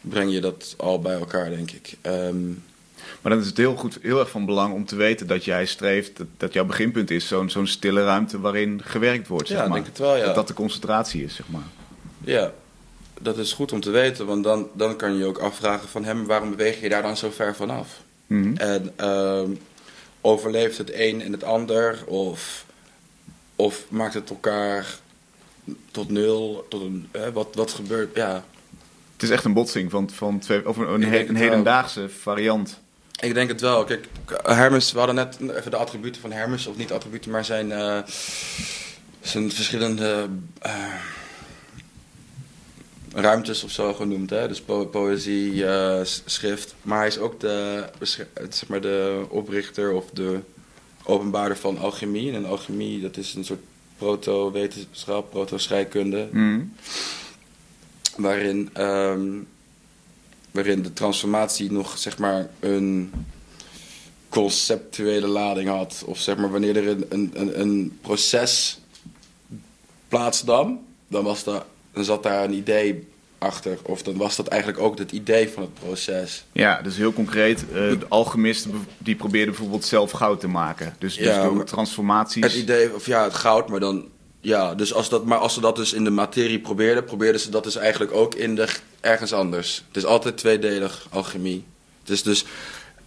breng 0.00 0.32
je 0.32 0.40
dat 0.40 0.74
al 0.76 1.00
bij 1.00 1.14
elkaar, 1.18 1.50
denk 1.50 1.70
ik. 1.70 1.96
Ehm, 2.00 2.48
Maar 3.20 3.32
dan 3.32 3.40
is 3.40 3.46
het 3.46 3.56
heel, 3.56 3.76
goed, 3.76 3.98
heel 4.02 4.18
erg 4.18 4.30
van 4.30 4.44
belang 4.46 4.74
om 4.74 4.84
te 4.86 4.96
weten 4.96 5.26
dat 5.26 5.44
jij 5.44 5.66
streeft, 5.66 6.16
dat, 6.16 6.26
dat 6.36 6.52
jouw 6.52 6.64
beginpunt 6.64 7.10
is 7.10 7.28
zo'n 7.28 7.50
zo'n 7.50 7.66
stille 7.66 8.04
ruimte 8.04 8.40
waarin 8.40 8.80
gewerkt 8.84 9.28
wordt. 9.28 9.48
Zeg 9.48 9.58
Ja, 9.58 9.64
maar. 9.66 9.74
denk 9.74 9.86
het 9.86 9.98
wel, 9.98 10.16
ja. 10.16 10.24
Dat 10.24 10.34
dat 10.34 10.48
de 10.48 10.54
concentratie 10.54 11.24
is, 11.24 11.34
zeg 11.34 11.48
maar. 11.48 11.66
ja, 12.24 12.52
dat 13.20 13.38
is 13.38 13.52
goed 13.52 13.72
om 13.72 13.80
te 13.80 13.90
weten, 13.90 14.26
want 14.26 14.44
dan, 14.44 14.68
dan 14.72 14.96
kan 14.96 15.12
je 15.12 15.18
je 15.18 15.24
ook 15.24 15.38
afvragen 15.38 15.88
van 15.88 16.04
hem, 16.04 16.26
waarom 16.26 16.50
beweeg 16.50 16.80
je 16.80 16.88
daar 16.88 17.02
dan 17.02 17.16
zo 17.16 17.30
ver 17.30 17.54
vanaf? 17.56 18.04
Mhm. 18.26 18.56
En 18.56 18.92
ehm, 18.96 19.50
overleeft 20.20 20.78
het 20.78 20.90
een 20.94 21.22
en 21.22 21.32
het 21.32 21.44
ander? 21.44 22.04
Of, 22.06 22.64
of 23.56 23.84
maakt 23.88 24.14
het 24.14 24.30
elkaar 24.30 24.86
tot 25.90 26.10
nul? 26.10 26.66
Tot 26.68 26.80
een, 26.82 27.08
hè, 27.12 27.32
wat, 27.32 27.48
wat 27.54 27.72
gebeurt? 27.72 28.16
Ja, 28.16 28.44
Het 29.12 29.22
is 29.22 29.30
echt 29.30 29.44
een 29.44 29.52
botsing 29.52 29.90
van, 29.90 30.10
van 30.10 30.38
twee, 30.38 30.68
of 30.68 30.76
een, 30.76 30.88
een, 30.92 31.02
he- 31.02 31.26
hedendaagse 31.32 32.08
variant. 32.08 32.80
ik 33.20 33.34
denk 33.34 33.48
het 33.48 33.60
wel. 33.60 33.84
Kijk, 33.84 34.06
Hermes, 34.42 34.92
we 34.92 34.98
hadden 34.98 35.16
net 35.16 35.38
even 35.56 35.70
de 35.70 35.76
attributen 35.76 36.20
van 36.20 36.32
Hermes, 36.32 36.66
of 36.66 36.76
niet 36.76 36.92
attributen, 36.92 37.30
maar 37.30 37.44
zijn, 37.44 37.72
eh, 37.72 37.98
zijn 39.20 39.52
verschillende 39.52 40.28
eh, 40.58 40.74
ruimtes 43.16 43.64
of 43.64 43.70
zo 43.70 43.94
genoemd. 43.94 44.30
Hè? 44.30 44.48
Dus 44.48 44.60
po- 44.60 44.86
poëzie, 44.86 45.66
eh, 45.66 46.00
schrift. 46.24 46.74
Maar 46.82 46.98
hij 46.98 47.06
is 47.06 47.18
ook 47.18 47.40
de, 47.40 47.84
zeg 48.50 48.68
maar 48.68 48.80
de 48.80 49.24
oprichter 49.28 49.92
of 49.92 50.10
de 50.10 50.40
openbaarder 51.04 51.56
van 51.56 51.78
alchemie. 51.78 52.32
En 52.32 52.44
alchemie, 52.44 53.00
dat 53.00 53.16
is 53.16 53.34
een 53.34 53.44
soort 53.44 53.62
proto-wetenschap, 53.98 55.30
proto-scheikunde. 55.30 56.28
Mhm. 56.32 56.60
waarin, 58.16 58.70
ehm, 58.72 59.28
waarin 60.50 60.82
de 60.82 60.92
transformatie 60.92 61.72
nog 61.72 61.98
zeg 61.98 62.18
maar 62.18 62.50
een 62.60 63.12
conceptuele 64.28 65.26
lading 65.26 65.68
had. 65.68 66.02
Of 66.06 66.18
zeg 66.18 66.36
maar 66.36 66.50
wanneer 66.50 66.76
er 66.76 66.88
een, 66.88 67.06
een, 67.08 67.60
een, 67.60 67.98
proces 68.02 68.78
plaatsnam, 70.08 70.86
dan, 71.08 71.24
was 71.24 71.44
daar, 71.44 71.62
dan 71.96 72.04
zat 72.04 72.22
daar 72.22 72.44
een 72.44 72.52
idee 72.52 73.08
achter. 73.38 73.78
Of 73.82 74.02
dan 74.02 74.16
was 74.16 74.36
dat 74.36 74.46
eigenlijk 74.46 74.82
ook 74.82 74.98
het 74.98 75.12
idee 75.12 75.48
van 75.48 75.62
het 75.62 75.74
proces. 75.74 76.44
Ja, 76.52 76.82
dus 76.82 76.96
heel 76.96 77.12
concreet. 77.12 77.60
eh, 77.68 77.74
de 77.74 77.98
alchemisten 78.08 78.86
die 78.98 79.14
probeerden 79.14 79.50
bijvoorbeeld 79.54 79.84
zelf 79.84 80.10
goud 80.10 80.40
te 80.40 80.48
maken. 80.48 80.96
Dus, 80.98 81.16
dus 81.16 81.26
Ja, 81.26 81.42
door 81.42 81.64
transformaties. 81.64 82.42
Het 82.42 82.54
idee, 82.54 82.94
of 82.94 83.06
ja, 83.06 83.24
het 83.24 83.34
goud, 83.34 83.68
maar 83.68 83.80
dan. 83.80 84.08
Ja, 84.40 84.74
dus 84.74 84.94
als 84.94 85.08
dat, 85.08 85.24
maar 85.24 85.38
als 85.38 85.54
ze 85.54 85.60
dat 85.60 85.76
dus 85.76 85.92
in 85.92 86.04
de 86.04 86.10
materie 86.10 86.58
probeerden, 86.60 87.04
probeerden 87.04 87.40
ze 87.40 87.50
dat 87.50 87.64
dus 87.64 87.76
eigenlijk 87.76 88.12
ook 88.12 88.34
in 88.34 88.54
de, 88.54 88.68
ergens 89.00 89.32
anders. 89.32 89.84
Het 89.88 89.96
is 89.96 90.04
altijd 90.04 90.36
tweedelig 90.36 91.06
alchemie. 91.10 91.64
Het 92.00 92.10
is 92.10 92.22
dus, 92.22 92.44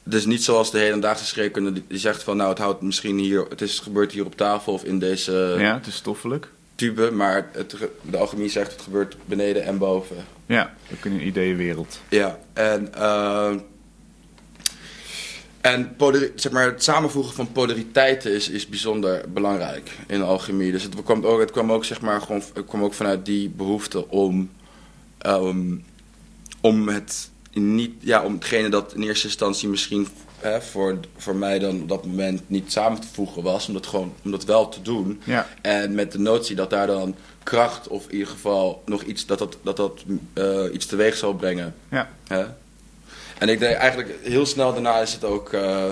dus 0.04 0.26
niet 0.26 0.44
zoals 0.44 0.72
de 0.72 0.80
hedendaagse 0.80 1.26
scheikunde 1.26 1.74
die, 1.74 1.84
die 1.88 1.98
zegt 2.00 2.24
van 2.24 2.38
nou 2.38 2.50
het 2.50 2.58
houdt 2.58 2.82
misschien 2.82 3.18
hier, 3.18 3.46
het 3.50 3.62
is 3.62 3.80
gebeurt 3.80 4.12
hier 4.12 4.26
op 4.26 4.36
tafel 4.36 4.74
of 4.74 4.84
in 4.84 5.00
deze 5.00 5.56
Ja, 5.60 5.74
het 5.74 5.88
is 5.88 5.96
stoffelijk. 5.96 6.50
Tube, 6.80 7.12
maar 7.12 7.50
het, 7.52 7.76
de 8.02 8.18
alchemie 8.18 8.50
zegt 8.50 8.72
het 8.72 8.82
gebeurt 8.82 9.18
beneden 9.26 9.64
en 9.64 9.78
boven. 9.78 10.16
Ja, 10.46 10.74
ook 10.94 11.06
in 11.06 11.12
een 11.12 11.28
ideeënwereld. 11.28 12.02
Ja, 12.10 12.40
en, 12.54 12.94
eh, 12.94 13.54
en 15.62 15.96
zeg 16.36 16.52
maar, 16.52 16.66
het 16.66 16.84
samenvoegen 16.84 17.34
van 17.34 17.52
polariteiten 17.52 18.34
is, 18.34 18.50
is 18.50 18.68
bijzonder 18.68 19.26
belangrijk 19.34 19.92
in 20.08 20.20
de 20.20 20.26
alchemie. 20.26 20.72
Dus 20.72 20.84
het 20.84 21.04
kwam 21.04 21.26
ook, 21.26 21.40
het 21.40 21.52
kwam 21.52 21.72
ook, 21.72 21.86
zeg 21.86 22.02
maar, 22.02 22.22
gewoon, 22.22 22.42
het 22.54 22.66
kwam 22.66 22.84
ook 22.84 22.94
vanuit 22.94 23.26
die 23.26 23.50
behoefte 23.50 24.10
om, 24.10 24.50
ehm, 25.18 25.76
om 26.62 26.88
het 26.88 27.30
niet, 27.54 27.94
ja, 28.00 28.24
om 28.24 28.34
hetgene 28.34 28.70
dat 28.70 28.94
in 28.94 29.04
eerste 29.04 29.28
instantie 29.28 29.70
misschien 29.70 30.08
hè, 30.40 30.62
voor, 30.62 31.00
voor 31.18 31.36
mij 31.36 31.60
dan 31.60 31.82
op 31.82 31.90
dat 31.90 32.06
moment 32.06 32.42
niet 32.48 32.72
samen 32.72 33.00
te 33.02 33.08
voegen 33.14 33.44
was, 33.44 33.68
om 33.68 33.74
dat 33.74 33.88
gewoon 33.88 34.14
om 34.24 34.32
dat 34.32 34.44
wel 34.46 34.70
te 34.70 34.82
doen. 34.82 35.22
Ja. 35.24 35.48
En 35.62 35.96
met 35.96 36.12
de 36.12 36.20
notie 36.20 36.56
dat 36.56 36.70
daar 36.70 36.88
dan 36.88 37.16
kracht 37.44 37.88
of 37.88 38.06
in 38.06 38.12
ieder 38.14 38.28
geval 38.28 38.82
nog 38.86 39.04
iets 39.04 39.26
dat 39.26 39.40
dat, 39.40 39.58
dat, 39.64 39.78
dat 39.78 40.04
eh, 40.34 40.64
iets 40.74 40.86
teweeg 40.86 41.18
zal 41.18 41.34
brengen. 41.34 41.76
Ja. 41.90 42.10
Hè? 42.28 42.46
En 43.38 43.50
ik 43.50 43.60
denk 43.60 43.76
eigenlijk 43.76 44.16
heel 44.24 44.46
snel 44.46 44.74
daarna 44.74 45.00
is 45.00 45.14
het 45.14 45.24
ook. 45.24 45.54
eh, 45.54 45.90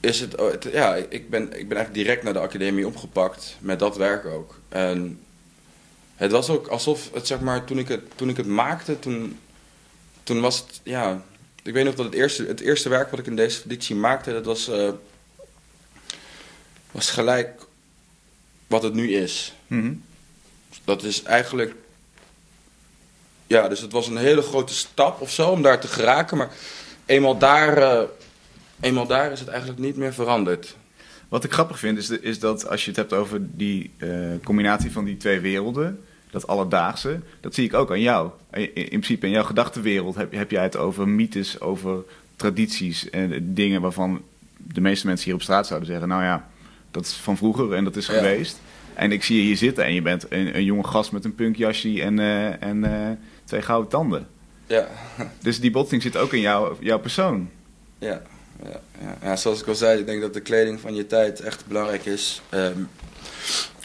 is 0.00 0.20
het, 0.20 0.36
oh, 0.40 0.50
het- 0.50 0.68
ja, 0.72 0.94
ik 0.94 1.30
ben, 1.30 1.42
ik 1.42 1.68
ben 1.68 1.76
eigenlijk 1.76 1.94
direct 1.94 2.22
naar 2.22 2.32
de 2.32 2.38
academie 2.38 2.86
opgepakt 2.86 3.56
met 3.60 3.78
dat 3.78 3.96
werk 3.96 4.24
ook. 4.26 4.60
En 4.68 5.20
het 6.16 6.30
was 6.30 6.48
ook 6.50 6.66
alsof 6.66 7.10
het 7.14 7.26
zeg 7.26 7.40
maar 7.40 7.64
toen 7.64 7.78
ik 7.78 7.88
het, 7.88 8.00
toen 8.14 8.28
ik 8.28 8.36
het 8.36 8.46
maakte, 8.46 8.98
toen, 8.98 9.38
toen 10.22 10.40
was 10.40 10.58
het 10.58 10.80
ja. 10.82 11.22
Ik 11.66 11.72
weet 11.72 11.84
nog 11.84 11.94
dat 11.94 12.04
het 12.04 12.14
eerste, 12.14 12.44
het 12.46 12.60
eerste 12.60 12.88
werk 12.88 13.10
wat 13.10 13.18
ik 13.18 13.26
in 13.26 13.36
deze 13.36 13.62
editie 13.64 13.96
maakte, 13.96 14.32
dat 14.32 14.44
was, 14.44 14.68
eh, 14.68 14.88
was 16.90 17.10
gelijk 17.10 17.60
wat 18.66 18.82
het 18.82 18.94
nu 18.94 19.12
is. 19.12 19.54
Mhm. 19.66 19.92
Dat 20.84 21.02
is 21.02 21.22
eigenlijk. 21.22 21.74
Ja, 23.46 23.68
dus 23.68 23.80
het 23.80 23.92
was 23.92 24.06
een 24.06 24.16
hele 24.16 24.42
grote 24.42 24.74
stap 24.74 25.20
of 25.20 25.30
zo 25.30 25.50
om 25.50 25.62
daar 25.62 25.80
te 25.80 25.88
geraken. 25.88 26.36
Maar 26.36 26.50
eenmaal 27.06 27.38
daar, 27.38 27.78
eh, 27.78 28.02
eenmaal 28.80 29.06
daar 29.06 29.32
is 29.32 29.40
het 29.40 29.48
eigenlijk 29.48 29.80
niet 29.80 29.96
meer 29.96 30.14
veranderd. 30.14 30.76
Wat 31.28 31.44
ik 31.44 31.52
grappig 31.52 31.78
vind 31.78 31.98
is, 31.98 32.06
de- 32.06 32.20
is 32.20 32.38
dat 32.38 32.68
als 32.68 32.82
je 32.82 32.88
het 32.88 32.96
hebt 32.98 33.12
over 33.12 33.38
die 33.56 33.90
eh, 33.96 34.08
combinatie 34.44 34.92
van 34.92 35.04
die 35.04 35.16
twee 35.16 35.40
werelden, 35.40 36.04
dat 36.40 36.46
alledaagse, 36.46 37.20
dat 37.40 37.54
zie 37.54 37.64
ik 37.64 37.74
ook 37.74 37.90
aan 37.90 38.00
jou. 38.00 38.30
In, 38.52 38.74
in 38.74 38.88
principe 38.88 39.26
in 39.26 39.32
jouw 39.32 39.42
gedachtenwereld 39.42 40.14
heb, 40.14 40.32
heb 40.32 40.50
jij 40.50 40.62
het 40.62 40.76
over 40.76 41.08
mythes, 41.08 41.60
over 41.60 41.98
tradities 42.36 43.10
en 43.10 43.54
dingen 43.54 43.80
waarvan 43.80 44.22
de 44.56 44.80
meeste 44.80 45.06
mensen 45.06 45.24
hier 45.24 45.34
op 45.34 45.42
straat 45.42 45.66
zouden 45.66 45.88
zeggen, 45.88 46.08
nou 46.08 46.22
ja, 46.22 46.48
dat 46.90 47.04
is 47.04 47.12
van 47.12 47.36
vroeger 47.36 47.72
en 47.72 47.84
dat 47.84 47.96
is 47.96 48.06
Ja. 48.06 48.12
geweest. 48.14 48.60
En 48.94 49.12
ik 49.12 49.24
zie 49.24 49.36
je 49.36 49.42
hier 49.42 49.56
zitten 49.56 49.84
en 49.84 49.94
je 49.94 50.02
bent 50.02 50.26
een, 50.28 50.56
een 50.56 50.64
jonge 50.64 50.84
gast 50.84 51.12
met 51.12 51.24
een 51.24 51.34
punkjasje 51.34 52.02
en, 52.02 52.18
eh, 52.18 52.62
en 52.62 52.84
eh, 52.84 53.16
twee 53.44 53.62
gouden 53.62 53.90
tanden. 53.90 54.26
Ja, 54.66 54.88
Dus 55.42 55.60
die 55.60 55.70
botsing 55.70 56.02
zit 56.02 56.16
ook 56.16 56.32
in 56.32 56.40
jou, 56.40 56.76
jouw 56.80 56.98
persoon. 56.98 57.50
ja, 57.98 58.22
ja, 58.64 58.80
ja. 59.00 59.16
ja, 59.22 59.36
zoals 59.36 59.60
ik 59.60 59.66
al 59.68 59.74
zei, 59.74 59.98
ik 60.00 60.06
denk 60.06 60.20
dat 60.20 60.34
de 60.34 60.40
kleding 60.40 60.80
van 60.80 60.94
je 60.94 61.06
tijd 61.06 61.40
echt 61.40 61.66
belangrijk 61.66 62.04
is. 62.06 62.42
Ehm, 62.48 62.80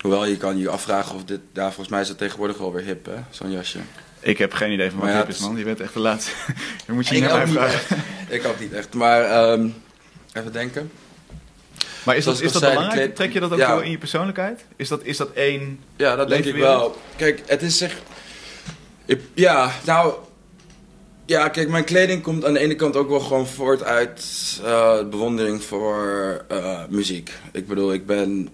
hoewel 0.01 0.25
je 0.25 0.37
kan 0.37 0.57
je 0.57 0.69
afvragen 0.69 1.15
of 1.15 1.23
dit, 1.23 1.39
daar 1.53 1.67
volgens 1.67 1.89
mij 1.89 2.01
is 2.01 2.07
het 2.07 2.17
tegenwoordig 2.17 2.59
alweer 2.59 2.83
hip, 2.83 3.05
hè, 3.05 3.15
zo'n 3.29 3.51
jasje. 3.51 3.79
Ik 4.19 4.37
heb 4.37 4.53
geen 4.53 4.71
idee 4.71 4.89
van 4.89 4.99
wat 4.99 5.09
ja, 5.09 5.17
hip 5.17 5.27
is, 5.29 5.39
man. 5.39 5.57
Je 5.57 5.63
bent 5.63 5.79
echt 5.79 5.93
de 5.93 5.99
laatste. 5.99 6.31
Dan 6.85 6.95
moet 6.95 7.07
je 7.07 7.13
niet 7.13 7.23
naar 7.23 7.47
vragen. 7.47 7.97
Ik 8.29 8.45
ook 8.45 8.59
niet 8.59 8.73
echt, 8.73 8.93
maar 8.93 9.23
ehm, 9.23 9.67
even 10.33 10.51
denken. 10.53 10.91
Maar 12.05 12.15
is 12.15 12.23
dat, 12.23 12.37
Zoals 12.37 12.53
is 12.53 12.59
dat 12.61 12.69
belangrijk? 12.71 13.01
kleed- 13.01 13.15
Trek 13.15 13.33
je 13.33 13.39
dat 13.39 13.51
ook 13.51 13.57
Ja. 13.57 13.67
wel 13.75 13.81
in 13.81 13.91
je 13.91 13.97
persoonlijkheid? 13.97 14.65
Is 14.75 14.87
dat, 14.87 15.03
is 15.03 15.17
dat 15.17 15.31
één... 15.31 15.79
Ja, 15.95 16.15
dat 16.15 16.29
denk 16.29 16.45
ik 16.45 16.55
wel. 16.55 16.97
Kijk, 17.15 17.41
het 17.45 17.61
is 17.61 17.77
zeg. 17.77 17.97
ik- 19.05 19.21
ja, 19.33 19.71
nou. 19.85 20.13
Ja, 21.25 21.49
kijk, 21.49 21.69
mijn 21.69 21.83
kleding 21.83 22.21
komt 22.21 22.45
aan 22.45 22.53
de 22.53 22.59
ene 22.59 22.75
kant 22.75 22.95
ook 22.95 23.09
wel 23.09 23.19
gewoon 23.19 23.47
voort 23.47 23.83
uit 23.83 24.23
eh, 24.63 25.03
bewondering 25.09 25.63
voor 25.63 26.41
eh, 26.47 26.79
muziek. 26.89 27.31
Ik 27.51 27.67
bedoel, 27.67 27.93
ik 27.93 28.05
ben. 28.05 28.49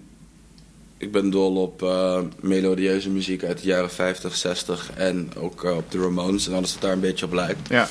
Ik 0.98 1.12
ben 1.12 1.30
dol 1.30 1.56
op 1.56 1.82
eh, 1.82 2.20
melodieuze 2.40 3.10
muziek 3.10 3.44
uit 3.44 3.60
de 3.60 3.66
jaren 3.66 3.90
50, 3.90 4.36
60 4.36 4.90
en 4.94 5.30
ook 5.36 5.64
eh, 5.64 5.76
op 5.76 5.90
de 5.90 5.98
Ramones 5.98 6.46
en 6.48 6.54
alles 6.54 6.72
wat 6.72 6.82
daar 6.82 6.92
een 6.92 7.00
beetje 7.00 7.24
op 7.26 7.32
lijkt. 7.32 7.68
Ja, 7.68 7.88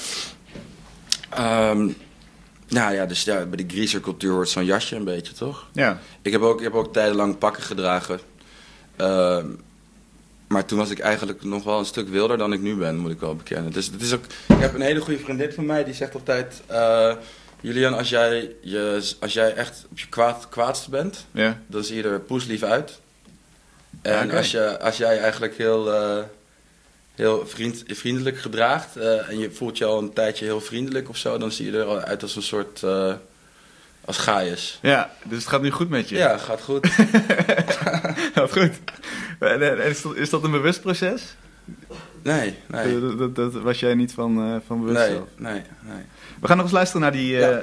Ehm, 1.29 1.89
nou 2.67 2.93
ja, 2.93 3.05
dus 3.05 3.23
ja, 3.23 3.45
bij 3.45 3.65
de 3.65 3.73
greasercultuur 3.75 4.31
hoort 4.31 4.49
zo'n 4.49 4.65
jasje 4.65 4.95
een 4.95 5.03
beetje, 5.03 5.33
toch? 5.33 5.67
ja. 5.73 5.99
Ik 6.21 6.31
heb 6.31 6.41
ook, 6.41 6.57
ik 6.57 6.63
heb 6.63 6.73
ook 6.73 6.93
tijdenlang 6.93 7.37
pakken 7.37 7.63
gedragen. 7.63 8.19
Ehm, 8.95 9.45
maar 10.47 10.65
toen 10.65 10.77
was 10.77 10.89
ik 10.89 10.99
eigenlijk 10.99 11.43
nog 11.43 11.63
wel 11.63 11.79
een 11.79 11.85
stuk 11.85 12.09
wilder 12.09 12.37
dan 12.37 12.53
ik 12.53 12.61
nu 12.61 12.75
ben, 12.75 12.97
moet 12.97 13.11
ik 13.11 13.19
wel 13.19 13.35
bekennen. 13.35 13.71
Dus 13.71 13.85
het 13.85 14.01
is 14.01 14.13
ook, 14.13 14.23
ik 14.47 14.59
heb 14.59 14.73
een 14.73 14.81
hele 14.81 14.99
goede 14.99 15.19
vriendin 15.19 15.51
van 15.51 15.65
mij 15.65 15.83
die 15.83 15.93
zegt 15.93 16.13
altijd... 16.13 16.61
Julian, 17.61 17.93
als 17.93 18.09
jij, 18.09 18.55
je, 18.61 19.13
als 19.19 19.33
jij 19.33 19.53
echt 19.53 19.85
op 19.91 19.99
je 19.99 20.07
kwaad, 20.07 20.49
kwaadste 20.49 20.89
bent, 20.89 21.25
dan 21.67 21.83
zie 21.83 21.95
je 21.95 22.03
er 22.03 22.19
poeslief 22.19 22.63
uit. 22.63 22.99
En 24.01 24.31
als, 24.31 24.51
je, 24.51 24.79
als 24.79 24.97
jij 24.97 25.19
eigenlijk 25.19 25.57
heel, 25.57 25.93
eh, 25.93 26.23
heel 27.15 27.47
vriend, 27.47 27.83
vriendelijk 27.87 28.39
gedraagt 28.39 28.97
eh, 28.97 29.29
en 29.29 29.39
je 29.39 29.51
voelt 29.51 29.77
je 29.77 29.85
al 29.85 29.97
een 29.97 30.13
tijdje 30.13 30.45
heel 30.45 30.61
vriendelijk 30.61 31.09
of 31.09 31.17
zo, 31.17 31.37
dan 31.37 31.51
zie 31.51 31.71
je 31.71 31.77
er 31.77 31.85
al 31.85 31.99
uit 31.99 32.21
als 32.21 32.35
een 32.35 32.41
soort, 32.41 32.83
eh, 32.83 33.13
als 34.05 34.17
Gaius. 34.17 34.79
Ja, 34.81 35.11
dus 35.23 35.37
het 35.37 35.47
gaat 35.47 35.61
nu 35.61 35.71
goed 35.71 35.89
met 35.89 36.09
je. 36.09 36.15
Ja, 36.15 36.37
gaat 36.37 36.61
goed. 36.61 36.87
Gaat 38.35 38.51
goed. 38.51 38.71
En, 39.39 39.61
en 39.61 39.83
is, 39.83 40.01
dat, 40.01 40.15
is 40.15 40.29
dat 40.29 40.43
een 40.43 40.51
bewust 40.51 40.81
proces? 40.81 41.35
Nee, 42.35 42.55
nee. 42.67 42.99
Dat, 42.99 43.17
dat, 43.17 43.35
dat 43.35 43.53
was 43.61 43.79
jij 43.79 43.93
niet 43.93 44.13
van, 44.13 44.37
eh, 44.41 44.55
van 44.65 44.79
bewust 44.79 44.97
Nee, 44.99 45.09
zelf. 45.15 45.27
nee, 45.37 45.61
nee. 45.81 46.01
We 46.41 46.47
gaan 46.47 46.55
nog 46.55 46.65
eens 46.65 46.75
luisteren 46.75 47.01
naar 47.01 47.11
die... 47.11 47.35
eh, 47.35 47.41
Ja. 47.41 47.57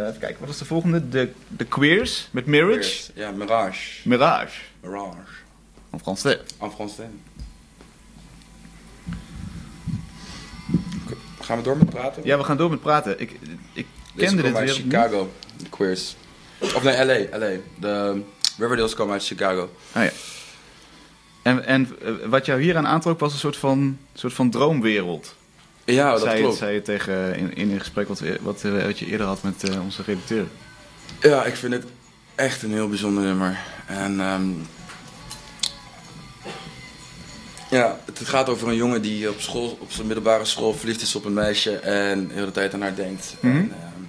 eh, 0.00 0.06
even 0.08 0.20
kijken, 0.20 0.40
wat 0.40 0.48
is 0.48 0.58
de 0.58 0.64
volgende? 0.64 1.08
De, 1.08 1.30
de 1.48 1.64
Queers 1.64 2.28
met 2.30 2.46
Mirage. 2.46 3.10
Ja, 3.14 3.30
Mirage. 3.30 4.08
Mirage. 4.08 4.60
Mirage. 4.82 5.14
En 5.90 5.98
français. 6.00 6.38
En 6.60 6.70
français. 6.70 7.08
Gaan 11.40 11.56
we 11.56 11.62
door 11.62 11.76
met 11.76 11.90
praten? 11.90 12.22
Ja, 12.24 12.38
we 12.38 12.44
gaan 12.44 12.56
door 12.56 12.70
met 12.70 12.80
praten. 12.80 13.20
Ik, 13.20 13.38
ik 13.72 13.86
kende 14.16 14.42
dit 14.42 14.58
weer. 14.58 14.68
Chicago, 14.68 15.30
de 15.56 15.68
queers. 15.68 16.16
Of 16.58 16.82
nee, 16.82 17.04
LA, 17.04 17.38
LA. 17.38 17.50
De 17.78 18.20
Riverdales 18.58 18.94
komen 18.94 19.12
uit 19.12 19.24
Chicago. 19.24 19.70
Ah, 19.92 20.02
ja. 20.04 20.10
En, 21.46 21.64
en 21.64 21.88
eh, 22.02 22.12
wat 22.28 22.46
jou 22.46 22.62
hier 22.62 22.76
aan 22.76 22.86
aantrok 22.86 23.20
was 23.20 23.32
een 23.32 23.38
soort 23.38 23.56
van, 23.56 23.98
soort 24.14 24.32
van 24.32 24.50
droomwereld. 24.50 25.34
Ja, 25.84 26.10
dat 26.10 26.20
zei, 26.20 26.40
klopt. 26.40 26.56
zei 26.56 26.74
je 26.74 26.82
tegen 26.82 27.36
in, 27.36 27.54
in 27.54 27.70
een 27.70 27.78
gesprek 27.78 28.08
wat, 28.08 28.20
eh, 28.20 28.82
wat 28.84 28.98
je 28.98 29.06
eerder 29.06 29.26
had 29.26 29.42
met 29.42 29.68
eh, 29.68 29.82
onze 29.82 30.02
redacteur. 30.02 30.46
Ja, 31.20 31.44
ik 31.44 31.56
vind 31.56 31.72
het 31.72 31.84
echt 32.34 32.62
een 32.62 32.72
heel 32.72 32.88
bijzonder 32.88 33.24
nummer. 33.24 33.58
En 33.86 34.20
ehm, 34.20 34.48
ja, 37.70 37.98
het 38.04 38.20
gaat 38.28 38.48
over 38.48 38.68
een 38.68 38.76
jongen 38.76 39.02
die 39.02 39.30
op, 39.30 39.40
school, 39.40 39.78
op 39.80 39.92
zijn 39.92 40.06
middelbare 40.06 40.44
school 40.44 40.74
verliefd 40.74 41.02
is 41.02 41.14
op 41.14 41.24
een 41.24 41.34
meisje 41.34 41.76
en 41.76 42.28
de 42.28 42.34
hele 42.34 42.52
tijd 42.52 42.74
aan 42.74 42.82
haar 42.82 42.94
denkt. 42.94 43.36
Mhm. 43.40 43.56
en, 43.56 43.72
ehm, 43.72 44.02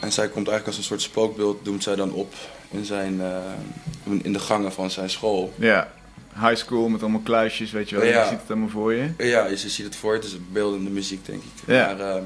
en 0.00 0.12
zij 0.12 0.28
komt 0.28 0.48
eigenlijk 0.48 0.66
als 0.66 0.76
een 0.76 0.82
soort 0.82 1.02
spookbeeld, 1.02 1.64
doemt 1.64 1.82
zij 1.82 1.96
dan 1.96 2.12
op 2.12 2.34
in, 2.72 2.84
zijn, 2.84 3.20
ehm, 3.20 4.18
in 4.22 4.32
de 4.32 4.38
gangen 4.38 4.72
van 4.72 4.90
zijn 4.90 5.10
school. 5.10 5.52
Ja, 5.56 5.92
high 6.34 6.56
school 6.56 6.88
met 6.88 7.00
allemaal 7.02 7.20
kluisjes, 7.20 7.70
weet 7.70 7.88
je 7.88 7.96
wel. 7.96 8.04
Ja. 8.04 8.22
Je 8.22 8.28
ziet 8.28 8.40
het 8.40 8.50
allemaal 8.50 8.68
voor 8.68 8.92
je. 8.94 9.10
Ja, 9.18 9.46
je 9.46 9.56
ziet 9.56 9.84
het 9.84 9.96
voor, 9.96 10.12
het 10.12 10.24
is 10.24 10.36
beeldende 10.52 10.90
muziek, 10.90 11.26
denk 11.26 11.42
ik. 11.42 11.50
Ja. 11.66 11.86
Maar, 11.86 12.00
ehm, 12.16 12.24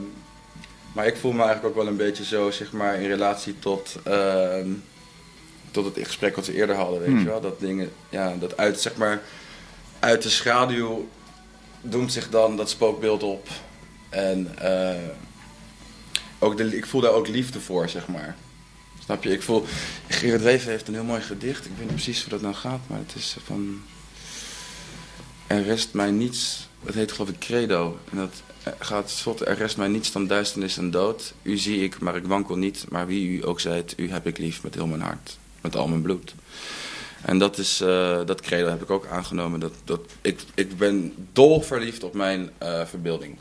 maar 0.92 1.06
ik 1.06 1.16
voel 1.16 1.32
me 1.32 1.42
eigenlijk 1.42 1.68
ook 1.68 1.82
wel 1.82 1.86
een 1.86 1.96
beetje 1.96 2.24
zo, 2.24 2.50
zeg 2.50 2.72
maar, 2.72 3.00
in 3.00 3.08
relatie 3.08 3.58
tot, 3.58 3.96
ehm, 4.04 4.68
tot 5.70 5.84
het 5.84 6.06
gesprek 6.06 6.36
wat 6.36 6.46
we 6.46 6.54
eerder 6.54 6.76
hadden, 6.76 6.98
weet 7.00 7.08
Hmm. 7.08 7.18
je 7.18 7.24
wel. 7.24 7.40
Dat 7.40 7.60
dingen, 7.60 7.90
ja, 8.08 8.34
dat 8.38 8.56
uit, 8.56 8.80
zeg 8.80 8.96
maar, 8.96 9.22
uit 9.98 10.22
de 10.22 10.28
schaduw 10.30 11.08
doemt 11.80 12.12
zich 12.12 12.28
dan 12.30 12.56
dat 12.56 12.70
spookbeeld 12.70 13.22
op. 13.22 13.48
En 14.08 14.58
eh, 14.58 14.94
ook 16.38 16.56
de, 16.56 16.76
ik 16.76 16.86
voel 16.86 17.00
daar 17.00 17.12
ook 17.12 17.28
liefde 17.28 17.60
voor, 17.60 17.88
zeg 17.88 18.06
maar. 18.08 18.36
Snap 19.06 19.24
je? 19.24 19.30
Ik 19.30 19.42
voel, 19.42 19.64
Gerard 20.08 20.42
Reven 20.42 20.70
heeft 20.70 20.88
een 20.88 20.94
heel 20.94 21.04
mooi 21.04 21.20
gedicht. 21.20 21.64
Ik 21.64 21.70
weet 21.70 21.84
niet 21.84 21.94
precies 21.94 22.20
hoe 22.20 22.30
dat 22.30 22.40
nou 22.40 22.54
gaat, 22.54 22.80
maar 22.86 22.98
het 22.98 23.14
is 23.14 23.36
van... 23.44 23.82
Er 25.46 25.62
rest 25.62 25.92
mij 25.92 26.10
niets, 26.10 26.68
het 26.84 26.94
heet 26.94 27.12
geloof 27.12 27.28
ik 27.28 27.38
credo. 27.38 27.98
En 28.10 28.16
dat 28.16 28.42
eh, 28.62 28.72
gaat 28.78 29.10
slot, 29.10 29.46
er 29.46 29.56
rest 29.56 29.76
mij 29.76 29.88
niets 29.88 30.12
dan 30.12 30.26
duisternis 30.26 30.78
en 30.78 30.90
dood. 30.90 31.34
U 31.42 31.56
zie 31.56 31.82
ik, 31.82 31.98
maar 31.98 32.16
ik 32.16 32.24
wankel 32.24 32.56
niet. 32.56 32.84
Maar 32.88 33.06
wie 33.06 33.28
u 33.28 33.46
ook 33.46 33.60
zijt, 33.60 33.94
u 33.96 34.10
heb 34.10 34.26
ik 34.26 34.38
lief 34.38 34.62
met 34.62 34.74
heel 34.74 34.86
mijn 34.86 35.00
hart. 35.00 35.38
Met 35.60 35.76
al 35.76 35.88
mijn 35.88 36.02
bloed. 36.02 36.34
En 37.22 37.38
dat 37.38 37.58
is, 37.58 37.80
eh, 37.80 38.20
dat 38.24 38.40
credo 38.40 38.68
heb 38.68 38.82
ik 38.82 38.90
ook 38.90 39.06
aangenomen. 39.06 39.60
Dat, 39.60 39.74
dat, 39.84 40.00
ik, 40.20 40.40
ik 40.54 40.78
ben 40.78 41.14
dol 41.32 41.62
verliefd 41.62 42.02
op 42.02 42.14
mijn 42.14 42.50
eh, 42.58 42.86
verbeelding. 42.86 43.36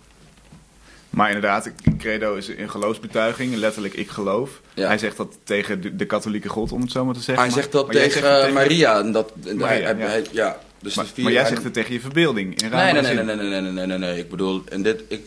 Maar 1.16 1.28
inderdaad, 1.28 1.72
Credo 1.98 2.36
is 2.36 2.48
een 2.48 2.70
geloofsbetuiging, 2.70 3.56
letterlijk 3.56 3.94
ik 3.94 4.10
geloof. 4.10 4.62
Ja. 4.74 4.88
Hij 4.88 4.98
zegt 4.98 5.18
dat 5.18 5.38
tegen 5.44 5.82
de, 5.82 5.96
de 5.96 6.06
katholieke 6.06 6.50
god, 6.50 6.72
om 6.72 6.82
het 6.82 6.92
zo 6.92 7.06
maar 7.06 7.14
te 7.14 7.20
zeggen. 7.22 7.44
Hij 7.46 7.54
Maar- 7.54 7.62
zegt 7.62 7.72
dat 7.72 7.92
tegen, 7.92 8.22
zegt 8.22 8.54
Maria. 8.54 9.02
Dat, 9.04 9.32
Maria, 9.44 9.66
hij- 9.66 9.82
hij- 9.84 9.96
ja. 9.98 10.06
hij- 10.08 10.26
ja. 10.32 10.60
Dus 10.82 10.96
Maar, 10.96 11.06
vier, 11.06 11.24
maar 11.24 11.34
jij 11.34 11.46
zegt 11.46 11.64
het 11.64 11.74
tegen 11.74 11.94
je 11.94 12.00
verbeelding. 12.00 12.62
In 12.62 12.70
Nee, 12.70 12.92
nee, 12.94 13.02
nee, 13.02 13.14
nee, 13.14 13.24
nee, 13.24 13.36
nee, 13.36 13.62
nee, 13.62 13.72
nee, 13.72 13.86
nee, 13.86 13.98
nee. 13.98 14.20
Ik 14.20 14.30
bedoel, 14.30 14.64
in 14.70 14.84
dit, 14.84 15.02
ik, 15.08 15.22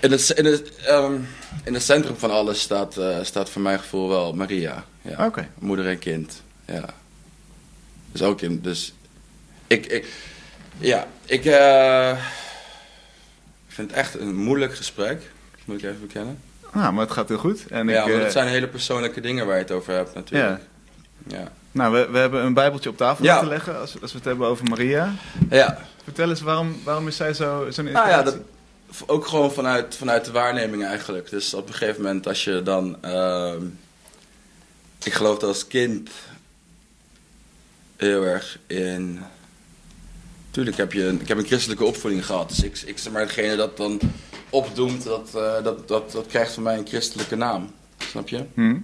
in 0.00 0.10
het, 0.10 0.30
in 0.30 0.44
het, 0.44 0.76
ehm, 0.86 1.14
in 1.64 1.74
het 1.74 1.82
centrum 1.82 2.16
van 2.16 2.30
alles 2.30 2.60
staat, 2.60 2.96
eh, 2.96 3.16
staat 3.22 3.50
voor 3.50 3.62
mijn 3.62 3.78
gevoel 3.78 4.08
wel 4.08 4.32
Maria. 4.32 4.84
Ja. 5.02 5.26
Oké. 5.26 5.48
Moeder 5.58 5.86
en 5.88 5.98
kind. 5.98 6.42
Ja. 6.66 6.84
Dus 8.12 8.22
ook 8.22 8.40
in, 8.40 8.60
dus 8.60 8.94
ik, 9.66 9.86
ik 9.86 10.06
ja, 10.78 11.06
ik 11.26 11.44
eh, 11.44 12.16
vind 13.74 13.90
het 13.90 13.98
echt 13.98 14.18
een 14.20 14.34
moeilijk 14.36 14.76
gesprek. 14.76 15.22
Moet 15.64 15.78
ik 15.82 15.84
even 15.88 16.00
bekennen. 16.00 16.38
Nou, 16.72 16.92
maar 16.92 17.04
het 17.04 17.12
gaat 17.14 17.28
heel 17.28 17.38
goed. 17.38 17.66
En 17.68 17.88
ja, 17.88 17.94
ik, 17.94 18.00
want 18.08 18.14
eh, 18.18 18.22
het 18.22 18.32
zijn 18.32 18.48
hele 18.48 18.68
persoonlijke 18.68 19.20
dingen 19.20 19.46
waar 19.46 19.56
je 19.56 19.62
het 19.62 19.70
over 19.70 19.92
hebt 19.94 20.14
natuurlijk. 20.14 20.60
Ja. 21.26 21.52
Nou, 21.72 21.92
we, 21.92 22.08
we 22.10 22.18
hebben 22.18 22.44
een 22.44 22.54
bijbeltje 22.54 22.90
op 22.90 22.96
tafel 22.96 23.24
Ja. 23.24 23.32
laten 23.34 23.48
leggen 23.48 23.80
als, 23.80 24.00
als 24.02 24.10
we 24.12 24.16
het 24.18 24.26
hebben 24.26 24.46
over 24.46 24.68
Maria. 24.68 25.12
Ja, 25.50 25.78
Vertel 26.04 26.28
eens, 26.28 26.40
waarom, 26.40 26.76
waarom 26.84 27.08
is 27.08 27.16
zij 27.16 27.34
zo- 27.34 27.66
zo'n 27.70 27.84
Nou 27.84 27.96
ja, 28.08 28.16
inspiratie? 28.16 28.42
dat, 28.88 29.08
ook 29.08 29.26
gewoon 29.26 29.52
vanuit, 29.52 29.96
vanuit 29.96 30.24
de 30.24 30.32
waarneming 30.32 30.84
eigenlijk. 30.84 31.30
Dus 31.30 31.54
op 31.54 31.68
een 31.68 31.74
gegeven 31.74 32.02
moment 32.02 32.26
als 32.26 32.44
je 32.44 32.62
dan... 32.62 32.96
ehm, 33.02 33.62
ik 35.04 35.12
geloof 35.12 35.38
dat 35.38 35.48
als 35.48 35.66
kind 35.66 36.10
heel 37.96 38.22
erg 38.24 38.58
in... 38.66 39.20
Tuurlijk 40.54 40.76
heb 40.76 40.92
je 40.92 41.16
ik 41.20 41.28
heb 41.28 41.38
een 41.38 41.46
christelijke 41.46 41.84
opvoeding 41.84 42.26
gehad. 42.26 42.48
Dus 42.48 42.62
ik, 42.62 42.78
ik 42.86 42.98
zeg 42.98 43.12
maar 43.12 43.26
degene 43.26 43.56
dat 43.56 43.76
dan 43.76 44.00
opdoemt, 44.50 45.04
dat, 45.04 45.34
eh, 45.34 45.62
dat, 45.62 45.88
dat, 45.88 46.12
dat 46.12 46.26
krijgt 46.26 46.52
van 46.52 46.62
mij 46.62 46.78
een 46.78 46.86
christelijke 46.86 47.36
naam. 47.36 47.70
Snap 47.98 48.28
je? 48.28 48.44
Hm? 48.54 48.76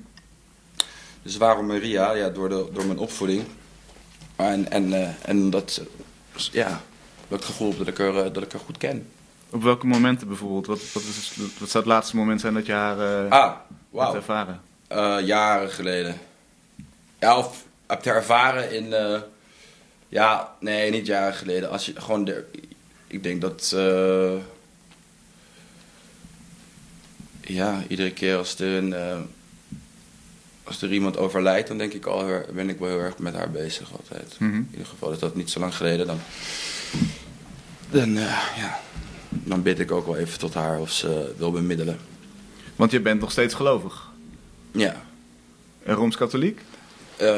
Dus 1.22 1.36
waarom 1.36 1.66
Maria? 1.66 2.12
Ja, 2.12 2.28
door, 2.28 2.48
de, 2.48 2.68
door 2.72 2.86
mijn 2.86 2.98
opvoeding. 2.98 3.44
En, 4.36 4.70
en, 4.70 4.92
eh, 4.92 5.08
en 5.22 5.50
dat, 5.50 5.80
ja, 6.52 6.68
dat 7.28 7.38
het 7.38 7.44
gevoel 7.44 7.76
dat 7.76 7.86
ik 7.86 7.98
er, 7.98 8.16
eh, 8.24 8.32
dat 8.32 8.42
ik 8.42 8.52
haar 8.52 8.60
goed 8.60 8.78
ken. 8.78 9.08
Op 9.50 9.62
welke 9.62 9.86
momenten 9.86 10.26
bijvoorbeeld? 10.28 10.66
Wat, 10.66 10.92
wat, 10.92 11.02
is, 11.02 11.32
het- 11.34 11.58
wat 11.58 11.70
zou 11.70 11.84
het 11.84 11.92
laatste 11.92 12.16
moment 12.16 12.40
zijn 12.40 12.54
dat 12.54 12.66
je 12.66 12.72
haar 12.72 13.28
Ah, 13.28 13.44
hebt 13.46 13.58
wauw. 13.90 14.14
ervaren? 14.14 14.60
Jaren 15.26 15.70
geleden. 15.70 16.18
Ja, 17.18 17.38
of 17.38 17.64
heb 17.86 18.04
je 18.04 18.10
ervaren 18.10 18.72
in. 18.72 18.94
Ja, 20.10 20.56
nee, 20.60 20.90
niet 20.90 21.06
jaren 21.06 21.34
geleden. 21.34 21.70
Als 21.70 21.86
je 21.86 22.00
gewoon. 22.00 22.24
De, 22.24 22.44
ik 23.06 23.22
denk 23.22 23.40
dat. 23.40 23.72
eh, 23.76 24.32
ja, 27.54 27.82
iedere 27.88 28.12
keer 28.12 28.36
als 28.36 28.58
er, 28.58 28.76
een, 28.76 28.92
eh, 28.92 29.18
als 30.64 30.82
er 30.82 30.92
iemand 30.92 31.16
overlijdt, 31.16 31.68
dan 31.68 31.78
denk 31.78 31.92
ik 31.92 32.06
al, 32.06 32.26
ben 32.52 32.68
ik 32.68 32.78
wel 32.78 32.88
heel 32.88 32.98
erg 32.98 33.18
met 33.18 33.34
haar 33.34 33.50
bezig 33.50 33.92
altijd. 33.92 34.36
Mhm. 34.38 34.54
In 34.54 34.68
ieder 34.70 34.86
geval 34.86 35.12
is 35.12 35.18
dat 35.18 35.34
niet 35.34 35.50
zo 35.50 35.60
lang 35.60 35.74
geleden. 35.74 36.06
Dan, 36.06 36.20
dan, 37.90 38.16
eh, 38.16 38.56
ja, 38.56 38.80
dan 39.30 39.62
bid 39.62 39.78
ik 39.78 39.90
ook 39.90 40.06
wel 40.06 40.16
even 40.16 40.38
tot 40.38 40.54
haar 40.54 40.80
of 40.80 40.90
ze 40.92 41.34
wil 41.36 41.50
bemiddelen. 41.50 41.98
Want 42.76 42.90
je 42.90 43.00
bent 43.00 43.20
nog 43.20 43.30
steeds 43.30 43.54
gelovig. 43.54 44.08
Ja. 44.72 45.02
En 45.82 45.94
Rooms-katholiek? 45.94 46.60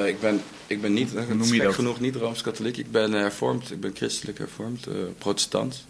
Ik, 0.07 0.21
ben, 0.21 0.43
ik 0.73 0.81
ben 0.81 0.93
niet, 0.93 1.13
noem 1.13 1.29
het 1.29 1.41
is 1.41 1.51
je 1.51 1.63
dat? 1.63 1.75
genoeg, 1.75 2.01
niet 2.01 2.17
Rooms-Katholiek. 2.17 2.77
Ik 2.77 2.91
ben 2.91 3.15
eh, 3.15 3.21
hervormd, 3.21 3.71
ik 3.71 3.81
ben 3.81 3.93
christelijk 3.95 4.39
hervormd, 4.39 4.87
eh, 4.87 4.95
protestant. 5.19 5.85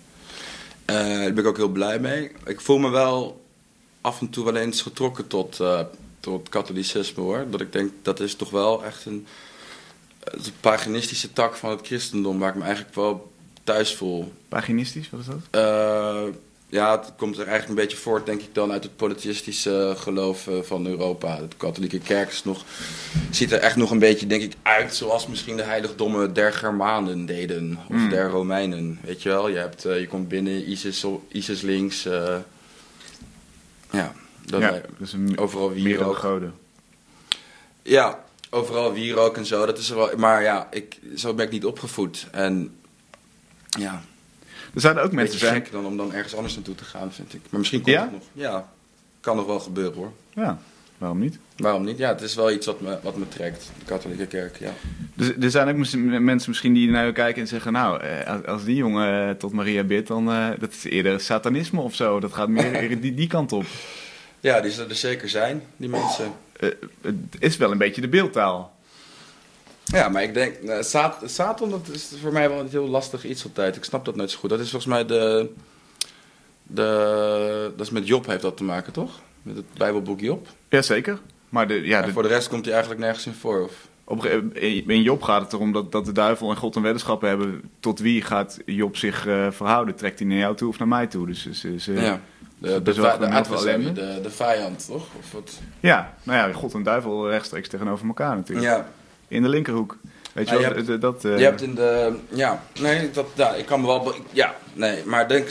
Eh, 0.84 0.96
daar 0.96 1.32
ben 1.32 1.38
ik 1.38 1.46
ook 1.46 1.56
heel 1.56 1.68
blij 1.68 1.98
mee. 1.98 2.30
Ik 2.44 2.60
voel 2.60 2.78
me 2.78 2.90
wel 2.90 3.44
af 4.00 4.20
en 4.20 4.30
toe 4.30 4.44
wel 4.44 4.56
eens 4.56 4.82
getrokken 4.82 5.26
tot, 5.26 5.60
eh, 5.60 5.80
tot 6.20 6.48
katholicisme 6.48 7.22
hoor. 7.22 7.46
Dat 7.50 7.60
ik 7.60 7.72
denk, 7.72 7.92
dat 8.02 8.20
is 8.20 8.34
toch 8.34 8.50
wel 8.50 8.84
echt 8.84 9.06
een, 9.06 9.26
een 10.24 10.42
paganistische 10.60 11.32
tak 11.32 11.54
van 11.54 11.70
het 11.70 11.86
christendom 11.86 12.38
waar 12.38 12.48
ik 12.48 12.54
me 12.54 12.64
eigenlijk 12.64 12.94
wel 12.94 13.32
thuis 13.64 13.94
voel. 13.94 14.32
Paginistisch, 14.48 15.10
wat 15.10 15.20
is 15.20 15.26
dat? 15.26 15.60
Eh, 16.72 16.78
ja, 16.78 16.98
het 17.00 17.12
komt 17.16 17.34
er 17.38 17.46
eigenlijk 17.46 17.68
een 17.68 17.84
beetje 17.86 18.02
voort, 18.02 18.26
denk 18.26 18.40
ik, 18.40 18.54
dan 18.54 18.72
uit 18.72 18.82
het 18.82 18.96
polytheïstische 18.96 19.94
geloof 19.96 20.46
eh, 20.48 20.54
van 20.62 20.86
Europa. 20.86 21.36
De 21.36 21.56
katholieke 21.56 21.98
kerk 21.98 22.30
is 22.30 22.44
nog, 22.44 22.64
ziet 23.30 23.52
er 23.52 23.58
echt 23.58 23.76
nog 23.76 23.90
een 23.90 23.98
beetje, 23.98 24.26
denk 24.26 24.42
ik, 24.42 24.52
uit 24.62 24.94
zoals 24.94 25.26
misschien 25.26 25.56
de 25.56 25.62
heiligdommen 25.62 26.32
der 26.34 26.52
Germanen 26.52 27.26
deden. 27.26 27.78
Of 27.88 27.96
Hmm. 27.96 28.08
der 28.08 28.28
Romeinen, 28.30 28.98
weet 29.04 29.22
je 29.22 29.28
wel. 29.28 29.48
Je, 29.48 29.56
hebt, 29.58 29.84
eh, 29.84 30.00
je 30.00 30.06
komt 30.06 30.28
binnen, 30.28 30.70
ISIS, 30.70 31.04
ISIS 31.28 31.60
links. 31.60 32.04
eh, 32.04 32.36
ja, 33.90 34.12
ja, 34.46 34.80
dus 34.98 35.12
een 35.12 35.38
overal 35.38 35.72
wierook. 35.72 36.16
goden. 36.16 36.54
Ja, 37.82 38.24
overal 38.50 38.92
wierook 38.92 39.36
en 39.36 39.46
zo. 39.46 39.66
Dat 39.66 39.78
is 39.78 39.90
er 39.90 39.96
wel, 39.96 40.10
maar 40.16 40.42
ja, 40.42 40.68
ik, 40.70 40.98
zo 41.16 41.34
ben 41.34 41.46
ik 41.46 41.52
niet 41.52 41.64
opgevoed. 41.64 42.26
En 42.30 42.74
ja, 43.78 44.02
Er 44.74 44.80
zouden 44.80 45.02
ook 45.02 45.12
mensen 45.12 45.38
zijn... 45.38 45.54
gek 45.54 45.72
dan 45.72 45.86
om 45.86 45.96
dan 45.96 46.12
ergens 46.14 46.34
anders 46.34 46.54
naartoe 46.54 46.74
te 46.74 46.84
gaan, 46.84 47.12
vind 47.12 47.34
ik. 47.34 47.40
Maar 47.50 47.58
misschien 47.60 47.80
komt 47.82 47.94
Ja? 47.94 48.02
het 48.02 48.12
nog. 48.12 48.22
Ja, 48.32 48.68
kan 49.20 49.36
nog 49.36 49.46
wel 49.46 49.60
gebeuren 49.60 49.94
hoor. 49.94 50.12
Ja. 50.34 50.58
Waarom 50.98 51.18
niet? 51.20 51.38
Waarom 51.56 51.84
niet? 51.84 51.98
Ja, 51.98 52.08
het 52.08 52.20
is 52.20 52.34
wel 52.34 52.50
iets 52.52 52.66
wat 52.66 52.80
me, 52.80 52.98
wat 53.02 53.16
me 53.16 53.28
trekt, 53.28 53.70
de 53.78 53.84
katholieke 53.84 54.26
kerk, 54.26 54.56
ja. 54.58 54.70
Dus 55.14 55.32
er 55.40 55.50
zijn 55.50 55.68
ook 55.68 55.76
mensen 56.20 56.50
misschien 56.50 56.72
die 56.74 56.90
naar 56.90 57.06
je 57.06 57.12
kijken 57.12 57.42
en 57.42 57.48
zeggen... 57.48 57.72
nou, 57.72 58.00
eh, 58.02 58.40
als- 58.46 58.64
die 58.64 58.76
jongen 58.76 59.28
eh, 59.28 59.34
tot 59.34 59.52
Maria 59.52 59.82
bidt, 59.84 60.08
dan 60.08 60.30
eh, 60.30 60.48
dat 60.58 60.70
is 60.72 60.84
eerder 60.84 61.20
satanisme 61.20 61.80
of 61.80 61.94
zo. 61.94 62.20
Dat 62.20 62.32
gaat 62.32 62.48
meer 62.48 63.00
die, 63.00 63.14
die 63.14 63.26
kant 63.26 63.52
op. 63.52 63.64
Ja, 64.40 64.60
die 64.60 64.70
zullen 64.70 64.90
er 64.90 64.96
zeker 64.96 65.28
zijn, 65.28 65.62
die 65.76 65.88
mensen. 65.88 66.32
Het 67.00 67.14
is 67.38 67.56
wel 67.56 67.70
een 67.72 67.78
beetje 67.78 68.00
de 68.00 68.08
beeldtaal. 68.08 68.74
Ja, 69.84 70.08
maar 70.08 70.22
ik 70.22 70.34
denk, 70.34 70.56
Sat- 70.80 71.22
Satan, 71.24 71.70
dat 71.70 71.88
is 71.92 72.12
voor 72.20 72.32
mij 72.32 72.48
wel 72.48 72.60
een 72.60 72.68
heel 72.68 72.88
lastig 72.88 73.24
iets 73.24 73.44
altijd. 73.44 73.76
Ik 73.76 73.84
snap 73.84 74.04
dat 74.04 74.16
nooit 74.16 74.30
zo 74.30 74.38
goed. 74.38 74.50
Dat 74.50 74.60
is 74.60 74.70
volgens 74.70 74.92
mij 74.92 75.04
de, 75.06 75.50
de, 76.62 77.72
dat 77.76 77.86
is 77.86 77.92
met 77.92 78.06
Job 78.06 78.26
heeft 78.26 78.42
dat 78.42 78.56
te 78.56 78.64
maken, 78.64 78.92
toch? 78.92 79.20
Met 79.42 79.56
het 79.56 79.64
Bijbelboek 79.76 80.20
Job. 80.20 80.46
Jazeker. 80.68 81.18
Maar 81.48 81.68
de, 81.68 81.74
ja, 81.74 82.02
de, 82.02 82.12
voor 82.12 82.22
de 82.22 82.28
rest 82.28 82.48
komt 82.48 82.64
hij 82.64 82.74
eigenlijk 82.74 83.02
nergens 83.04 83.26
in 83.26 83.34
voor. 83.34 83.64
Of? 83.64 83.88
op, 84.04 84.24
in 84.86 85.02
Job 85.02 85.22
gaat 85.22 85.42
het 85.42 85.52
erom 85.52 85.72
dat, 85.72 85.92
dat 85.92 86.04
de 86.04 86.12
duivel 86.12 86.50
en 86.50 86.56
God 86.56 86.76
een 86.76 86.82
weddenschap 86.82 87.20
hebben. 87.20 87.70
Tot 87.80 87.98
wie 87.98 88.22
gaat 88.22 88.58
Job 88.66 88.96
zich 88.96 89.26
eh, 89.26 89.50
verhouden? 89.50 89.94
Trekt 89.94 90.18
hij 90.18 90.28
naar 90.28 90.38
jou 90.38 90.56
toe 90.56 90.68
of 90.68 90.78
naar 90.78 90.88
mij 90.88 91.06
toe? 91.06 91.26
Dus, 91.26 91.42
dus, 91.62 91.84
ja. 91.84 92.20
De, 92.58 92.82
de, 92.82 92.92
de, 92.92 93.30
adversary, 93.30 93.92
de, 93.92 94.18
de 94.22 94.30
vijand, 94.30 94.86
toch? 94.86 95.06
Of 95.18 95.32
wat? 95.32 95.60
ja, 95.80 96.14
nou 96.22 96.48
ja, 96.48 96.54
God 96.54 96.74
en 96.74 96.82
duivel 96.82 97.28
rechtstreeks 97.28 97.68
tegenover 97.68 98.06
elkaar 98.06 98.36
natuurlijk. 98.36 98.66
Ja, 98.66 98.88
In 99.32 99.42
de 99.42 99.48
linkerhoek. 99.48 99.96
Weet 100.32 100.48
je 100.48 100.54
Ah, 100.56 100.60
wel, 100.60 100.74
hebt- 100.84 101.00
dat... 101.00 101.24
eh, 101.24 101.38
je 101.38 101.44
hebt 101.44 101.62
in 101.62 101.74
de... 101.74 102.16
Ja, 102.28 102.64
nee, 102.80 103.10
dat, 103.10 103.26
ja, 103.34 103.54
ik 103.54 103.66
kan 103.66 103.80
me 103.80 103.86
wel... 103.86 104.14
Ja, 104.32 104.54
nee, 104.72 105.04
maar 105.04 105.28
denk... 105.28 105.48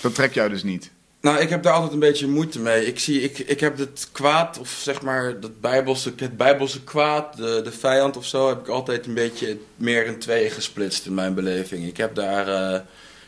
dat 0.00 0.14
trekt 0.14 0.34
jou 0.34 0.48
dus 0.48 0.62
niet. 0.62 0.90
Nou, 1.20 1.38
ik 1.38 1.48
heb 1.48 1.62
daar 1.62 1.72
altijd 1.72 1.92
een 1.92 1.98
beetje 1.98 2.26
moeite 2.28 2.60
mee. 2.60 2.86
Ik, 2.86 2.98
zie, 2.98 3.20
ik, 3.20 3.38
ik 3.38 3.60
heb 3.60 3.78
het 3.78 4.08
kwaad, 4.12 4.58
of 4.58 4.68
zeg 4.68 5.02
maar 5.02 5.40
dat 5.40 5.60
bijbelse, 5.60 6.12
het 6.16 6.36
bijbelse 6.36 6.82
kwaad, 6.84 7.36
de, 7.36 7.60
de 7.64 7.72
vijand 7.72 8.16
of 8.16 8.26
zo, 8.26 8.48
heb 8.48 8.60
ik 8.60 8.68
altijd 8.68 9.06
een 9.06 9.14
beetje 9.14 9.58
meer 9.76 10.06
in 10.06 10.18
tweeën 10.18 10.50
gesplitst 10.50 11.06
in 11.06 11.14
mijn 11.14 11.34
beleving. 11.34 11.86
Ik 11.86 11.96
heb 11.96 12.14
daar, 12.14 12.48
eh, 12.74 12.80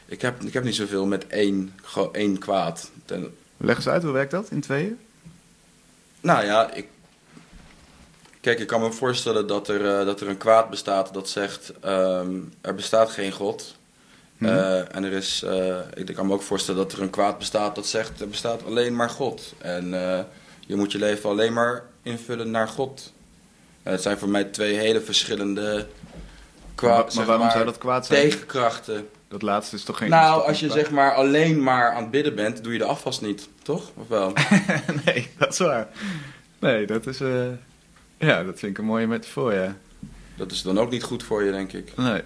ik, 0.06 0.22
heb, 0.22 0.42
ik 0.42 0.52
heb 0.52 0.64
niet 0.64 0.74
zoveel 0.74 1.06
met 1.06 1.26
één, 1.26 1.74
één 2.12 2.38
kwaad. 2.38 2.90
Ten- 3.04 3.34
Leg 3.56 3.76
eens 3.76 3.88
uit, 3.88 4.02
hoe 4.02 4.12
werkt 4.12 4.30
dat 4.30 4.50
in 4.50 4.60
tweeën? 4.60 4.98
nou 6.20 6.44
ja, 6.44 6.72
ik, 6.72 6.86
kijk, 8.46 8.58
ik 8.58 8.66
kan 8.66 8.80
me 8.80 8.92
voorstellen 8.92 9.46
dat 9.46 9.68
er, 9.68 9.98
eh, 9.98 10.06
dat 10.06 10.20
er 10.20 10.28
een 10.28 10.36
kwaad 10.36 10.70
bestaat 10.70 11.14
dat 11.14 11.28
zegt, 11.28 11.72
ehm, 11.80 12.34
er 12.60 12.74
bestaat 12.74 13.10
geen 13.10 13.32
God. 13.32 13.76
Mhm. 14.38 14.52
Eh, 14.52 14.94
en 14.96 15.04
er 15.04 15.12
is, 15.12 15.42
eh, 15.42 15.76
ik 15.94 16.14
kan 16.14 16.26
me 16.26 16.32
ook 16.32 16.42
voorstellen 16.42 16.80
dat 16.80 16.92
er 16.92 17.02
een 17.02 17.10
kwaad 17.10 17.38
bestaat 17.38 17.74
dat 17.74 17.86
zegt 17.86 18.20
er 18.20 18.28
bestaat 18.28 18.64
alleen 18.64 18.96
maar 18.96 19.10
God. 19.10 19.54
En 19.58 19.90
je 20.66 20.76
moet 20.76 20.92
je 20.92 20.98
leven 20.98 21.30
alleen 21.30 21.52
maar 21.52 21.84
invullen 22.02 22.50
naar 22.50 22.68
God. 22.68 23.12
Het 23.82 24.02
zijn 24.02 24.18
voor 24.18 24.28
mij 24.28 24.44
twee 24.44 24.74
hele 24.74 25.00
verschillende 25.00 25.86
kwaad, 26.74 27.14
maar 27.14 27.26
waarom 27.26 27.44
maar, 27.44 27.52
zou 27.52 27.64
dat 27.64 27.78
kwaad 27.78 28.06
zijn? 28.06 28.28
tegenkrachten. 28.28 29.08
Dat 29.28 29.42
laatste 29.42 29.76
is 29.76 29.84
toch 29.84 29.98
geen... 29.98 30.10
nou, 30.10 30.46
als 30.46 30.60
je 30.60 30.70
zeg 30.70 30.90
maar 30.90 31.14
alleen 31.14 31.62
maar 31.62 31.90
aan 31.90 32.02
het 32.02 32.10
bidden 32.10 32.34
bent, 32.34 32.64
doe 32.64 32.72
je 32.72 32.78
de 32.78 32.84
afwas 32.84 33.20
niet, 33.20 33.48
toch? 33.62 33.90
Of 33.94 34.08
wel? 34.08 34.32
nee, 35.04 35.30
dat 35.38 35.52
is 35.52 35.58
waar. 35.58 35.88
Nee, 36.58 36.86
dat 36.86 37.06
is... 37.06 37.20
Ja, 38.18 38.42
dat 38.44 38.58
vind 38.58 38.72
ik 38.72 38.78
een 38.78 38.84
mooie 38.84 39.06
metafoor, 39.06 39.54
ja. 39.54 39.76
dat 40.36 40.52
is 40.52 40.62
dan 40.62 40.78
ook 40.78 40.90
niet 40.90 41.02
goed 41.02 41.22
voor 41.22 41.42
je, 41.42 41.50
denk 41.50 41.72
ik. 41.72 41.92
Nee. 41.96 42.22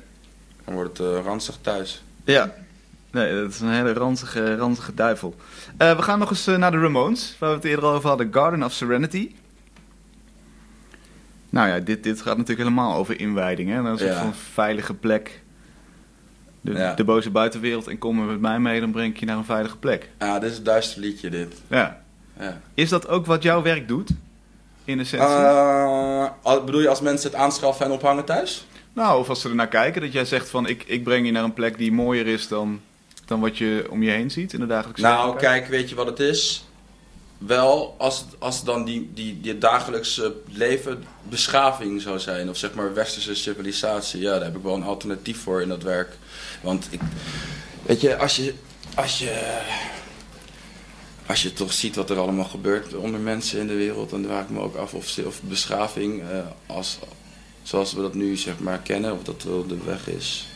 Dan 0.65 0.75
wordt 0.75 0.99
het 0.99 1.07
eh, 1.07 1.25
ranzig 1.25 1.59
thuis. 1.61 2.03
Ja. 2.25 2.55
Nee, 3.11 3.35
dat 3.35 3.51
is 3.51 3.61
een 3.61 3.71
hele 3.73 3.93
ranzige, 3.93 4.57
ranzige 4.57 4.95
duivel. 4.95 5.35
Eh, 5.77 5.97
we 5.97 6.03
gaan 6.03 6.19
nog 6.19 6.31
eens 6.31 6.47
eh, 6.47 6.57
naar 6.57 6.71
de 6.71 6.79
Ramones, 6.81 7.37
waar 7.39 7.51
we 7.51 7.57
het 7.57 7.65
eerder 7.65 7.85
al 7.85 7.95
over 7.95 8.09
hadden. 8.09 8.33
Garden 8.33 8.63
of 8.63 8.73
Serenity. 8.73 9.35
Nou 11.51 11.69
ja, 11.69 11.79
dit, 11.79 12.03
dit 12.03 12.21
gaat 12.23 12.37
natuurlijk 12.37 12.69
helemaal 12.69 12.95
over 12.97 13.21
inwijding. 13.21 13.71
Hè? 13.71 13.83
Dat 13.83 13.95
is 13.95 14.01
een 14.01 14.07
Ja. 14.07 14.13
soort 14.13 14.25
van 14.25 14.35
veilige 14.35 14.95
plek. 14.95 15.43
De, 16.61 16.73
Ja. 16.73 16.95
de 16.95 17.05
boze 17.05 17.31
buitenwereld. 17.31 17.87
En 17.89 17.99
kom 17.99 18.21
er 18.21 18.27
met 18.27 18.41
mij 18.41 18.59
mee, 18.59 18.81
dan 18.81 18.91
breng 18.91 19.15
ik 19.15 19.21
je 19.21 19.27
naar 19.27 19.37
een 19.37 19.45
veilige 19.45 19.77
plek. 19.77 20.09
Ah, 20.19 20.41
dit 20.41 20.51
is 20.51 20.59
een 20.59 20.65
duister 20.65 21.01
liedje, 21.01 21.31
dit. 21.31 21.55
Ja. 21.69 22.03
Ja. 22.39 22.61
Is 22.75 22.89
dat 22.89 23.09
ook 23.09 23.27
wat 23.27 23.43
jouw 23.43 23.63
werk 23.63 23.89
doet? 23.89 24.11
In 24.85 25.01
essentie? 25.01 25.29
Al- 26.43 26.65
bedoel 26.65 26.81
je 26.81 26.89
als 26.89 27.01
mensen 27.01 27.31
het 27.31 27.41
aanschaffen 27.41 27.87
en 27.87 27.93
ophangen 27.93 28.25
thuis? 28.25 28.67
Nou, 28.93 29.19
of 29.21 29.29
als 29.29 29.41
ze 29.41 29.49
er 29.49 29.55
naar 29.55 29.69
kijken, 29.69 30.01
dat 30.01 30.13
jij 30.13 30.25
zegt 30.25 30.49
van 30.49 30.67
ik, 30.67 30.85
ik 30.87 31.05
breng 31.05 31.27
je 31.27 31.33
naar 31.33 31.45
een 31.45 31.53
plek 31.53 31.79
die 31.79 31.93
mooier 31.93 32.27
is 32.27 32.49
dan, 32.49 32.81
dan 33.27 33.41
wat 33.41 33.59
je 33.59 33.87
om 33.91 34.03
je 34.03 34.11
heen 34.11 34.31
ziet 34.31 34.53
in 34.53 34.61
de 34.61 34.67
dagelijkse 34.67 35.03
Nou, 35.03 35.37
kijk, 35.37 35.67
weet 35.67 35.89
je 35.89 35.95
wat 35.95 36.07
het 36.07 36.21
is? 36.21 36.65
Wel, 37.39 37.95
als, 37.99 38.25
als 38.39 38.65
dan 38.65 38.85
die, 38.85 39.11
die, 39.15 39.41
die 39.41 39.59
dagelijkse 39.59 40.35
leven 40.47 41.05
beschaving 41.23 42.03
zou 42.03 42.19
zijn, 42.19 42.49
of 42.49 42.57
zeg 42.57 42.75
maar 42.75 42.95
westerse 42.95 43.35
civilisatie, 43.35 44.21
ja, 44.21 44.33
daar 44.33 44.45
heb 44.45 44.57
ik 44.57 44.63
wel 44.63 44.75
een 44.75 44.83
alternatief 44.83 45.43
voor 45.43 45.63
in 45.63 45.69
dat 45.69 45.83
werk. 45.83 46.17
Want 46.63 46.87
ik, 46.91 47.01
weet 47.83 48.01
je, 48.01 48.17
als 48.17 48.37
je, 48.37 48.55
als 48.95 49.19
je, 49.19 49.61
als 51.31 51.43
je 51.43 51.53
toch 51.53 51.73
ziet 51.73 51.97
wat 51.97 52.11
er 52.11 52.19
allemaal 52.19 52.45
gebeurt 52.45 52.95
onder 52.95 53.21
mensen 53.21 53.61
in 53.61 53.67
de 53.67 53.75
wereld, 53.75 54.11
dan 54.11 54.25
vraag 54.25 54.43
ik 54.43 54.51
me 54.51 54.61
ook 54.61 54.77
af 54.77 54.95
of, 54.95 55.09
ze- 55.09 55.27
of 55.27 55.41
beschaving, 55.43 56.21
eh, 56.23 56.39
als, 56.67 56.99
zoals 57.63 57.93
we 57.93 58.01
dat 58.01 58.15
nu 58.15 58.37
zeg 58.37 58.59
maar 58.59 58.79
kennen, 58.79 59.13
of 59.13 59.23
dat 59.23 59.43
wel 59.43 59.67
de 59.67 59.77
weg 59.85 60.09
is. 60.09 60.47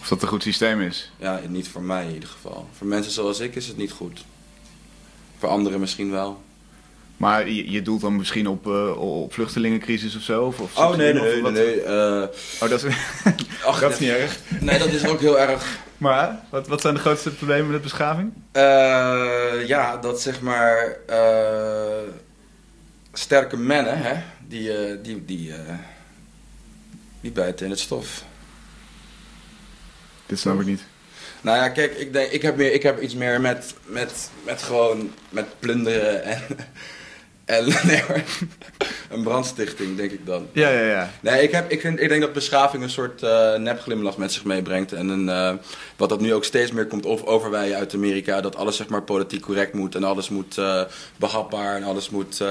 Of 0.00 0.08
dat 0.08 0.22
een 0.22 0.28
goed 0.28 0.42
systeem 0.42 0.80
is. 0.80 1.10
Ja, 1.18 1.40
niet 1.48 1.68
voor 1.68 1.82
mij 1.82 2.06
in 2.06 2.12
ieder 2.14 2.28
geval. 2.28 2.68
Voor 2.76 2.86
mensen 2.86 3.12
zoals 3.12 3.40
ik 3.40 3.54
is 3.54 3.66
het 3.66 3.76
niet 3.76 3.90
goed. 3.92 4.24
Voor 5.38 5.48
anderen 5.48 5.80
misschien 5.80 6.10
wel. 6.10 6.42
Maar 7.16 7.48
je, 7.48 7.70
je 7.70 7.82
doelt 7.82 8.00
dan 8.00 8.16
misschien 8.16 8.48
op, 8.48 8.66
eh, 8.66 8.96
op 9.00 9.32
vluchtelingencrisis 9.32 10.16
of 10.16 10.22
zo? 10.22 10.44
Of, 10.44 10.60
of 10.60 10.76
Oh 10.76 10.96
nee, 10.96 11.14
of 11.14 11.20
nee, 11.42 11.52
nee. 11.52 11.80
eh, 11.82 12.22
Oh, 12.60 12.68
dat 12.68 12.84
is, 12.84 12.94
ach, 13.64 13.80
dat 13.80 13.92
is 13.92 13.98
niet 13.98 14.10
erg. 14.10 14.38
Nee, 14.60 14.78
dat 14.78 14.88
is 14.88 15.06
ook 15.06 15.20
heel 15.20 15.38
erg. 15.40 15.78
Maar 15.98 16.40
wat, 16.50 16.68
wat 16.68 16.80
zijn 16.80 16.94
de 16.94 17.00
grootste 17.00 17.30
problemen 17.34 17.70
met 17.70 17.82
beschaving? 17.82 18.32
Eh, 18.52 19.66
ja, 19.66 19.96
dat 19.96 20.20
zeg 20.20 20.40
maar. 20.40 20.96
eh, 21.06 22.08
sterke 23.12 23.56
mannen, 23.56 23.98
hè? 24.02 24.22
Die, 24.48 24.72
eh, 24.76 24.96
die, 25.02 25.24
die, 25.24 25.52
eh, 25.54 25.74
die 27.20 27.30
bijten 27.30 27.64
in 27.64 27.70
het 27.70 27.80
stof. 27.80 28.24
Dit 30.26 30.38
snap 30.38 30.60
ik 30.60 30.66
niet. 30.66 30.84
Nou 31.40 31.56
ja, 31.56 31.68
kijk, 31.68 31.94
ik, 31.94 32.12
denk, 32.12 32.30
ik, 32.30 32.42
heb, 32.42 32.56
meer, 32.56 32.72
ik 32.72 32.82
heb 32.82 33.00
iets 33.00 33.14
meer 33.14 33.40
met, 33.40 33.74
met, 33.84 34.30
met 34.44 34.62
gewoon 34.62 35.12
met 35.28 35.46
plunderen 35.58 36.24
en, 36.24 36.42
en 37.46 37.64
nee, 37.86 38.02
een 39.10 39.22
brandstichting, 39.22 39.96
denk 39.96 40.10
ik 40.10 40.26
dan. 40.26 40.46
Ja, 40.52 40.68
ja, 40.70 40.80
ja. 40.80 41.10
Nee, 41.20 41.42
ik, 41.42 41.50
heb, 41.50 41.70
ik, 41.70 41.80
vind, 41.80 42.00
ik 42.00 42.08
denk 42.08 42.20
dat 42.20 42.32
beschaving 42.32 42.82
een 42.82 42.90
soort 42.90 43.22
eh 43.22 43.54
nepglimlach 43.54 44.16
met 44.16 44.32
zich 44.32 44.44
meebrengt. 44.44 44.92
En 44.92 45.08
een, 45.08 45.28
eh, 45.28 45.52
wat 45.96 46.08
dat 46.08 46.20
nu 46.20 46.34
ook 46.34 46.44
steeds 46.44 46.72
meer 46.72 46.86
komt 46.86 47.06
of 47.06 47.22
overwijden 47.24 47.76
uit 47.76 47.94
Amerika. 47.94 48.40
Dat 48.40 48.56
alles 48.56 48.76
zeg 48.76 48.88
maar 48.88 49.02
politiek 49.02 49.40
correct 49.42 49.72
moet. 49.74 49.94
En 49.94 50.04
alles 50.04 50.28
moet 50.28 50.58
eh, 50.58 50.82
behapbaar 51.16 51.76
en 51.76 51.82
alles 51.82 52.10
moet 52.10 52.42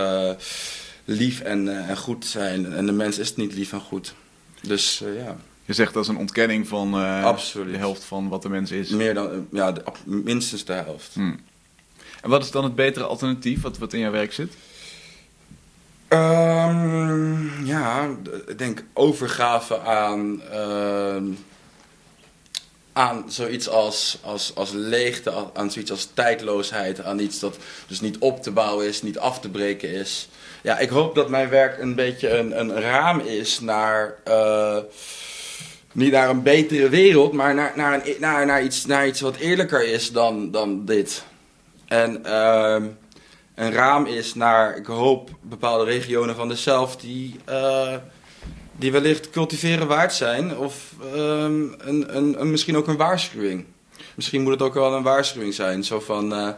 lief 1.05 1.39
en, 1.41 1.87
en 1.87 1.97
goed 1.97 2.25
zijn. 2.25 2.73
En 2.73 2.85
de 2.85 2.91
mens 2.91 3.17
is 3.19 3.35
niet 3.35 3.53
lief 3.53 3.71
en 3.73 3.79
goed. 3.81 4.13
Dus 4.61 5.03
ja, 5.17 5.35
Je 5.65 5.73
zegt 5.73 5.93
dat 5.93 6.03
is 6.03 6.09
een 6.09 6.17
ontkenning 6.17 6.67
van 6.67 6.91
de 6.91 6.97
helft 7.77 8.03
van 8.03 8.29
wat 8.29 8.41
de 8.41 8.49
mens 8.49 8.71
is. 8.71 8.89
meer 8.89 9.13
dan, 9.13 9.47
ja, 9.51 9.71
de- 9.71 9.83
minstens 10.05 10.65
de 10.65 10.73
helft. 10.73 11.09
Hm. 11.13 11.31
En 12.25 12.31
wat 12.31 12.43
is 12.43 12.51
dan 12.51 12.63
het 12.63 12.75
betere 12.75 13.05
alternatief 13.05 13.61
wat, 13.61 13.77
wat 13.77 13.93
in 13.93 13.99
jouw 13.99 14.11
werk 14.11 14.33
zit? 14.33 14.53
Ehm, 16.07 17.65
ja, 17.65 18.09
ik 18.47 18.57
denk 18.57 18.83
overgave 18.93 19.79
aan, 19.79 20.41
ehm, 20.51 21.23
aan 22.93 23.23
zoiets 23.27 23.69
als, 23.69 24.17
als, 24.21 24.51
als 24.55 24.71
leegte, 24.71 25.31
aan- 25.31 25.49
aan 25.53 25.71
zoiets 25.71 25.91
als 25.91 26.09
tijdloosheid, 26.13 27.03
aan 27.03 27.19
iets 27.19 27.39
dat 27.39 27.57
dus 27.87 28.01
niet 28.01 28.17
op 28.17 28.43
te 28.43 28.51
bouwen 28.51 28.87
is, 28.87 29.01
niet 29.01 29.19
af 29.19 29.39
te 29.39 29.49
breken 29.49 29.89
is. 29.89 30.29
Ja, 30.61 30.77
ik 30.79 30.89
hoop 30.89 31.15
dat 31.15 31.29
mijn 31.29 31.49
werk 31.49 31.79
een 31.81 31.95
beetje 31.95 32.29
een, 32.29 32.59
een 32.59 32.81
raam 32.81 33.19
is 33.19 33.59
naar, 33.59 34.15
eh, 34.23 34.77
niet 35.91 36.11
naar 36.11 36.29
een 36.29 36.43
betere 36.43 36.89
wereld, 36.89 37.33
maar 37.33 37.53
naar, 37.53 37.73
naar, 37.75 37.93
een, 37.93 38.15
naar, 38.19 38.45
naar, 38.45 38.63
iets, 38.63 38.85
naar 38.85 39.07
iets 39.07 39.21
wat 39.21 39.35
eerlijker 39.35 39.87
is 39.87 40.11
dan, 40.11 40.51
dan 40.51 40.85
dit. 40.85 41.23
En 41.87 42.25
ehm, 42.25 42.83
een 43.55 43.71
raam 43.71 44.05
is 44.05 44.33
naar, 44.33 44.77
ik 44.77 44.85
hoop, 44.85 45.29
bepaalde 45.41 45.83
regionen 45.85 46.35
van 46.35 46.47
de 46.47 46.55
zelf 46.55 46.95
die, 46.95 47.35
eh, 47.45 47.93
die 48.75 48.91
wellicht 48.91 49.29
cultiveren 49.29 49.87
waard 49.87 50.13
zijn. 50.13 50.57
Of 50.57 50.93
ehm, 51.13 51.61
een, 51.77 52.17
een, 52.17 52.39
een, 52.41 52.51
misschien 52.51 52.77
ook 52.77 52.87
een 52.87 52.97
waarschuwing. 52.97 53.65
Misschien 54.15 54.41
moet 54.41 54.51
het 54.51 54.61
ook 54.61 54.73
wel 54.73 54.93
een 54.93 55.03
waarschuwing 55.03 55.53
zijn. 55.53 55.83
Zo 55.83 55.99
van. 55.99 56.33
eh, 56.33 56.49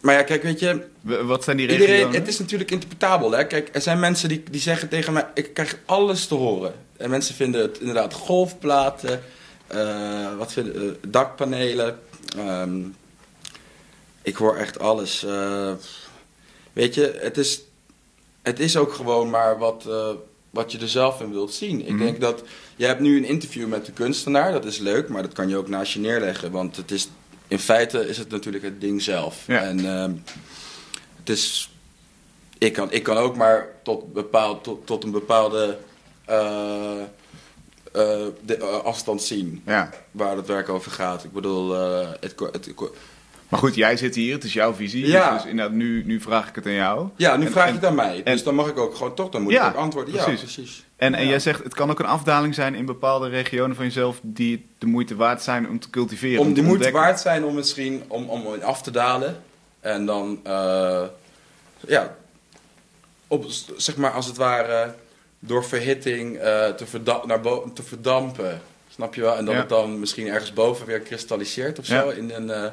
maar 0.00 0.14
ja, 0.14 0.22
kijk, 0.22 0.42
weet 0.42 0.60
je, 0.60 0.86
Wat 1.02 1.44
zijn 1.44 1.56
die 1.56 1.66
regionen? 1.66 1.94
Iedereen, 1.94 2.14
het 2.14 2.28
is 2.28 2.38
natuurlijk 2.38 2.70
interpretabel. 2.70 3.30
Hè? 3.30 3.46
Kijk, 3.46 3.68
er 3.72 3.80
zijn 3.80 4.00
mensen 4.00 4.28
die, 4.28 4.42
die 4.50 4.60
zeggen 4.60 4.88
tegen 4.88 5.12
mij: 5.12 5.26
ik 5.34 5.54
krijg 5.54 5.78
alles 5.86 6.26
te 6.26 6.34
horen. 6.34 6.74
En 6.96 7.10
mensen 7.10 7.34
vinden 7.34 7.60
het 7.62 7.78
inderdaad 7.78 8.14
golfplaten, 8.14 9.22
eh, 9.66 10.36
wat 10.38 10.52
vinden, 10.52 10.96
dakpanelen. 11.08 11.98
ehm, 12.36 12.80
ik 14.22 14.36
hoor 14.36 14.56
echt 14.56 14.78
alles. 14.78 15.24
eh. 15.24 15.72
weet 16.72 16.94
je, 16.94 17.18
het 17.20 17.38
is, 17.38 17.62
het 18.42 18.60
is 18.60 18.76
ook 18.76 18.92
gewoon 18.92 19.30
maar 19.30 19.58
wat, 19.58 19.84
eh, 19.88 20.08
wat 20.50 20.72
je 20.72 20.78
er 20.78 20.88
zelf 20.88 21.20
in 21.20 21.30
wilt 21.32 21.52
zien. 21.54 21.80
Ik 21.86 21.88
Mhm. 21.94 21.98
denk 22.04 22.20
dat, 22.20 22.42
je 22.76 22.86
hebt 22.86 23.00
nu 23.00 23.16
een 23.16 23.24
interview 23.24 23.68
met 23.68 23.86
de 23.86 23.92
kunstenaar, 23.92 24.52
dat 24.52 24.64
is 24.64 24.78
leuk, 24.78 25.08
maar 25.08 25.22
dat 25.22 25.32
kan 25.32 25.48
je 25.48 25.56
ook 25.56 25.68
naast 25.68 25.92
je 25.92 25.98
neerleggen. 26.00 26.50
Want 26.50 26.76
het 26.76 26.90
is, 26.90 27.08
in 27.48 27.58
feite 27.58 28.08
is 28.08 28.18
het 28.18 28.30
natuurlijk 28.30 28.64
het 28.64 28.80
ding 28.80 29.02
zelf. 29.02 29.44
Ja. 29.46 29.60
En 29.62 29.86
ehm, 29.86 30.12
het 31.18 31.28
is, 31.28 31.70
ik 32.58 32.72
kan, 32.72 32.92
ik 32.92 33.02
kan 33.02 33.16
ook 33.16 33.36
maar 33.36 33.68
tot, 33.82 34.12
bepaald, 34.12 34.64
tot, 34.64 34.86
tot 34.86 35.04
een 35.04 35.10
bepaalde 35.10 35.78
eh, 36.24 36.96
de, 38.44 38.58
afstand 38.84 39.22
zien 39.22 39.62
Ja. 39.66 39.90
waar 40.10 40.36
het 40.36 40.46
werk 40.46 40.68
over 40.68 40.90
gaat. 40.90 41.24
Ik 41.24 41.32
bedoel, 41.32 41.70
het, 42.20 42.34
het, 42.38 42.66
Maar 43.52 43.60
goed, 43.60 43.74
jij 43.74 43.96
zit 43.96 44.14
hier, 44.14 44.34
het 44.34 44.44
is 44.44 44.52
jouw 44.52 44.74
visie. 44.74 45.06
Ja. 45.06 45.32
Dus 45.34 45.44
inderdaad, 45.46 45.74
nu, 45.74 46.04
nu 46.04 46.20
vraag 46.20 46.48
ik 46.48 46.54
het 46.54 46.66
aan 46.66 46.72
jou. 46.72 47.08
ja, 47.16 47.36
nu 47.36 47.46
En- 47.46 47.52
vraag 47.52 47.66
je 47.68 47.72
het 47.74 47.84
aan 47.84 47.94
mij. 47.94 48.20
en- 48.24 48.32
dus 48.32 48.42
dan 48.42 48.54
mag 48.54 48.68
ik 48.68 48.78
ook 48.78 48.94
gewoon 48.94 49.14
toch, 49.14 49.28
dan 49.30 49.42
moet 49.42 49.52
Ja, 49.52 49.68
ik 49.68 49.74
ook 49.74 49.80
antwoorden. 49.80 50.14
Ja, 50.14 50.24
precies. 50.24 50.52
precies. 50.54 50.84
En, 50.96 51.14
en 51.14 51.22
Ja. 51.24 51.28
jij 51.28 51.38
zegt, 51.38 51.64
het 51.64 51.74
kan 51.74 51.90
ook 51.90 51.98
een 51.98 52.06
afdaling 52.06 52.54
zijn 52.54 52.74
in 52.74 52.86
bepaalde 52.86 53.28
regionen 53.28 53.76
van 53.76 53.84
jezelf 53.84 54.18
die 54.22 54.66
de 54.78 54.86
moeite 54.86 55.16
waard 55.16 55.42
zijn 55.42 55.68
om 55.68 55.78
te 55.80 55.90
cultiveren. 55.90 56.40
Om 56.40 56.54
de 56.54 56.62
moeite 56.62 56.90
waard 56.90 57.20
zijn 57.20 57.44
om 57.44 57.54
misschien 57.54 58.02
om, 58.08 58.28
om 58.28 58.46
af 58.62 58.82
te 58.82 58.90
dalen. 58.90 59.42
En 59.80 60.06
dan, 60.06 60.40
eh, 60.42 61.02
ja, 61.88 62.16
op, 63.26 63.44
zeg 63.76 63.96
maar 63.96 64.10
als 64.10 64.26
het 64.26 64.36
ware 64.36 64.94
door 65.38 65.64
verhitting 65.64 66.36
eh, 66.36 66.66
te, 66.68 66.86
verda- 66.86 67.22
naar 67.26 67.40
bo- 67.40 67.70
te 67.74 67.82
verdampen. 67.82 68.60
Snap 68.94 69.14
je 69.14 69.20
wel? 69.20 69.36
En 69.36 69.44
dat 69.44 69.54
Ja. 69.54 69.60
het 69.60 69.68
dan 69.68 70.00
misschien 70.00 70.26
ergens 70.26 70.52
boven 70.52 70.86
weer 70.86 71.00
kristalliseert 71.00 71.78
of 71.78 71.84
zo 71.86 72.08
in, 72.08 72.30
een, 72.30 72.50
eh, 72.50 72.64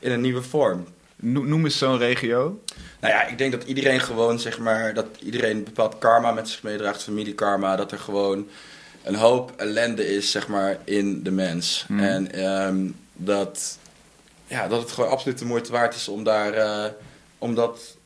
in 0.00 0.10
een 0.12 0.20
nieuwe 0.20 0.42
vorm. 0.42 0.86
No- 1.16 1.42
Noem 1.44 1.64
eens 1.64 1.78
zo'n 1.78 1.98
regio. 1.98 2.62
Nou 3.00 3.14
ja, 3.14 3.26
ik 3.26 3.38
denk 3.38 3.52
dat 3.52 3.64
iedereen 3.64 4.00
gewoon, 4.00 4.38
zeg 4.38 4.58
maar, 4.58 4.94
dat 4.94 5.06
iedereen 5.18 5.56
een 5.56 5.64
bepaald 5.64 5.98
karma 5.98 6.32
met 6.32 6.48
zich 6.48 6.62
meedraagt, 6.62 7.02
familiekarma, 7.02 7.76
dat 7.76 7.92
er 7.92 7.98
gewoon 7.98 8.48
een 9.02 9.14
hoop 9.14 9.52
ellende 9.56 10.14
is, 10.14 10.30
zeg 10.30 10.48
maar, 10.48 10.78
in 10.84 11.22
de 11.22 11.30
mens. 11.30 11.84
Hmm. 11.86 12.00
En 12.00 12.32
ehm, 12.32 12.86
dat, 13.12 13.78
ja, 14.46 14.68
dat 14.68 14.80
het 14.82 14.90
gewoon 14.92 15.10
absoluut 15.10 15.38
de 15.38 15.44
moeite 15.44 15.72
waard 15.72 15.94
is 15.94 16.08
om 16.08 16.24
daar, 16.24 16.52
eh, 16.52 16.90
om 17.38 17.54
dat, 17.54 17.96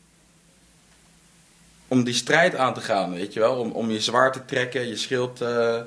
om 1.88 2.04
die 2.04 2.14
strijd 2.14 2.54
aan 2.56 2.74
te 2.74 2.80
gaan, 2.80 3.12
weet 3.14 3.32
je 3.32 3.40
wel? 3.40 3.56
Om, 3.56 3.70
om 3.70 3.90
je 3.90 4.00
zwaard 4.00 4.32
te 4.32 4.44
trekken, 4.44 4.88
je 4.88 4.96
schild 4.96 5.40
eh, 5.40 5.80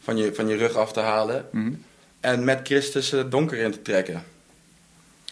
van, 0.00 0.16
je, 0.16 0.34
van 0.34 0.48
je 0.48 0.56
rug 0.56 0.74
af 0.76 0.92
te 0.92 1.00
halen 1.00 1.46
Mhm. 1.52 1.72
en 2.20 2.44
met 2.44 2.60
Christus 2.64 3.10
het 3.10 3.30
donker 3.30 3.58
in 3.58 3.70
te 3.72 3.82
trekken. 3.82 4.24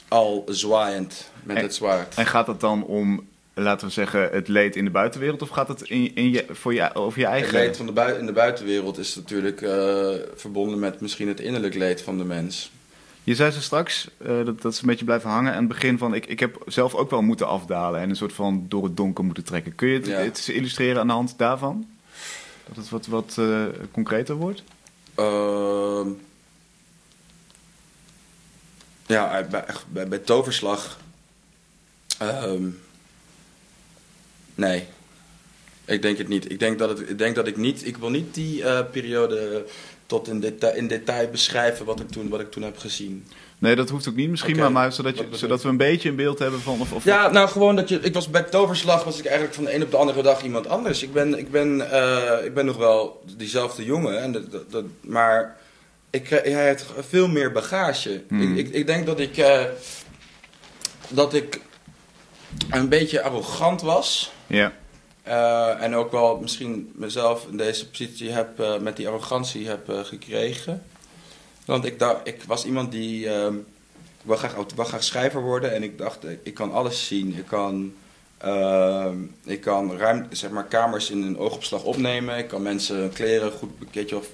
Al 0.09 0.44
zwaaiend 0.48 1.30
met 1.42 1.57
En- 1.57 1.62
het 1.62 1.74
zwaard. 1.74 2.14
En 2.14 2.26
gaat 2.26 2.46
het 2.46 2.61
dan 2.61 2.84
om, 2.84 3.26
laten 3.55 3.86
we 3.86 3.92
zeggen, 3.92 4.28
het 4.32 4.48
leed 4.48 4.76
in 4.76 4.84
de 4.84 4.90
buitenwereld? 4.90 5.42
Of 5.42 5.48
gaat 5.48 5.68
het 5.68 5.82
in, 5.82 6.14
in 6.14 6.30
je, 6.30 6.44
voor 6.50 6.74
je, 6.74 6.94
over 6.94 7.18
je 7.18 7.24
Het 7.24 7.34
eigen... 7.34 7.52
leed 7.59 7.76
van 7.76 7.86
de 7.86 7.92
bui 7.92 8.18
in 8.18 8.26
de 8.26 8.32
buitenwereld 8.32 8.98
is 8.98 9.14
natuurlijk 9.16 9.62
eh, 9.62 10.09
verbonden 10.34 10.78
met 10.78 11.00
misschien 11.00 11.28
het 11.28 11.40
innerlijk 11.40 11.74
leed 11.74 12.02
van 12.02 12.18
de 12.18 12.24
mens. 12.24 12.72
Je 13.24 13.34
zei 13.34 13.50
zo 13.50 13.61
straks, 13.61 14.09
eh, 14.16 14.44
dat, 14.44 14.62
dat 14.62 14.72
is 14.72 14.80
een 14.80 14.86
beetje 14.86 15.05
blijven 15.05 15.30
hangen 15.30 15.52
aan 15.52 15.59
het 15.59 15.68
begin 15.68 15.98
van... 15.98 16.14
Ik, 16.14 16.26
ik 16.26 16.40
heb 16.40 16.62
zelf 16.66 16.94
ook 16.94 17.11
wel 17.11 17.22
moeten 17.22 17.46
afdalen 17.48 18.00
en 18.00 18.09
een 18.11 18.16
soort 18.16 18.32
van 18.32 18.64
door 18.68 18.84
het 18.84 18.96
donker 18.96 19.24
moeten 19.24 19.44
trekken. 19.44 19.74
Kun 19.74 19.88
je 19.88 19.94
het, 19.98 20.07
Ja. 20.07 20.18
het 20.18 20.48
illustreren 20.52 21.00
aan 21.00 21.07
de 21.07 21.12
hand 21.12 21.34
daarvan? 21.38 21.86
Dat 22.68 22.76
het 22.76 22.90
wat, 22.90 23.07
wat 23.07 23.36
eh, 23.38 23.62
concreter 23.92 24.34
wordt? 24.34 24.62
Ja, 29.07 29.38
eh, 29.38 29.48
bij, 29.48 29.64
bij, 29.88 30.09
bij 30.09 30.18
toverslag. 30.18 30.98
ehm, 32.18 32.62
nee, 34.55 34.86
ik 35.84 36.02
denk 36.02 36.18
het 36.18 36.28
niet. 36.28 36.50
Ik 36.50 36.59
denk 36.59 36.78
dat, 36.78 36.88
het, 36.98 37.09
ik, 37.11 37.18
denk 37.18 37.34
dat 37.34 37.46
ik 37.46 37.57
niet. 37.57 37.86
Ik 37.86 37.96
wil 37.96 38.11
niet 38.11 38.34
die 38.34 38.64
eh, 38.64 38.80
periode 38.92 39.64
tot 40.07 40.28
in 40.28 40.40
detail, 40.40 40.74
in 40.74 40.88
detail 40.88 41.28
beschrijven 41.30 41.86
wat 41.86 42.00
ik, 42.00 42.09
toen, 42.11 42.28
wat 42.28 42.40
ik 42.40 42.50
toen 42.50 42.62
heb 42.62 42.78
gezien. 42.78 43.26
Nee, 43.59 43.74
dat 43.76 43.88
hoeft 43.90 44.09
ook 44.09 44.14
niet 44.14 44.30
misschien, 44.30 44.57
maar, 44.57 44.72
maar 44.72 44.92
zodat, 44.92 45.18
je, 45.18 45.26
zodat 45.30 45.62
we 45.62 45.68
een 45.68 45.76
beetje 45.76 46.09
een 46.09 46.16
beeld 46.16 46.38
hebben 46.38 46.61
van... 46.61 46.80
Of, 46.80 46.92
of 46.92 47.05
Ja, 47.05 47.30
nou 47.30 47.48
gewoon 47.48 47.76
dat 47.76 47.88
je. 47.88 47.98
Ik 48.00 48.14
was 48.14 48.28
bij 48.30 48.42
toverslag 48.42 49.05
was 49.05 49.18
ik 49.18 49.24
eigenlijk 49.24 49.55
van 49.55 49.64
de 49.64 49.74
een 49.74 49.82
op 49.82 49.90
de 49.90 49.96
andere 49.96 50.22
dag 50.22 50.42
iemand 50.42 50.66
anders. 50.68 51.02
Ik 51.02 51.12
ben, 51.12 51.38
ik 51.38 51.50
ben, 51.50 51.90
eh, 51.90 52.44
ik 52.44 52.55
ben 52.55 52.64
nog 52.66 52.76
wel 52.76 53.22
diezelfde 53.36 53.84
jongen, 53.84 54.20
en 54.22 54.32
dat, 54.32 54.50
dat, 54.50 54.70
dat- 54.70 54.84
maar 55.00 55.57
ik, 56.14 56.28
hij 56.28 56.66
heeft 56.66 56.86
veel 56.98 57.28
meer 57.28 57.52
bagage. 57.52 58.22
Hmm. 58.28 58.56
Ik, 58.56 58.66
ik, 58.66 58.74
ik 58.74 58.86
denk 58.86 59.06
dat 59.06 59.20
ik, 59.20 59.36
eh, 59.36 59.64
dat 61.08 61.34
ik 61.34 61.60
een 62.70 62.88
beetje 62.88 63.22
arrogant 63.22 63.82
was. 63.82 64.32
Ja, 64.46 64.72
eh, 65.22 65.82
en 65.82 65.94
ook 65.94 66.12
wel 66.12 66.38
misschien 66.40 66.92
mezelf 66.94 67.46
in 67.50 67.56
deze 67.56 67.88
positie 67.88 68.30
heb, 68.30 68.60
eh, 68.60 68.78
met 68.78 68.96
die 68.96 69.08
arrogantie 69.08 69.68
heb 69.68 69.88
gekregen. 69.88 70.82
Want 71.64 71.84
ik, 71.84 71.98
dacht, 71.98 72.20
ik 72.24 72.42
was 72.46 72.64
iemand 72.64 72.92
die. 72.92 73.28
ehm, 73.28 73.56
ik 73.56 74.30
wil 74.30 74.36
graag, 74.36 74.56
ik 74.56 74.76
wil 74.76 74.84
graag 74.84 75.04
schrijver 75.04 75.42
worden 75.42 75.72
en 75.74 75.82
ik 75.82 75.98
dacht, 75.98 76.24
ik, 76.24 76.38
ik 76.42 76.54
kan 76.54 76.72
alles 76.72 77.06
zien. 77.06 77.36
Ik 77.36 77.46
kan, 77.46 77.94
ehm, 78.38 79.16
ik 79.44 79.60
kan 79.60 79.96
ruim, 79.96 80.26
zeg 80.30 80.50
maar, 80.50 80.64
kamers 80.64 81.10
in 81.10 81.22
een 81.22 81.38
oogopslag 81.38 81.82
opnemen. 81.82 82.38
Ik 82.38 82.48
kan 82.48 82.62
mensen 82.62 83.12
kleren 83.12 83.52
goed 83.52 83.78
bekeken 83.78 84.16
of. 84.16 84.26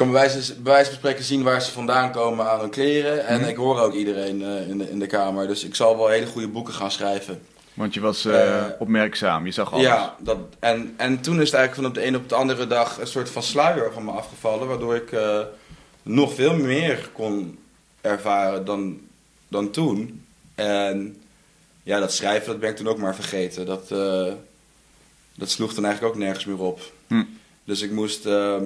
Ik 0.00 0.06
kan 0.06 0.14
bij 0.14 0.24
wijze, 0.30 0.54
bij 0.54 0.72
wijze 0.72 0.90
van 0.90 0.98
spreken 0.98 1.24
zien 1.24 1.42
waar 1.42 1.62
ze 1.62 1.72
vandaan 1.72 2.12
komen 2.12 2.50
aan 2.50 2.60
hun 2.60 2.70
kleren. 2.70 3.26
En 3.26 3.40
Mhm. 3.40 3.48
ik 3.48 3.56
hoor 3.56 3.80
ook 3.80 3.94
iedereen 3.94 4.42
eh, 4.42 4.68
in, 4.68 4.78
de, 4.78 4.90
in 4.90 4.98
de 4.98 5.06
kamer. 5.06 5.46
Dus 5.46 5.64
ik 5.64 5.74
zal 5.74 5.96
wel 5.96 6.08
hele 6.08 6.26
goede 6.26 6.48
boeken 6.48 6.74
gaan 6.74 6.90
schrijven. 6.90 7.40
want 7.74 7.94
je 7.94 8.00
was 8.00 8.24
eh, 8.24 8.58
Eh, 8.58 8.64
opmerkzaam, 8.78 9.46
je 9.46 9.52
zag 9.52 9.72
alles. 9.72 9.84
Ja, 9.86 10.16
dat, 10.18 10.38
en, 10.58 10.94
en 10.96 11.20
toen 11.20 11.40
is 11.40 11.50
het 11.50 11.54
eigenlijk 11.58 11.74
van 11.74 11.84
op 11.84 11.94
de 11.94 12.06
een 12.06 12.16
op 12.16 12.28
de 12.28 12.34
andere 12.34 12.66
dag 12.66 12.98
een 13.00 13.06
soort 13.06 13.30
van 13.30 13.42
sluier 13.42 13.92
van 13.92 14.04
me 14.04 14.10
afgevallen. 14.10 14.68
Waardoor 14.68 14.94
ik 14.94 15.10
nog 16.02 16.34
veel 16.34 16.54
meer 16.56 17.08
kon 17.12 17.58
ervaren 18.00 18.64
dan, 18.64 19.00
dan 19.48 19.70
toen. 19.70 20.24
En 20.54 21.22
ja, 21.82 21.98
dat 22.00 22.12
schrijven, 22.12 22.46
dat 22.46 22.60
ben 22.60 22.70
ik 22.70 22.76
toen 22.76 22.88
ook 22.88 22.98
maar 22.98 23.14
vergeten. 23.14 23.66
Dat, 23.66 23.88
dat 25.34 25.50
sloeg 25.50 25.74
dan 25.74 25.84
eigenlijk 25.84 26.14
ook 26.14 26.20
nergens 26.20 26.44
meer 26.44 26.60
op. 26.60 26.80
Hm. 27.06 27.22
Dus 27.64 27.80
ik 27.82 27.90
moest, 27.90 28.26
eh, 28.26 28.56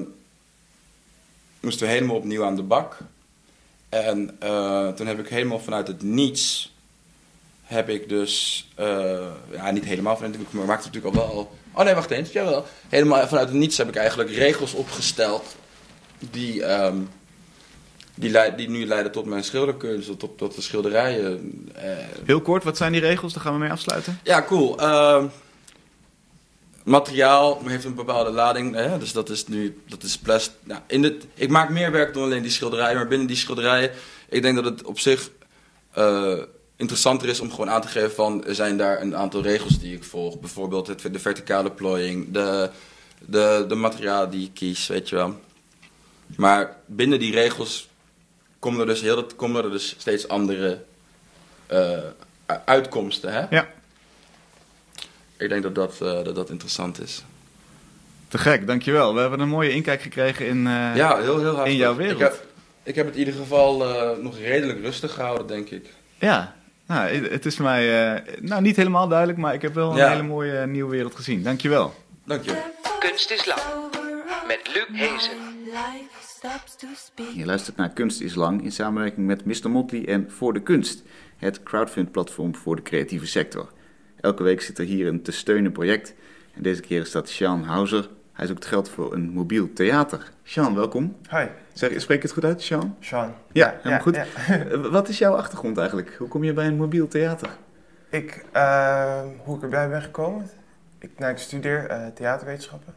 moest 1.65 1.81
weer 1.81 1.89
helemaal 1.89 2.17
opnieuw 2.17 2.45
aan 2.45 2.57
de 2.57 2.63
bak. 2.63 2.97
En 3.89 4.37
eh, 4.39 4.89
toen 4.89 5.07
heb 5.07 5.19
ik 5.19 5.29
helemaal 5.29 5.61
vanuit 5.61 5.87
het 5.87 6.03
niets 6.03 6.73
heb 7.63 7.89
ik 7.89 8.09
dus, 8.09 8.67
eh, 8.75 9.27
ja 9.53 9.71
niet 9.71 9.85
helemaal 9.85 10.17
vanuit 10.17 10.35
het 10.37 10.53
maar 10.53 10.67
maakte 10.67 10.87
natuurlijk 10.87 11.17
al 11.17 11.27
wel. 11.27 11.53
Oh 11.73 11.85
nee, 11.85 11.95
wacht 11.95 12.11
eens, 12.11 12.33
jawel. 12.33 12.65
Helemaal 12.89 13.27
vanuit 13.29 13.49
het 13.49 13.57
niets 13.57 13.77
heb 13.79 13.89
ik 13.89 13.97
eigenlijk 13.97 14.31
regels 14.31 14.75
opgesteld 14.75 15.57
die, 16.19 16.65
ehm, 16.65 16.97
die, 18.15 18.31
leid- 18.31 18.57
die 18.59 18.69
nu 18.69 18.87
leiden 18.87 19.13
tot 19.13 19.25
mijn 19.25 19.45
schilderkunst, 19.45 20.19
tot, 20.19 20.39
tot 20.39 20.55
de 20.55 20.63
schilderijen. 20.63 21.69
eh. 21.75 21.97
Heel 22.25 22.41
kort, 22.41 22.65
wat 22.65 22.77
zijn 22.77 22.93
die 22.93 23.01
regels? 23.01 23.33
Daar 23.33 23.43
gaan 23.43 23.53
we 23.53 23.59
mee 23.59 23.71
afsluiten. 23.71 24.19
Ja, 24.23 24.43
cool. 24.43 24.77
Materiaal 26.85 27.61
heeft 27.65 27.85
een 27.85 27.95
bepaalde 27.95 28.31
lading, 28.31 28.75
hè? 28.75 28.99
dus 28.99 29.13
dat 29.13 29.31
is 29.31 29.47
nu, 29.47 29.83
dat 29.89 30.03
is 30.03 30.19
plastic. 30.19 30.55
Nou, 30.63 30.81
in 30.87 31.03
de, 31.03 31.19
ik 31.35 31.49
maak 31.49 31.71
meer 31.71 31.91
werk 31.91 32.15
dan 32.15 32.23
alleen 32.23 32.43
die 32.43 32.51
schilderijen, 32.51 32.97
maar 32.97 33.09
binnen 33.09 33.27
die 33.27 33.37
schilderijen, 33.37 33.91
ik 34.29 34.43
denk 34.43 34.55
dat 34.55 34.65
het 34.65 34.83
op 34.83 34.99
zich 34.99 35.31
eh, 35.91 36.39
interessanter 36.77 37.29
is 37.29 37.41
om 37.41 37.51
gewoon 37.51 37.71
aan 37.71 37.81
te 37.81 37.89
geven 37.89 38.13
van, 38.13 38.45
er 38.45 38.55
zijn 38.55 38.77
daar 38.77 39.01
een 39.01 39.17
aantal 39.17 39.43
regels 39.43 39.79
die 39.79 39.95
ik 39.95 40.05
volg. 40.05 40.41
Bijvoorbeeld 40.41 40.87
het, 40.87 41.13
de 41.13 41.19
verticale 41.19 41.71
plooiing, 41.71 42.33
de, 42.33 42.71
de, 43.19 43.65
de 43.69 43.75
materialen 43.75 44.31
die 44.31 44.47
ik 44.47 44.55
kies, 44.55 44.87
weet 44.87 45.09
je 45.09 45.17
wel. 45.17 45.41
Maar 46.37 46.77
binnen 46.87 47.19
die 47.19 47.33
regels 47.33 47.89
komen 48.59 48.81
er 48.81 48.87
dus, 48.87 49.01
heel, 49.01 49.27
komen 49.37 49.65
er 49.65 49.71
dus 49.71 49.95
steeds 49.99 50.29
andere 50.29 50.85
eh, 51.67 51.99
uitkomsten, 52.65 53.33
hè? 53.33 53.57
Ja, 53.57 53.69
Ik 55.37 55.49
denk 55.49 55.63
dat 55.63 55.75
dat, 55.75 55.93
eh, 56.03 56.25
dat, 56.25 56.35
dat 56.35 56.51
interessant 56.51 57.03
is. 57.03 57.25
te 58.29 58.39
gek, 58.39 58.67
dankjewel. 58.67 59.15
We 59.15 59.21
hebben 59.21 59.41
een 59.41 59.49
mooie 59.49 59.71
inkijk 59.71 60.03
gekregen 60.03 60.47
in... 60.47 60.67
eh, 60.67 60.97
ja, 60.97 61.17
heel, 61.17 61.25
heel 61.25 61.45
hartelijk. 61.45 61.67
in 61.67 61.77
jouw 61.77 61.95
wereld. 61.97 62.21
Ik 62.21 62.27
heb, 62.27 62.47
ik 62.83 62.95
heb 62.95 63.05
het 63.07 63.15
in 63.15 63.21
ieder 63.21 63.35
geval 63.35 63.89
eh, 63.89 64.19
nog 64.23 64.39
redelijk 64.39 64.81
rustig 64.81 65.13
gehouden, 65.15 65.47
denk 65.47 65.71
ik. 65.71 65.87
Ja, 66.19 66.55
nou, 66.87 67.09
het 67.09 67.47
is 67.47 67.57
mij 67.57 68.15
eh, 68.15 68.35
nou, 68.41 68.63
niet 68.63 68.77
helemaal 68.77 69.09
duidelijk, 69.09 69.39
maar 69.39 69.55
ik 69.55 69.63
heb 69.63 69.75
wel 69.75 69.91
een 70.01 70.09
hele 70.09 70.23
mooie 70.23 70.67
nieuwe 70.67 70.91
wereld 70.91 71.15
gezien. 71.15 71.43
Dankjewel. 71.43 71.95
Dank 72.25 72.45
je. 72.45 72.63
Kunst 72.99 73.31
is 73.31 73.47
lang. 73.47 73.61
Met 74.47 74.61
Luc 74.75 74.87
Hezen. 75.01 75.37
Life 75.65 76.09
stops 76.37 76.77
to 76.77 76.87
speak. 76.97 77.29
Je 77.35 77.45
luistert 77.45 77.77
naar 77.77 77.91
Kunst 77.91 78.21
is 78.21 78.35
Lang 78.35 78.63
in 78.65 78.73
samenwerking 78.73 79.27
met 79.27 79.45
Mr. 79.45 79.71
Motley 79.71 80.07
en 80.09 80.31
Voor 80.31 80.53
de 80.53 80.63
Kunst, 80.63 81.03
het 81.37 81.63
crowdfund-platform 81.63 82.55
voor 82.55 82.77
de 82.77 82.83
creatieve 82.83 83.27
sector. 83.27 83.69
Elke 84.25 84.43
week 84.43 84.61
zit 84.61 84.79
er 84.79 84.85
hier 84.85 85.07
een 85.07 85.23
te 85.23 85.33
steunen 85.33 85.73
project 85.73 86.15
en 86.55 86.63
deze 86.63 86.81
keer 86.81 87.01
is 87.01 87.11
dat 87.11 87.29
Sean 87.29 87.63
Hauser. 87.65 88.09
Hij 88.33 88.47
zoekt 88.47 88.65
geld 88.67 88.89
voor 88.89 89.13
een 89.15 89.31
mobiel 89.31 89.73
theater. 89.73 90.33
Sean, 90.43 90.75
welkom. 90.75 91.17
Hi, 91.31 91.45
Zeg, 91.73 92.01
spreek 92.01 92.23
het 92.23 92.33
goed 92.33 92.45
uit, 92.45 92.63
Sean? 92.63 92.97
Sean. 93.01 93.35
Ja, 93.53 93.75
helemaal 93.77 94.01
goed. 94.01 94.15
ja. 94.15 94.25
Eh, 94.49 94.81
Wat 94.91 95.09
is 95.09 95.19
jouw 95.19 95.35
achtergrond 95.37 95.79
eigenlijk? 95.79 96.15
Hoe 96.19 96.29
kom 96.29 96.45
je 96.45 96.53
bij 96.53 96.67
een 96.67 96.77
mobiel 96.77 97.09
theater? 97.09 97.49
Ik, 98.09 98.45
eh, 98.53 99.23
hoe 99.45 99.57
ik 99.57 99.63
erbij 99.63 99.89
ben 99.89 100.03
gekomen? 100.03 100.51
Ik, 100.99 101.11
nou, 101.19 101.33
ik 101.33 101.39
studeer 101.39 101.87
eh, 101.87 102.07
theaterwetenschappen. 102.15 102.95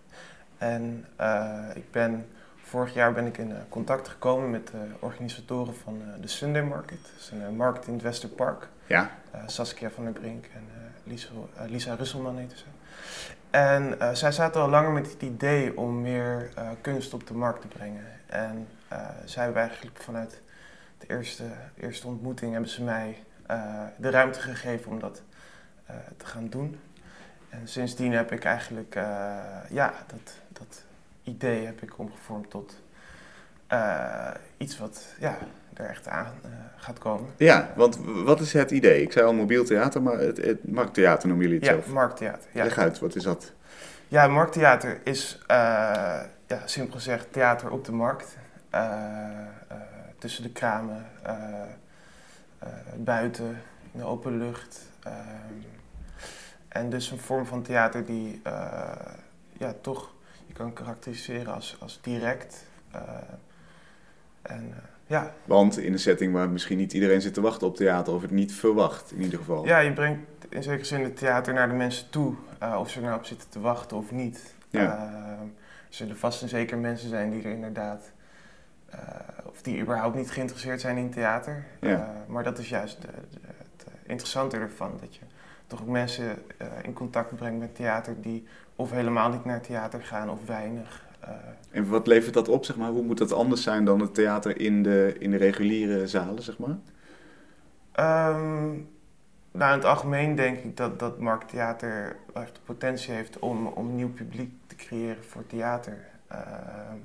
En 0.58 1.06
eh, 1.16 1.60
ik 1.76 1.92
ben, 1.92 2.26
vorig 2.64 2.94
jaar 2.94 3.14
ben 3.14 3.26
ik 3.26 3.38
in 3.38 3.54
contact 3.70 4.08
gekomen 4.08 4.50
met 4.50 4.68
de 4.68 4.78
organisatoren 5.00 5.76
van 5.76 6.02
de 6.22 6.28
Sunday 6.28 6.64
Market. 6.64 7.00
Dat 7.02 7.12
is 7.22 7.32
een 7.48 7.56
markt 7.56 7.88
in 7.88 7.94
het 7.94 8.02
Westerpark. 8.02 8.68
Ja, 8.86 9.12
Saskia 9.46 9.90
van 9.90 10.04
der 10.04 10.14
Brink 10.14 10.46
en 10.56 10.77
Lisa, 11.08 11.30
eh, 11.56 11.70
Lisa 11.70 11.96
Russelman 11.96 12.38
heette 12.38 12.58
ze. 12.58 12.66
En 13.50 14.00
eh, 14.00 14.14
zij 14.14 14.32
zaten 14.32 14.62
al 14.62 14.70
langer 14.70 14.92
met 14.92 15.12
het 15.12 15.22
idee 15.22 15.78
om 15.78 16.02
meer 16.02 16.52
eh, 16.56 16.70
kunst 16.82 17.14
op 17.14 17.28
de 17.28 17.34
markt 17.34 17.62
te 17.62 17.68
brengen. 17.68 18.06
En 18.26 18.68
zij 19.26 19.44
hebben 19.44 19.62
eigenlijk 19.62 19.98
vanuit 20.02 20.42
de 20.98 21.08
eerste, 21.08 21.44
eerste 21.76 22.08
ontmoeting 22.08 22.52
hebben 22.52 22.70
ze 22.70 22.84
mij 22.84 23.24
de 23.98 24.10
ruimte 24.10 24.40
gegeven 24.40 24.92
om 24.92 25.00
dat 25.00 25.22
te 26.18 26.26
gaan 26.26 26.50
doen. 26.50 26.80
En 27.50 27.68
sindsdien 27.68 28.12
heb 28.12 28.32
ik 28.32 28.44
eigenlijk 28.44 28.94
ja, 29.70 29.94
dat, 30.08 30.34
dat 30.50 30.84
idee 31.24 31.66
heb 31.66 31.82
ik 31.82 31.98
omgevormd 31.98 32.50
tot 32.50 32.82
iets 34.58 34.78
wat 34.78 35.06
ja, 35.20 35.38
er 35.80 35.86
echt 35.90 36.08
aan 36.08 36.34
eh, 36.44 36.50
gaat 36.78 36.98
komen. 37.00 37.30
ja, 37.38 37.74
want 37.76 38.00
wat 38.06 38.40
is 38.40 38.54
het 38.54 38.72
idee? 38.72 39.02
Ik 39.02 39.12
zei 39.12 39.26
al 39.26 39.34
mobiel 39.34 39.64
theater, 39.66 40.02
maar 40.02 40.20
het, 40.20 40.38
het 40.38 40.72
markttheater 40.72 41.28
noemen 41.28 41.46
jullie 41.48 41.60
het 41.62 41.70
Ja, 41.70 41.74
zelf. 41.82 41.94
markttheater. 41.94 42.50
Ja. 42.54 42.64
Leg 42.64 42.78
uit, 42.78 43.00
wat 43.00 43.16
is 43.16 43.24
dat? 43.24 43.52
Ja, 44.08 44.28
markttheater 44.28 45.00
is, 45.04 45.40
eh, 45.48 45.58
ja, 46.48 46.60
simpel 46.66 46.94
gezegd, 46.96 47.34
theater 47.34 47.72
op 47.72 47.86
de 47.86 47.92
markt. 47.92 48.38
Eh, 48.70 48.90
tussen 50.18 50.44
de 50.44 50.52
kramen, 50.52 51.06
buiten, 52.96 53.62
in 53.94 54.00
de 54.00 54.06
open 54.06 54.38
lucht. 54.38 54.80
ehm. 55.04 55.14
en 56.68 56.90
dus 56.90 57.12
een 57.12 57.20
vorm 57.20 57.46
van 57.46 57.62
theater 57.62 58.06
die 58.06 58.42
ja, 59.58 59.74
toch 59.82 60.12
je 60.46 60.54
kan 60.54 60.74
karakteriseren 60.74 61.54
als, 61.54 61.78
als 61.80 62.00
direct. 62.02 62.66
en 64.42 64.74
ja, 65.08 65.34
Want 65.46 65.78
in 65.80 65.94
een 65.94 66.00
setting 66.00 66.34
waar 66.34 66.50
misschien 66.50 66.78
niet 66.78 66.94
iedereen 66.94 67.22
zit 67.22 67.34
te 67.34 67.42
wachten 67.42 67.68
op 67.68 67.76
theater, 67.76 68.14
of 68.14 68.22
het 68.22 68.32
niet 68.32 68.54
verwacht 68.54 69.12
in 69.12 69.22
ieder 69.22 69.40
geval. 69.40 69.66
Ja, 69.66 69.80
je 69.80 69.94
brengt 69.94 70.20
in 70.50 70.64
zekere 70.64 70.86
zin 70.86 71.04
het 71.04 71.18
theater 71.18 71.54
naar 71.54 71.68
de 71.68 71.74
mensen 71.76 72.10
toe. 72.10 72.34
eh, 72.60 72.78
of 72.80 72.90
ze 72.90 72.98
er 73.00 73.06
nou 73.06 73.18
op 73.18 73.26
zitten 73.26 73.50
te 73.50 73.60
wachten 73.60 73.98
of 73.98 74.12
niet. 74.12 74.56
Ja. 74.70 74.82
Eh, 74.82 75.32
er 75.42 75.48
zullen 75.90 76.18
vast 76.18 76.42
en 76.42 76.50
zeker 76.50 76.78
mensen 76.78 77.10
zijn 77.10 77.30
die 77.30 77.44
er 77.44 77.52
inderdaad... 77.52 78.12
eh, 78.90 79.00
of 79.46 79.62
die 79.62 79.82
überhaupt 79.82 80.16
niet 80.16 80.32
geïnteresseerd 80.32 80.82
zijn 80.82 80.98
in 80.98 81.10
theater. 81.10 81.66
Ja. 81.82 82.14
Maar 82.28 82.44
dat 82.44 82.58
is 82.58 82.70
juist 82.70 83.02
de, 83.02 83.08
de- 83.08 83.40
het 83.58 83.86
interessante 84.06 84.58
ervan. 84.58 84.98
Dat 85.02 85.16
je 85.16 85.22
toch 85.68 85.82
ook 85.82 85.88
mensen 85.88 86.38
in 86.82 86.94
contact 86.94 87.36
brengt 87.36 87.60
met 87.60 87.76
theater... 87.76 88.22
die 88.22 88.48
of 88.76 88.92
helemaal 88.92 89.30
niet 89.30 89.46
naar 89.46 89.62
theater 89.62 90.02
gaan 90.04 90.30
of 90.30 90.46
weinig. 90.46 91.06
Eh, 91.28 91.34
En 91.70 91.90
wat 91.90 92.08
levert 92.08 92.34
dat 92.34 92.48
op, 92.48 92.66
zeg 92.66 92.78
maar? 92.78 92.90
Hoe 92.90 93.04
moet 93.04 93.18
dat 93.18 93.34
anders 93.34 93.64
zijn 93.64 93.86
dan 93.86 94.00
het 94.00 94.14
theater 94.14 94.60
in 94.60 94.84
de, 94.84 95.16
in 95.20 95.32
de 95.32 95.38
reguliere 95.38 96.08
zalen, 96.08 96.44
zeg 96.44 96.58
maar? 96.58 96.78
Nou, 99.58 99.72
in 99.72 99.78
het 99.78 99.88
algemeen 99.88 100.36
denk 100.36 100.58
ik 100.58 100.78
dat, 100.78 101.00
dat 101.00 101.20
markttheater 101.20 102.16
echt 102.34 102.56
de 102.56 102.62
potentie 102.66 103.14
heeft 103.14 103.40
om, 103.40 103.68
om 103.68 103.96
nieuw 103.96 104.12
publiek 104.14 104.54
te 104.68 104.76
creëren 104.76 105.24
voor 105.24 105.48
theater. 105.48 106.06
Ehm, 106.28 106.98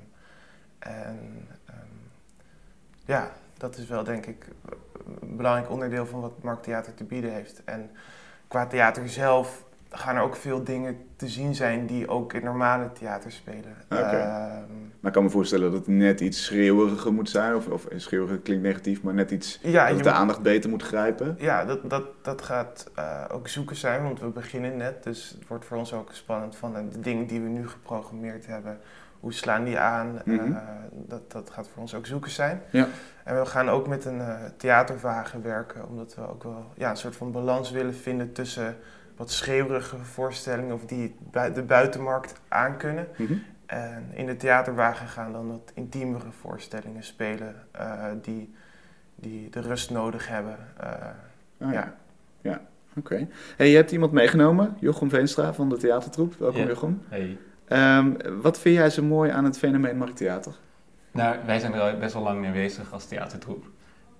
en 0.79 1.47
ehm, 1.65 1.87
ja, 3.05 3.31
dat 3.57 3.77
is 3.77 3.87
wel 3.87 4.03
denk 4.03 4.25
ik 4.25 4.47
een 5.21 5.35
belangrijk 5.35 5.69
onderdeel 5.69 6.05
van 6.05 6.21
wat 6.21 6.43
markttheater 6.43 6.93
te 6.93 7.03
bieden 7.03 7.33
heeft. 7.33 7.63
En 7.63 7.91
qua 8.47 8.67
theater 8.67 9.09
zelf 9.09 9.65
gaan 9.95 10.15
er 10.15 10.21
ook 10.21 10.35
veel 10.35 10.63
dingen 10.63 10.97
te 11.15 11.27
zien 11.27 11.55
zijn 11.55 11.85
die 11.85 12.07
ook 12.07 12.33
in 12.33 12.43
normale 12.43 12.91
theater 12.91 13.31
spelen. 13.31 13.75
Oké. 13.89 13.95
Ehm, 14.01 14.61
Maar 14.99 15.11
ik 15.11 15.11
kan 15.11 15.23
me 15.23 15.29
voorstellen 15.29 15.71
dat 15.71 15.79
het 15.79 15.87
net 15.95 16.19
iets 16.21 16.45
schreeuweriger 16.45 17.13
moet 17.13 17.29
zijn. 17.29 17.55
Of, 17.55 17.67
of 17.67 17.87
schreeuweriger 17.95 18.41
klinkt 18.41 18.63
negatief, 18.63 19.01
maar 19.03 19.13
net 19.13 19.31
iets 19.31 19.59
ja, 19.61 19.87
dat 19.87 19.97
de 19.97 20.03
moet- 20.03 20.13
aandacht 20.13 20.41
beter 20.41 20.69
moet 20.69 20.83
grijpen. 20.83 21.35
Ja, 21.39 21.65
dat, 21.65 21.89
dat, 21.89 22.03
dat 22.21 22.41
gaat 22.41 22.91
eh, 22.95 23.21
ook 23.31 23.47
zoeken 23.47 23.75
zijn, 23.75 24.03
want 24.03 24.19
we 24.19 24.27
beginnen 24.27 24.77
net. 24.77 25.03
Dus 25.03 25.35
het 25.39 25.47
wordt 25.47 25.65
voor 25.65 25.77
ons 25.77 25.93
ook 25.93 26.09
spannend 26.11 26.55
van 26.55 26.73
de 26.73 26.99
dingen 26.99 27.27
die 27.27 27.41
we 27.41 27.49
nu 27.49 27.67
geprogrammeerd 27.67 28.45
hebben. 28.45 28.79
Hoe 29.19 29.33
slaan 29.33 29.63
die 29.63 29.77
aan? 29.77 30.21
Mhm. 30.25 30.51
Eh, 30.51 30.57
dat, 30.91 31.31
dat 31.31 31.49
gaat 31.49 31.67
voor 31.73 31.81
ons 31.81 31.95
ook 31.95 32.05
zoeken 32.05 32.31
zijn. 32.31 32.61
Ja. 32.69 32.87
En 33.23 33.39
we 33.39 33.45
gaan 33.45 33.69
ook 33.69 33.87
met 33.87 34.05
een 34.05 34.19
eh, 34.21 34.35
theaterwagen 34.57 35.41
werken, 35.41 35.87
omdat 35.87 36.15
we 36.15 36.29
ook 36.29 36.43
wel 36.43 36.65
ja, 36.75 36.89
een 36.89 36.97
soort 36.97 37.15
van 37.15 37.31
balans 37.31 37.71
willen 37.71 37.95
vinden 37.95 38.31
tussen 38.33 38.75
wat 39.15 39.31
schreeuwerige 39.31 39.97
voorstellingen 39.97 40.73
of 40.75 40.85
die 40.85 41.15
de 41.53 41.63
buitenmarkt 41.63 42.33
aankunnen. 42.47 43.07
Mhm. 43.17 43.33
En 43.65 44.09
in 44.13 44.25
de 44.25 44.35
theaterwagen 44.37 45.07
gaan 45.07 45.31
dan 45.31 45.47
wat 45.47 45.71
intiemere 45.73 46.31
voorstellingen 46.31 47.03
spelen 47.03 47.55
eh, 47.71 48.03
die, 48.21 48.53
die 49.15 49.49
de 49.49 49.59
rust 49.61 49.89
nodig 49.89 50.27
hebben. 50.27 50.57
Eh, 50.79 50.89
Ah, 51.59 51.73
ja. 51.73 51.79
ja. 51.79 51.93
ja. 52.51 52.61
Oké. 52.95 53.27
Hey, 53.57 53.69
je 53.69 53.75
hebt 53.75 53.91
iemand 53.91 54.11
meegenomen, 54.11 54.75
Jochem 54.79 55.09
Veenstra 55.09 55.53
van 55.53 55.69
de 55.69 55.77
theatertroep. 55.77 56.35
Welkom 56.39 56.61
Ja. 56.61 56.67
Jochem. 56.67 57.01
Hey. 57.09 57.37
Ehm, 57.67 58.11
wat 58.41 58.59
vind 58.59 58.75
jij 58.75 58.89
zo 58.89 59.03
mooi 59.03 59.31
aan 59.31 59.43
het 59.43 59.57
fenomeen 59.57 59.97
markttheater? 59.97 60.53
Nou, 61.11 61.35
wij 61.45 61.59
zijn 61.59 61.73
er 61.73 61.81
al 61.81 61.97
best 61.97 62.13
wel 62.13 62.23
lang 62.23 62.39
mee 62.39 62.51
bezig 62.51 62.93
als 62.93 63.05
theatertroep. 63.05 63.65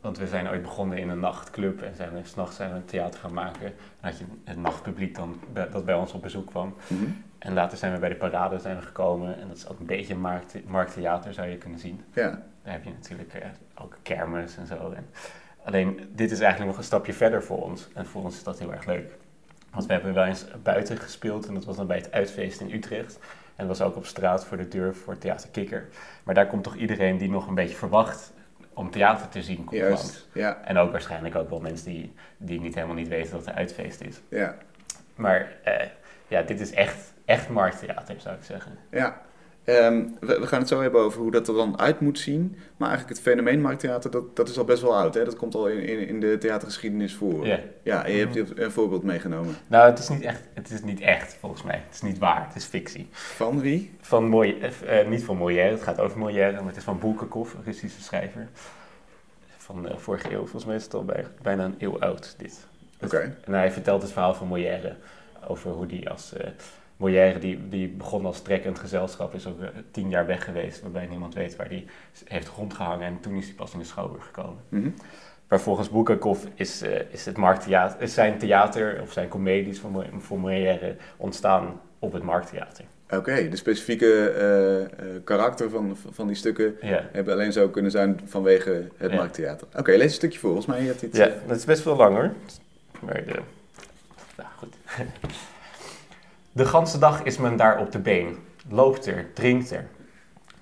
Want 0.03 0.17
we 0.17 0.27
zijn 0.27 0.49
ooit 0.49 0.61
begonnen 0.61 0.97
in 0.97 1.09
een 1.09 1.19
nachtclub 1.19 1.81
en 1.81 1.95
zijn 1.95 2.13
we 2.13 2.19
s'nachts 2.23 2.55
zijn 2.55 2.69
we 2.69 2.75
een 2.75 2.85
theater 2.85 3.19
gaan 3.19 3.33
maken. 3.33 3.61
Dan 3.61 4.09
had 4.09 4.17
je 4.17 4.25
het 4.43 4.57
nachtpubliek 4.57 5.15
dan, 5.15 5.39
dat 5.53 5.85
bij 5.85 5.95
ons 5.95 6.13
op 6.13 6.21
bezoek 6.21 6.47
kwam. 6.47 6.75
Mhm. 6.87 7.03
En 7.37 7.53
later 7.53 7.77
zijn 7.77 7.93
we 7.93 7.99
bij 7.99 8.09
de 8.09 8.15
parade 8.15 8.59
zijn 8.59 8.75
we 8.75 8.81
gekomen. 8.81 9.39
En 9.39 9.47
dat 9.47 9.57
is 9.57 9.67
ook 9.67 9.79
een 9.79 9.85
beetje 9.85 10.15
markt, 10.15 10.55
markttheater 10.67 11.33
zou 11.33 11.47
je 11.47 11.57
kunnen 11.57 11.79
zien. 11.79 12.01
Ja. 12.13 12.29
Daar 12.63 12.73
heb 12.73 12.83
je 12.83 12.89
natuurlijk 12.89 13.33
eh, 13.33 13.47
ook 13.75 13.97
kermis 14.01 14.57
en 14.57 14.67
zo. 14.67 14.91
En 14.91 15.05
alleen, 15.63 16.09
dit 16.11 16.31
is 16.31 16.39
eigenlijk 16.39 16.69
nog 16.69 16.79
een 16.79 16.87
stapje 16.87 17.13
verder 17.13 17.43
voor 17.43 17.63
ons. 17.63 17.87
En 17.93 18.05
voor 18.05 18.23
ons 18.23 18.35
is 18.35 18.43
dat 18.43 18.59
heel 18.59 18.73
erg 18.73 18.85
leuk. 18.85 19.17
Want 19.71 19.85
we 19.85 19.93
hebben 19.93 20.13
wel 20.13 20.25
eens 20.25 20.45
buiten 20.63 20.97
gespeeld 20.97 21.47
en 21.47 21.53
dat 21.53 21.65
was 21.65 21.75
dan 21.75 21.87
bij 21.87 21.97
het 21.97 22.11
uitfeest 22.11 22.61
in 22.61 22.71
Utrecht. 22.71 23.19
En 23.55 23.67
dat 23.67 23.77
was 23.77 23.87
ook 23.87 23.95
op 23.95 24.05
straat 24.05 24.45
voor 24.45 24.57
de 24.57 24.67
deur 24.67 24.95
voor 24.95 25.17
Theater 25.17 25.49
Kikker. 25.49 25.87
Maar 26.23 26.35
daar 26.35 26.47
komt 26.47 26.63
toch 26.63 26.75
iedereen 26.75 27.17
die 27.17 27.29
nog 27.29 27.47
een 27.47 27.55
beetje 27.55 27.75
verwacht 27.75 28.32
om 28.73 28.91
theater 28.91 29.29
te 29.29 29.41
zien, 29.41 29.63
komt. 29.63 29.81
Juist. 29.81 30.27
Ja. 30.33 30.61
En 30.63 30.77
ook 30.77 30.91
waarschijnlijk 30.91 31.35
ook 31.35 31.49
wel 31.49 31.59
mensen 31.59 31.85
die, 31.85 32.13
die 32.37 32.61
niet 32.61 32.75
helemaal 32.75 32.95
niet 32.95 33.07
weten 33.07 33.31
dat 33.31 33.45
er 33.45 33.53
uitfeest 33.53 34.01
is. 34.01 34.21
Ja. 34.29 34.55
Maar 35.15 35.51
eh, 35.63 35.87
ja, 36.27 36.41
dit 36.41 36.59
is 36.59 36.71
echt, 36.71 37.13
echt 37.25 37.49
markttheater, 37.49 38.15
zou 38.19 38.35
ik 38.35 38.43
zeggen. 38.43 38.77
Ja. 38.91 39.21
Ehm, 39.63 40.05
we, 40.19 40.39
we 40.39 40.47
gaan 40.47 40.59
het 40.59 40.67
zo 40.67 40.81
hebben 40.81 41.01
over 41.01 41.21
hoe 41.21 41.31
dat 41.31 41.47
er 41.47 41.53
dan 41.53 41.79
uit 41.79 41.99
moet 41.99 42.19
zien. 42.19 42.55
Maar 42.77 42.89
eigenlijk 42.89 43.17
het 43.17 43.27
fenomeen 43.27 43.61
markttheater, 43.61 44.11
dat, 44.11 44.35
dat 44.35 44.49
is 44.49 44.57
al 44.57 44.63
best 44.63 44.81
wel 44.81 44.95
oud. 44.95 45.13
Hè? 45.13 45.25
Dat 45.25 45.35
komt 45.35 45.55
al 45.55 45.67
in, 45.67 45.83
in, 45.83 46.07
in 46.07 46.19
de 46.19 46.37
theatergeschiedenis 46.37 47.15
voor. 47.15 47.45
Ja. 47.83 48.07
Je 48.07 48.17
hebt 48.17 48.59
een 48.59 48.71
voorbeeld 48.71 49.03
meegenomen. 49.03 49.55
Nou, 49.67 49.89
het 49.89 49.99
is, 49.99 50.09
niet 50.09 50.21
echt, 50.21 50.41
het 50.53 50.71
is 50.71 50.83
niet 50.83 50.99
echt, 50.99 51.37
volgens 51.39 51.63
mij. 51.63 51.75
Het 51.85 51.93
is 51.93 52.01
niet 52.01 52.17
waar, 52.17 52.45
het 52.47 52.55
is 52.55 52.65
fictie. 52.65 53.07
Van 53.11 53.61
wie? 53.61 53.91
Van 54.01 54.27
Mooi, 54.27 54.59
eh, 54.59 54.99
eh, 54.99 55.07
niet 55.07 55.23
van 55.23 55.37
Molière, 55.37 55.71
het 55.71 55.83
gaat 55.83 55.99
over 55.99 56.17
Molière, 56.17 56.57
maar 56.57 56.67
het 56.67 56.77
is 56.77 56.83
van 56.83 56.99
Bulgakov, 56.99 57.53
een 57.53 57.63
Russische 57.63 58.01
schrijver. 58.01 58.47
Van 59.57 59.83
de 59.83 59.97
vorige 59.97 60.31
eeuw, 60.31 60.39
volgens 60.39 60.65
mij 60.65 60.75
is 60.75 60.83
het 60.83 60.93
al 60.93 61.05
bij, 61.05 61.25
bijna 61.41 61.65
een 61.65 61.75
eeuw 61.77 61.99
oud, 61.99 62.35
dit. 62.37 62.67
Oké. 63.03 63.35
En 63.43 63.53
hij 63.53 63.71
vertelt 63.71 64.01
het 64.01 64.11
verhaal 64.11 64.33
van 64.33 64.47
Molière, 64.47 64.95
over 65.47 65.71
hoe 65.71 65.85
die 65.85 66.09
als... 66.09 66.33
eh 66.33 66.47
Molière, 67.03 67.39
die, 67.39 67.59
die 67.69 67.87
begon 67.87 68.25
als 68.25 68.41
trekkend 68.41 68.79
gezelschap, 68.79 69.33
is 69.33 69.47
ook 69.47 69.61
eh, 69.61 69.67
tien 69.91 70.09
jaar 70.09 70.25
weg 70.25 70.43
geweest, 70.43 70.81
waarbij 70.81 71.05
niemand 71.05 71.33
weet 71.33 71.55
waar 71.55 71.67
hij 71.67 71.85
heeft 72.25 72.47
rondgehangen. 72.47 73.07
En 73.07 73.19
toen 73.21 73.35
is 73.35 73.45
hij 73.45 73.53
pas 73.53 73.73
in 73.73 73.79
de 73.79 73.85
Schouwburg 73.85 74.25
gekomen. 74.25 74.57
Mhm. 74.69 74.89
Maar 75.47 75.59
volgens 75.61 75.89
Bulgakov 75.89 76.43
is, 76.53 76.81
eh, 76.81 76.99
is 77.11 77.25
het 77.25 77.37
markttheater, 77.37 78.01
is 78.01 78.13
zijn 78.13 78.37
theater, 78.37 78.99
of 79.01 79.11
zijn 79.11 79.27
comedies 79.27 79.79
van, 79.79 80.05
van 80.19 80.37
Molière 80.39 80.95
ontstaan 81.17 81.81
op 81.99 82.13
het 82.13 82.23
markttheater. 82.23 82.85
Oké, 83.09 83.49
de 83.49 83.55
specifieke 83.55 84.29
eh, 84.29 85.05
karakter 85.23 85.69
van, 85.69 85.97
van 86.11 86.27
die 86.27 86.35
stukken 86.35 86.75
Ja. 86.81 87.09
hebben 87.11 87.33
alleen 87.33 87.51
zo 87.53 87.69
kunnen 87.69 87.91
zijn 87.91 88.19
vanwege 88.25 88.87
het 88.97 89.11
Ja. 89.11 89.17
markttheater. 89.17 89.67
Oké, 89.77 89.91
lees 89.91 90.03
een 90.03 90.09
stukje 90.09 90.39
voor. 90.39 90.49
Volgens 90.51 90.73
mij 90.73 90.81
je 90.81 90.87
hebt 90.87 91.01
iets... 91.01 91.17
Ja, 91.17 91.29
dat 91.47 91.57
is 91.57 91.65
best 91.65 91.83
wel 91.83 91.95
lang 91.95 92.15
hoor. 92.15 92.31
Maar 92.99 93.13
de... 93.25 93.39
Nou, 94.37 94.49
goed. 94.57 94.75
De 96.55 96.65
ganse 96.65 96.97
dag 96.99 97.23
is 97.23 97.37
men 97.37 97.57
daar 97.57 97.79
op 97.79 97.91
de 97.91 97.99
been. 97.99 98.37
Loopt 98.69 99.05
er, 99.05 99.33
drinkt 99.33 99.71
er. 99.71 99.87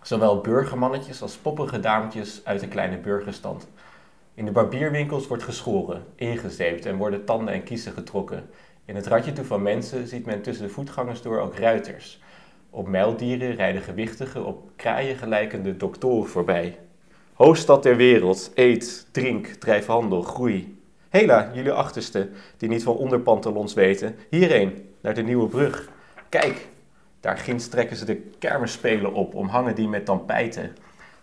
Zowel 0.02 0.42
burgermannetjes 0.42 1.22
als 1.22 1.38
poppige 1.38 1.80
dametjes 1.80 2.42
uit 2.44 2.60
de 2.60 2.68
kleine 2.68 2.98
burgerstand. 2.98 3.68
In 4.34 4.46
de 4.46 4.52
barbierwinkels 4.52 5.28
wordt 5.28 5.44
geschoren, 5.44 6.04
ingezeept 6.16 6.86
en 6.86 6.98
worden 6.98 7.26
tanden 7.26 7.54
en 7.54 7.64
kiezen 7.64 7.92
getrokken. 7.92 8.50
In 8.86 8.96
het 8.96 9.08
ratje 9.08 9.34
toe 9.34 9.46
van 9.46 9.62
mensen 9.62 10.08
ziet 10.08 10.26
men 10.26 10.42
tussen 10.42 10.66
de 10.66 10.74
voetgangers 10.74 11.22
door 11.22 11.40
ook 11.40 11.56
ruiters. 11.56 12.22
Op 12.70 12.88
muildieren 12.88 13.56
rijden 13.56 13.82
gewichtige, 13.82 14.44
op 14.44 14.70
kraaien 14.76 15.16
gelijkende 15.16 15.78
doktoren 15.78 16.30
voorbij. 16.30 16.80
Hoofdstad 17.34 17.84
der 17.84 17.96
wereld, 17.96 18.52
eet, 18.56 19.08
drink, 19.12 19.48
drijf 19.48 19.86
handel, 19.86 20.22
groei. 20.22 20.80
Hela, 21.10 21.52
jullie 21.54 21.72
achterste, 21.72 22.30
die 22.58 22.70
niet 22.70 22.84
van 22.84 22.96
onderpantalons 22.96 23.74
weten, 23.74 24.16
hierheen, 24.30 24.90
naar 25.02 25.14
de 25.14 25.24
nieuwe 25.24 25.48
brug. 25.48 25.90
Kijk, 26.30 26.68
daar 27.20 27.38
ginds 27.38 27.68
trekken 27.68 27.98
ze 27.98 28.06
de 28.06 28.32
kermisspelen 28.40 29.14
op, 29.14 29.36
omhangen 29.36 29.76
die 29.76 29.88
met 29.88 30.06
tampijten. 30.06 30.76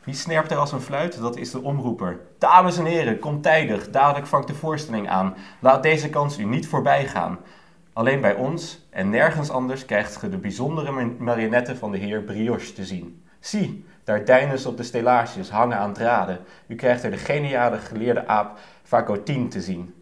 Wie 0.04 0.14
snerpt 0.14 0.50
er 0.50 0.56
als 0.56 0.72
een 0.72 0.80
fluit? 0.80 1.20
Dat 1.20 1.36
is 1.36 1.50
de 1.50 1.62
omroeper. 1.62 2.20
Dames 2.38 2.78
en 2.78 2.84
heren, 2.84 3.18
kom 3.18 3.40
tijdig, 3.40 3.90
dadelijk 3.90 4.26
vangt 4.26 4.48
de 4.48 4.54
voorstelling 4.54 5.08
aan. 5.08 5.34
Laat 5.60 5.82
deze 5.82 6.10
kans 6.10 6.38
u 6.38 6.44
niet 6.44 6.68
voorbij 6.68 7.06
gaan. 7.06 7.38
Alleen 7.92 8.20
bij 8.20 8.34
ons 8.34 8.86
en 8.90 9.10
nergens 9.10 9.50
anders 9.50 9.84
krijgt 9.84 10.16
ge 10.16 10.28
de 10.28 10.36
bijzondere 10.36 10.90
mar- 10.90 11.12
marionetten 11.18 11.76
van 11.76 11.90
de 11.90 11.98
heer 11.98 12.22
Brioche 12.22 12.72
te 12.72 12.84
zien. 12.84 13.22
Zie, 13.40 13.84
daar 14.04 14.24
deinen 14.24 14.58
ze 14.58 14.68
op 14.68 14.76
de 14.76 14.82
stellages, 14.82 15.50
hangen 15.50 15.78
aan 15.78 15.92
draden. 15.92 16.38
U 16.66 16.74
krijgt 16.74 17.02
er 17.02 17.10
de 17.10 17.16
geniale 17.16 17.78
geleerde 17.78 18.26
aap 18.26 18.58
Vacotin 18.82 19.48
te 19.48 19.60
zien. 19.60 19.94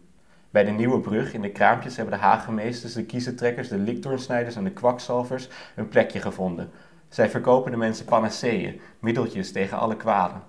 Bij 0.49 0.63
de 0.63 0.71
Nieuwe 0.71 0.99
Brug 0.99 1.33
in 1.33 1.41
de 1.41 1.51
kraampjes 1.51 1.95
hebben 1.95 2.13
de 2.13 2.25
hagemeesters, 2.25 2.93
de 2.93 3.05
kiezentrekkers, 3.05 3.67
de 3.67 3.77
likdoornsnijders 3.77 4.55
en 4.55 4.63
de 4.63 4.71
kwakzalvers 4.71 5.49
een 5.75 5.87
plekje 5.87 6.19
gevonden. 6.19 6.69
Zij 7.09 7.29
verkopen 7.29 7.71
de 7.71 7.77
mensen 7.77 8.05
panaceeën, 8.05 8.81
middeltjes 8.99 9.51
tegen 9.51 9.77
alle 9.77 9.95
kwaden. 9.95 10.41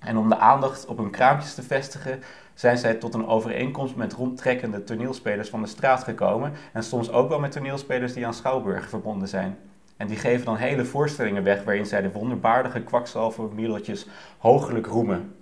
En 0.00 0.16
om 0.16 0.28
de 0.28 0.36
aandacht 0.36 0.86
op 0.86 0.98
hun 0.98 1.10
kraampjes 1.10 1.54
te 1.54 1.62
vestigen, 1.62 2.22
zijn 2.54 2.78
zij 2.78 2.94
tot 2.94 3.14
een 3.14 3.26
overeenkomst 3.26 3.96
met 3.96 4.12
rondtrekkende 4.12 4.84
toneelspelers 4.84 5.48
van 5.48 5.62
de 5.62 5.68
straat 5.68 6.04
gekomen 6.04 6.52
en 6.72 6.82
soms 6.82 7.10
ook 7.10 7.28
wel 7.28 7.40
met 7.40 7.52
toneelspelers 7.52 8.12
die 8.12 8.26
aan 8.26 8.34
Schouwburg 8.34 8.88
verbonden 8.88 9.28
zijn. 9.28 9.58
En 9.96 10.06
die 10.06 10.16
geven 10.16 10.44
dan 10.44 10.56
hele 10.56 10.84
voorstellingen 10.84 11.42
weg 11.42 11.64
waarin 11.64 11.86
zij 11.86 12.02
de 12.02 12.12
wonderbaardige 12.12 12.82
kwakzalver 12.82 13.48
middeltjes 13.54 14.06
hoogelijk 14.38 14.86
roemen. 14.86 15.34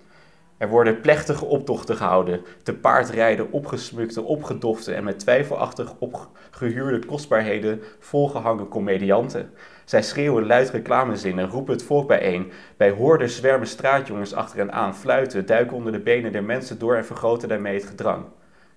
Er 0.61 0.69
worden 0.69 1.01
plechtige 1.01 1.45
optochten 1.45 1.95
gehouden, 1.95 2.41
te 2.63 2.73
paard 2.73 3.09
rijden, 3.09 3.51
opgesmukte, 3.51 4.21
opgedofte 4.21 4.93
en 4.93 5.03
met 5.03 5.19
twijfelachtig 5.19 5.93
opgehuurde 5.99 7.05
kostbaarheden 7.05 7.81
volgehangen 7.99 8.67
comedianten. 8.67 9.49
Zij 9.85 10.03
schreeuwen 10.03 10.45
luid 10.45 10.69
reclamezinnen, 10.69 11.49
roepen 11.49 11.73
het 11.73 11.83
volk 11.83 12.07
bijeen. 12.07 12.51
Bij 12.77 12.91
hoorden 12.91 13.29
zwermen 13.29 13.67
straatjongens 13.67 14.33
achter 14.33 14.57
hen 14.59 14.71
aan, 14.71 14.95
fluiten, 14.95 15.45
duiken 15.45 15.77
onder 15.77 15.91
de 15.91 15.99
benen 15.99 16.31
der 16.31 16.43
mensen 16.43 16.79
door 16.79 16.95
en 16.95 17.05
vergroten 17.05 17.49
daarmee 17.49 17.73
het 17.73 17.85
gedrang. 17.85 18.25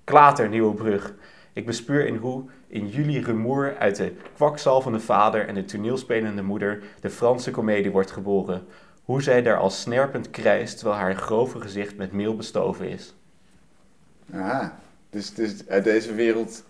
Klater, 0.05 0.49
Nieuwe 0.49 0.75
Brug. 0.75 1.15
Ik 1.53 1.67
bespuur 1.67 2.07
in 2.07 2.17
hoe 2.17 2.45
in 2.67 2.89
jullie 2.89 3.25
rumoer 3.25 3.77
uit 3.79 3.97
de 3.97 4.13
kwakzalvende 4.35 5.01
vader 5.01 5.49
en 5.49 5.55
de 5.55 5.65
toneelspelende 5.65 6.43
moeder 6.43 6.83
de 7.01 7.11
Franse 7.11 7.51
komedie 7.51 7.91
wordt 7.91 8.11
geboren. 8.11 8.67
Hoe 9.05 9.23
zij 9.23 9.43
daar 9.43 9.59
als 9.59 9.81
snerpend 9.81 10.31
krijst 10.31 10.79
terwijl 10.79 10.99
haar 11.01 11.17
grove 11.17 11.61
gezicht 11.61 11.97
met 11.97 12.13
meel 12.13 12.37
bestoven 12.37 12.89
is. 12.89 13.15
Aha, 14.35 14.79
dus, 15.11 15.35
dus 15.35 15.69
uit 15.69 15.85
deze 15.85 16.15
wereld 16.15 16.65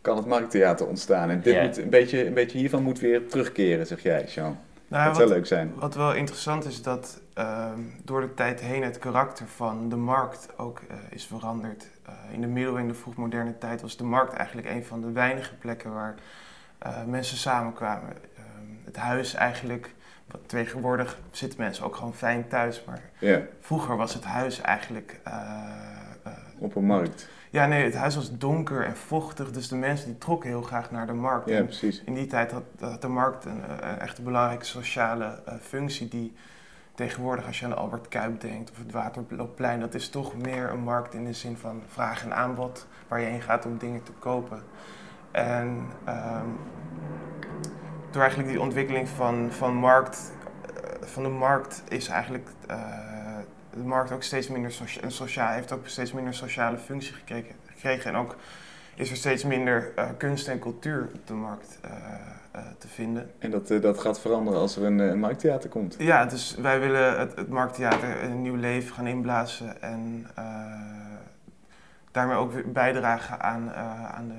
kan 0.00 0.16
het 0.16 0.26
markttheater 0.26 0.86
ontstaan. 0.86 1.30
En 1.30 1.40
dit 1.40 1.62
moet, 1.62 1.76
een, 1.76 1.90
beetje, 1.90 2.26
een 2.26 2.34
beetje 2.34 2.58
hiervan 2.58 2.82
moet 2.82 2.98
weer 2.98 3.28
terugkeren, 3.28 3.86
zeg 3.86 4.02
jij, 4.02 4.24
Jean. 4.24 4.58
Nou, 4.88 5.04
dat 5.04 5.16
zou 5.16 5.28
wat, 5.28 5.36
leuk 5.36 5.46
zijn. 5.46 5.72
wat 5.74 5.94
wel 5.94 6.14
interessant 6.14 6.64
is, 6.64 6.82
dat 6.82 7.20
ehm, 7.34 7.80
door 8.04 8.20
de 8.20 8.34
tijd 8.34 8.60
heen 8.60 8.82
het 8.82 8.98
karakter 8.98 9.46
van 9.46 9.88
de 9.88 9.96
markt 9.96 10.48
ook 10.56 10.80
eh, 10.88 10.96
is 11.10 11.24
veranderd. 11.26 11.86
Eh, 12.06 12.12
in 12.32 12.40
de 12.40 12.46
middeleeuwen 12.46 12.80
en 12.82 12.88
de 12.88 12.94
vroegmoderne 12.94 13.58
tijd 13.58 13.80
was 13.80 13.96
de 13.96 14.04
markt 14.04 14.32
eigenlijk 14.32 14.68
een 14.68 14.84
van 14.84 15.00
de 15.00 15.12
weinige 15.12 15.54
plekken 15.54 15.92
waar 15.92 16.14
eh, 16.78 17.04
mensen 17.04 17.36
samenkwamen. 17.36 18.12
Ehm, 18.36 18.84
het 18.84 18.96
huis 18.96 19.34
eigenlijk, 19.34 19.94
tegenwoordig 20.46 21.18
zitten 21.30 21.60
mensen 21.60 21.84
ook 21.84 21.96
gewoon 21.96 22.14
fijn 22.14 22.48
thuis, 22.48 22.84
maar 22.86 23.00
Ja, 23.18 23.40
vroeger 23.60 23.96
was 23.96 24.14
het 24.14 24.24
huis 24.24 24.60
eigenlijk... 24.60 25.20
eh, 25.24 25.32
eh, 26.22 26.32
op 26.58 26.76
een 26.76 26.84
markt. 26.84 27.28
ja, 27.50 27.66
nee, 27.66 27.84
het 27.84 27.94
huis 27.94 28.14
was 28.14 28.38
donker 28.38 28.84
en 28.84 28.96
vochtig, 28.96 29.50
dus 29.50 29.68
de 29.68 29.76
mensen 29.76 30.06
die 30.06 30.18
trokken 30.18 30.48
heel 30.48 30.62
graag 30.62 30.90
naar 30.90 31.06
de 31.06 31.12
markt. 31.12 31.48
Ja, 31.48 31.62
precies. 31.62 32.02
in 32.04 32.14
die 32.14 32.26
tijd 32.26 32.50
had, 32.50 32.64
had 32.80 33.02
de 33.02 33.08
markt 33.08 33.44
een, 33.44 33.62
eh, 33.64 33.88
een 33.90 33.98
echt 33.98 34.18
een 34.18 34.24
belangrijke 34.24 34.64
sociale 34.64 35.42
functie 35.60 36.08
die 36.08 36.34
tegenwoordig 36.94 37.46
als 37.46 37.58
je 37.58 37.64
aan 37.64 37.70
de 37.70 37.76
Albert 37.76 38.08
Kuip 38.08 38.40
denkt 38.40 38.70
of 38.70 38.78
het 38.78 38.92
Waterloopplein, 38.92 39.80
dat 39.80 39.94
is 39.94 40.08
toch 40.08 40.36
meer 40.36 40.70
een 40.70 40.80
markt 40.80 41.14
in 41.14 41.24
de 41.24 41.32
zin 41.32 41.56
van 41.56 41.82
vraag 41.88 42.24
en 42.24 42.34
aanbod 42.34 42.86
waar 43.08 43.20
je 43.20 43.26
heen 43.26 43.42
gaat 43.42 43.66
om 43.66 43.78
dingen 43.78 44.02
te 44.02 44.12
kopen. 44.18 44.62
En 45.30 45.86
ehm, 46.04 46.46
door 48.18 48.26
eigenlijk 48.26 48.56
die 48.56 48.66
ontwikkeling 48.66 49.08
van, 49.08 49.48
van, 49.52 49.74
markt, 49.74 50.32
eh, 50.74 51.06
van 51.06 51.22
de 51.22 51.28
markt 51.28 51.82
is 51.88 52.08
eigenlijk 52.08 52.48
eh, 52.66 52.78
de 53.70 53.84
markt 53.84 54.12
ook 54.12 54.22
steeds 54.22 54.48
minder 54.48 54.72
socia- 54.72 55.02
een 55.02 55.10
sociaal, 55.10 55.52
heeft 55.52 55.72
ook 55.72 55.88
steeds 55.88 56.12
minder 56.12 56.34
sociale 56.34 56.78
functie 56.78 57.12
gekregen, 57.12 57.54
gekregen 57.66 58.10
en 58.10 58.16
ook 58.16 58.36
is 58.94 59.10
er 59.10 59.16
steeds 59.16 59.44
minder 59.44 59.92
eh, 59.96 60.08
kunst 60.16 60.48
en 60.48 60.58
cultuur 60.58 61.08
op 61.14 61.26
de 61.26 61.34
markt 61.34 61.78
te 62.78 62.88
vinden. 62.88 63.30
En 63.38 63.50
dat, 63.50 63.68
dat 63.68 63.98
gaat 63.98 64.20
veranderen 64.20 64.60
als 64.60 64.76
er 64.76 64.84
een, 64.84 64.98
een 64.98 65.18
markttheater 65.18 65.70
komt. 65.70 65.96
Ja, 65.98 66.24
dus 66.24 66.56
wij 66.60 66.80
willen 66.80 67.18
het, 67.18 67.36
het 67.36 67.48
markttheater 67.48 68.22
een 68.22 68.42
nieuw 68.42 68.54
leven 68.54 68.94
gaan 68.94 69.06
inblazen 69.06 69.82
en 69.82 70.26
daarmee 72.10 72.36
ook 72.36 72.52
weer 72.52 72.72
bijdragen 72.72 73.40
aan, 73.40 73.72
aan 74.14 74.28
de 74.28 74.34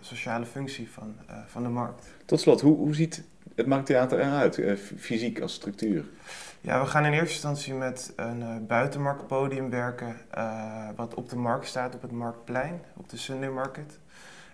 sociale 0.00 0.46
functie 0.46 0.90
van, 0.90 1.16
van 1.46 1.62
de 1.62 1.68
markt. 1.68 2.06
Tot 2.30 2.40
slot, 2.40 2.60
hoe, 2.60 2.76
hoe 2.76 2.94
ziet 2.94 3.22
het 3.54 3.66
markttheater 3.66 4.18
eruit, 4.20 4.58
eh, 4.58 4.76
fysiek 4.98 5.40
als 5.40 5.52
structuur? 5.52 6.04
Ja, 6.60 6.80
we 6.80 6.86
gaan 6.86 7.04
in 7.04 7.12
eerste 7.12 7.32
instantie 7.32 7.74
met 7.74 8.12
een 8.16 8.42
eh, 8.42 8.48
buitenmarktpodium 8.66 9.70
werken, 9.70 10.16
eh, 10.30 10.88
wat 10.96 11.14
op 11.14 11.28
de 11.28 11.36
markt 11.36 11.66
staat, 11.66 11.94
op 11.94 12.02
het 12.02 12.10
Marktplein, 12.10 12.82
op 12.96 13.08
de 13.08 13.16
Sunday 13.16 13.48
Market. 13.48 13.98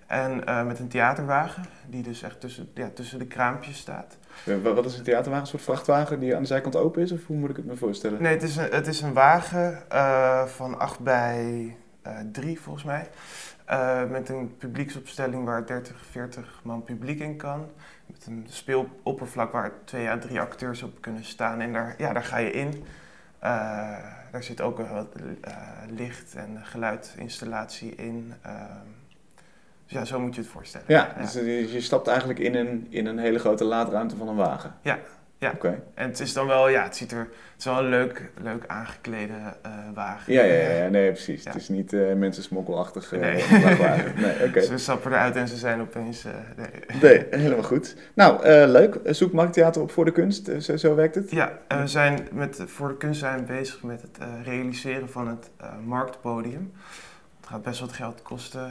En 0.06 0.66
met 0.66 0.78
een 0.78 0.88
theaterwagen, 0.88 1.64
die 1.88 2.02
dus 2.02 2.22
echt 2.22 2.40
tussen, 2.40 2.68
ja, 2.74 2.90
tussen 2.94 3.18
de 3.18 3.26
kraampjes 3.26 3.78
staat. 3.78 4.16
Wa- 4.44 4.74
wat 4.74 4.84
is 4.84 4.98
een 4.98 5.04
theaterwagen? 5.04 5.44
Een 5.44 5.50
soort 5.50 5.62
vrachtwagen 5.62 6.20
die 6.20 6.34
aan 6.36 6.42
de 6.42 6.48
zijkant 6.48 6.76
open 6.76 7.02
is? 7.02 7.12
Of 7.12 7.26
hoe 7.26 7.36
moet 7.36 7.50
ik 7.50 7.56
het 7.56 7.64
me 7.66 7.76
voorstellen? 7.76 8.22
Nee, 8.22 8.32
het 8.32 8.42
is 8.42 8.56
een, 8.56 8.68
het 8.70 8.86
is 8.86 9.00
een 9.00 9.12
wagen 9.12 9.82
van 10.48 10.78
8 10.78 11.00
bij 11.00 11.76
3 12.32 12.60
volgens 12.60 12.84
mij. 12.84 13.08
Eh, 13.64 14.04
met 14.04 14.28
een 14.28 14.56
publieksopstelling 14.56 15.44
waar 15.44 15.66
30, 15.66 16.04
40 16.10 16.60
man 16.62 16.84
publiek 16.84 17.20
in 17.20 17.36
kan. 17.36 17.70
Met 18.06 18.26
een 18.26 18.46
speeloppervlak 18.48 19.52
waar 19.52 19.72
twee 19.84 20.08
à 20.08 20.18
drie 20.18 20.40
acteurs 20.40 20.82
op 20.82 21.00
kunnen 21.00 21.24
staan. 21.24 21.60
En 21.60 21.72
daar, 21.72 21.94
ja, 21.98 22.12
daar 22.12 22.24
ga 22.24 22.36
je 22.36 22.50
in. 22.50 22.84
Eh, 23.38 23.50
daar 24.30 24.42
zit 24.42 24.60
ook 24.60 24.76
wel 24.76 25.08
eh, 25.40 25.56
licht- 25.88 26.34
en 26.34 26.58
geluidinstallatie 26.62 27.94
in. 27.94 28.34
Ehm, 28.42 28.54
dus 29.84 29.98
ja, 29.98 30.04
zo 30.04 30.20
moet 30.20 30.34
je 30.34 30.40
het 30.40 30.50
voorstellen. 30.50 30.86
Ja, 30.88 31.14
dus 31.20 31.34
eh, 31.34 31.72
je 31.72 31.80
stapt 31.80 32.08
eigenlijk 32.08 32.38
in 32.38 32.54
een, 32.54 32.86
in 32.90 33.06
een 33.06 33.18
hele 33.18 33.38
grote 33.38 33.64
laadruimte 33.64 34.16
van 34.16 34.28
een 34.28 34.36
wagen. 34.36 34.74
Ja, 34.80 34.98
ja. 35.38 35.50
Oké. 35.54 35.82
En 35.94 36.08
het 36.08 36.20
is 36.20 36.32
dan 36.32 36.46
wel, 36.46 36.68
ja, 36.68 36.82
het 36.82 36.96
ziet 36.96 37.12
er, 37.12 37.18
het 37.18 37.58
is 37.58 37.64
wel 37.64 37.78
een 37.78 37.88
leuk, 37.88 38.30
leuk 38.42 38.64
aangeklede 38.66 39.32
eh, 39.62 39.70
wagen. 39.94 40.32
Ja, 40.32 40.42
ja, 40.42 40.70
ja, 40.70 40.88
nee, 40.88 41.10
precies. 41.10 41.42
Ja. 41.42 41.50
Het 41.50 41.60
is 41.60 41.68
niet 41.68 41.92
eh 41.92 42.12
mensen 42.14 42.42
smokkelachtig 42.42 43.12
eh 43.12 43.20
Nee. 43.20 43.40
Ze 44.66 44.76
stappen 44.76 45.12
eruit 45.12 45.36
en 45.36 45.48
ze 45.48 45.56
zijn 45.56 45.80
opeens. 45.80 46.24
nee. 46.56 47.00
Nee, 47.02 47.26
helemaal 47.30 47.64
goed. 47.64 47.96
Nou, 48.14 48.48
leuk. 48.48 48.98
Zoek 49.04 49.32
Markttheater 49.32 49.82
op 49.82 49.90
voor 49.90 50.04
de 50.04 50.12
kunst. 50.12 50.50
Zo, 50.58 50.76
zo 50.76 50.94
werkt 50.94 51.14
het. 51.14 51.30
Ja, 51.30 51.58
en 51.68 51.80
we 51.80 51.86
zijn 51.86 52.28
met, 52.32 52.62
voor 52.66 52.88
de 52.88 52.96
kunst 52.96 53.20
zijn 53.20 53.38
we 53.38 53.44
bezig 53.44 53.82
met 53.82 54.02
het 54.02 54.18
realiseren 54.44 55.08
van 55.08 55.28
het 55.28 55.50
marktpodium. 55.84 56.72
Het 57.40 57.48
gaat 57.48 57.62
best 57.62 57.80
wat 57.80 57.92
geld 57.92 58.22
kosten, 58.22 58.70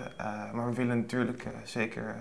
maar 0.53 0.69
we 0.69 0.75
willen 0.75 0.97
natuurlijk 0.97 1.43
zeker 1.63 2.15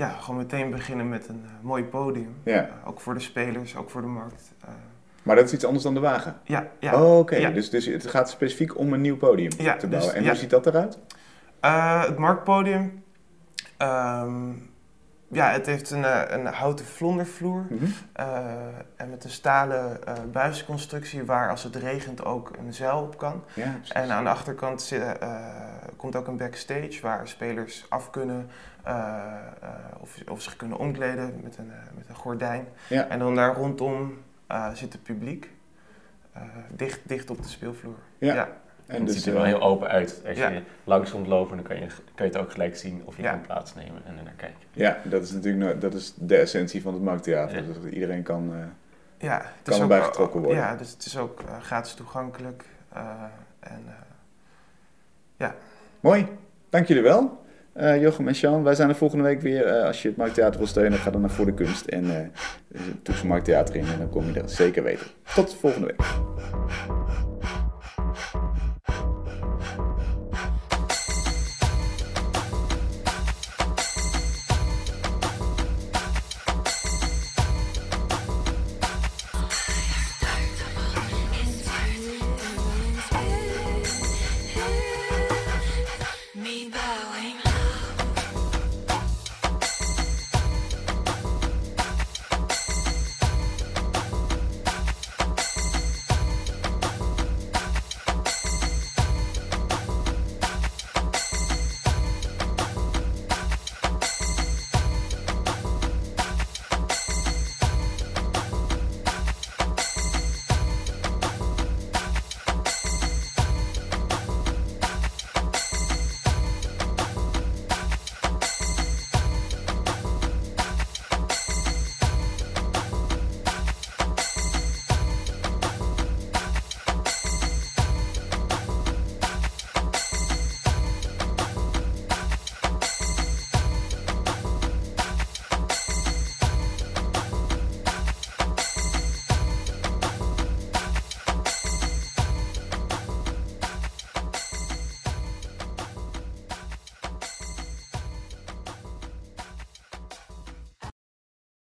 ja, 0.00 0.08
gewoon 0.10 0.36
meteen 0.36 0.70
beginnen 0.70 1.08
met 1.08 1.28
een 1.28 1.42
eh, 1.44 1.50
mooi 1.60 1.84
podium. 1.84 2.34
Ja. 2.44 2.54
Eh, 2.82 2.88
ook 2.88 3.00
voor 3.00 3.14
de 3.14 3.20
spelers, 3.20 3.76
ook 3.76 3.90
voor 3.90 4.00
de 4.00 4.06
markt. 4.06 4.52
Eh, 4.60 4.68
Maar 5.22 5.36
dat 5.36 5.44
is 5.44 5.52
iets 5.52 5.64
anders 5.64 5.84
dan 5.84 5.94
de 5.94 6.00
wagen. 6.00 6.36
ja, 6.44 6.66
ja. 6.80 7.02
oh, 7.02 7.18
oké. 7.18 7.36
Ja. 7.36 7.50
Dus, 7.50 7.70
dus 7.70 7.86
het 7.86 8.06
gaat 8.06 8.30
specifiek 8.30 8.78
om 8.78 8.92
een 8.92 9.00
nieuw 9.00 9.16
podium 9.16 9.50
Ja, 9.58 9.76
te 9.76 9.88
dus- 9.88 9.96
bouwen. 9.98 10.14
en 10.16 10.22
ja. 10.22 10.28
hoe 10.28 10.38
ziet 10.38 10.50
dat 10.50 10.66
eruit? 10.66 10.98
Het 12.06 12.18
marktpodium, 12.18 13.02
ehm, 13.76 14.52
ja, 15.32 15.50
het 15.50 15.66
heeft 15.66 15.90
een, 15.90 16.04
eh, 16.04 16.22
een 16.28 16.46
houten 16.46 16.84
vlondervloer. 16.84 17.66
Mhm. 17.68 17.84
Eh, 18.12 18.26
en 18.96 19.10
met 19.10 19.24
een 19.24 19.30
stalen 19.30 20.06
eh 20.06 20.14
buisconstructie 20.32 21.24
waar 21.24 21.50
als 21.50 21.62
het 21.62 21.76
regent 21.76 22.24
ook 22.24 22.50
een 22.58 22.74
zeil 22.74 23.02
op 23.02 23.18
kan. 23.18 23.44
Ja. 23.54 23.78
En 23.92 24.10
aan 24.10 24.24
de 24.24 24.30
achterkant 24.30 24.82
zit, 24.82 25.02
komt 25.96 26.16
ook 26.16 26.26
een 26.26 26.36
backstage 26.36 26.98
waar 27.02 27.28
spelers 27.28 27.86
af 27.88 28.10
kunnen 28.10 28.50
of, 30.00 30.16
of 30.28 30.42
zich 30.42 30.56
kunnen 30.56 30.78
omkleden 30.78 31.40
met 31.42 31.58
een, 31.58 31.72
met 31.94 32.08
een 32.08 32.14
gordijn. 32.14 32.68
Ja. 32.88 33.08
En 33.08 33.18
dan 33.18 33.34
daar 33.34 33.54
rondom 33.54 34.18
zit 34.72 34.92
het 34.92 35.02
publiek, 35.02 35.50
dicht, 36.70 37.00
dicht 37.02 37.30
op 37.30 37.42
de 37.42 37.48
speelvloer. 37.48 37.98
Ja. 38.18 38.48
En 38.90 38.96
het 38.96 39.06
dus, 39.06 39.14
ziet 39.16 39.26
er 39.26 39.32
wel 39.32 39.42
eh, 39.42 39.48
heel 39.48 39.60
open 39.62 39.88
uit. 39.88 40.22
Als 40.28 40.36
ja. 40.38 40.48
je 40.48 40.60
langs 40.84 41.10
komt 41.10 41.26
lopen, 41.26 41.56
dan 41.56 41.66
kan 41.66 41.76
je, 41.76 41.86
kan 42.14 42.26
je 42.26 42.32
het 42.32 42.36
ook 42.36 42.52
gelijk 42.52 42.76
zien 42.76 43.02
of 43.04 43.16
je 43.16 43.22
Ja. 43.22 43.30
kan 43.30 43.40
plaatsnemen 43.40 44.02
en 44.06 44.16
er 44.18 44.24
naar 44.24 44.32
kijken. 44.36 44.58
Ja, 44.72 44.98
dat 45.04 45.22
is 45.22 45.30
natuurlijk 45.30 45.64
nou- 45.64 45.78
dat 45.78 45.94
is 45.94 46.14
de 46.16 46.36
essentie 46.36 46.82
van 46.82 46.92
het 46.94 47.02
Markttheater. 47.02 47.56
Ja. 47.56 47.62
Dus 47.62 47.74
dat 47.82 47.92
iedereen 47.92 48.22
kan... 48.22 48.50
eh, 48.52 48.58
Ja, 49.28 49.36
het 49.36 49.44
Kan 49.62 49.72
is 49.74 49.80
ook, 49.82 49.90
erbij 49.90 50.00
getrokken 50.06 50.40
worden. 50.40 50.58
Ja, 50.58 50.76
dus 50.76 50.90
het 50.90 51.04
is 51.04 51.18
ook 51.18 51.40
eh, 51.40 51.60
gratis 51.60 51.94
toegankelijk. 51.94 52.64
eh, 52.92 53.02
en, 53.60 53.82
eh, 53.86 53.92
ja. 55.36 55.54
Mooi, 56.00 56.26
dank 56.70 56.86
jullie 56.86 57.02
wel. 57.02 57.38
Eh, 57.72 58.00
Jochem 58.02 58.28
en 58.28 58.34
Sean, 58.34 58.62
wij 58.62 58.74
zijn 58.74 58.88
er 58.88 58.94
volgende 58.94 59.24
week 59.24 59.40
weer. 59.40 59.66
Eh, 59.66 59.84
als 59.84 60.02
je 60.02 60.08
het 60.08 60.16
Markttheater 60.16 60.58
wil 60.58 60.66
steunen, 60.68 60.98
ga 60.98 61.10
dan 61.10 61.20
naar 61.20 61.30
Voor 61.30 61.44
de 61.46 61.54
Kunst 61.54 61.86
en 61.86 62.04
uh, 62.04 62.16
toets 63.02 63.22
Markttheater 63.22 63.76
in 63.76 63.86
en 63.86 63.98
dan 63.98 64.08
kom 64.10 64.24
je 64.32 64.40
er 64.40 64.48
zeker 64.48 64.82
weten. 64.82 65.06
Tot 65.34 65.54
volgende 65.54 65.86
week. 65.86 66.00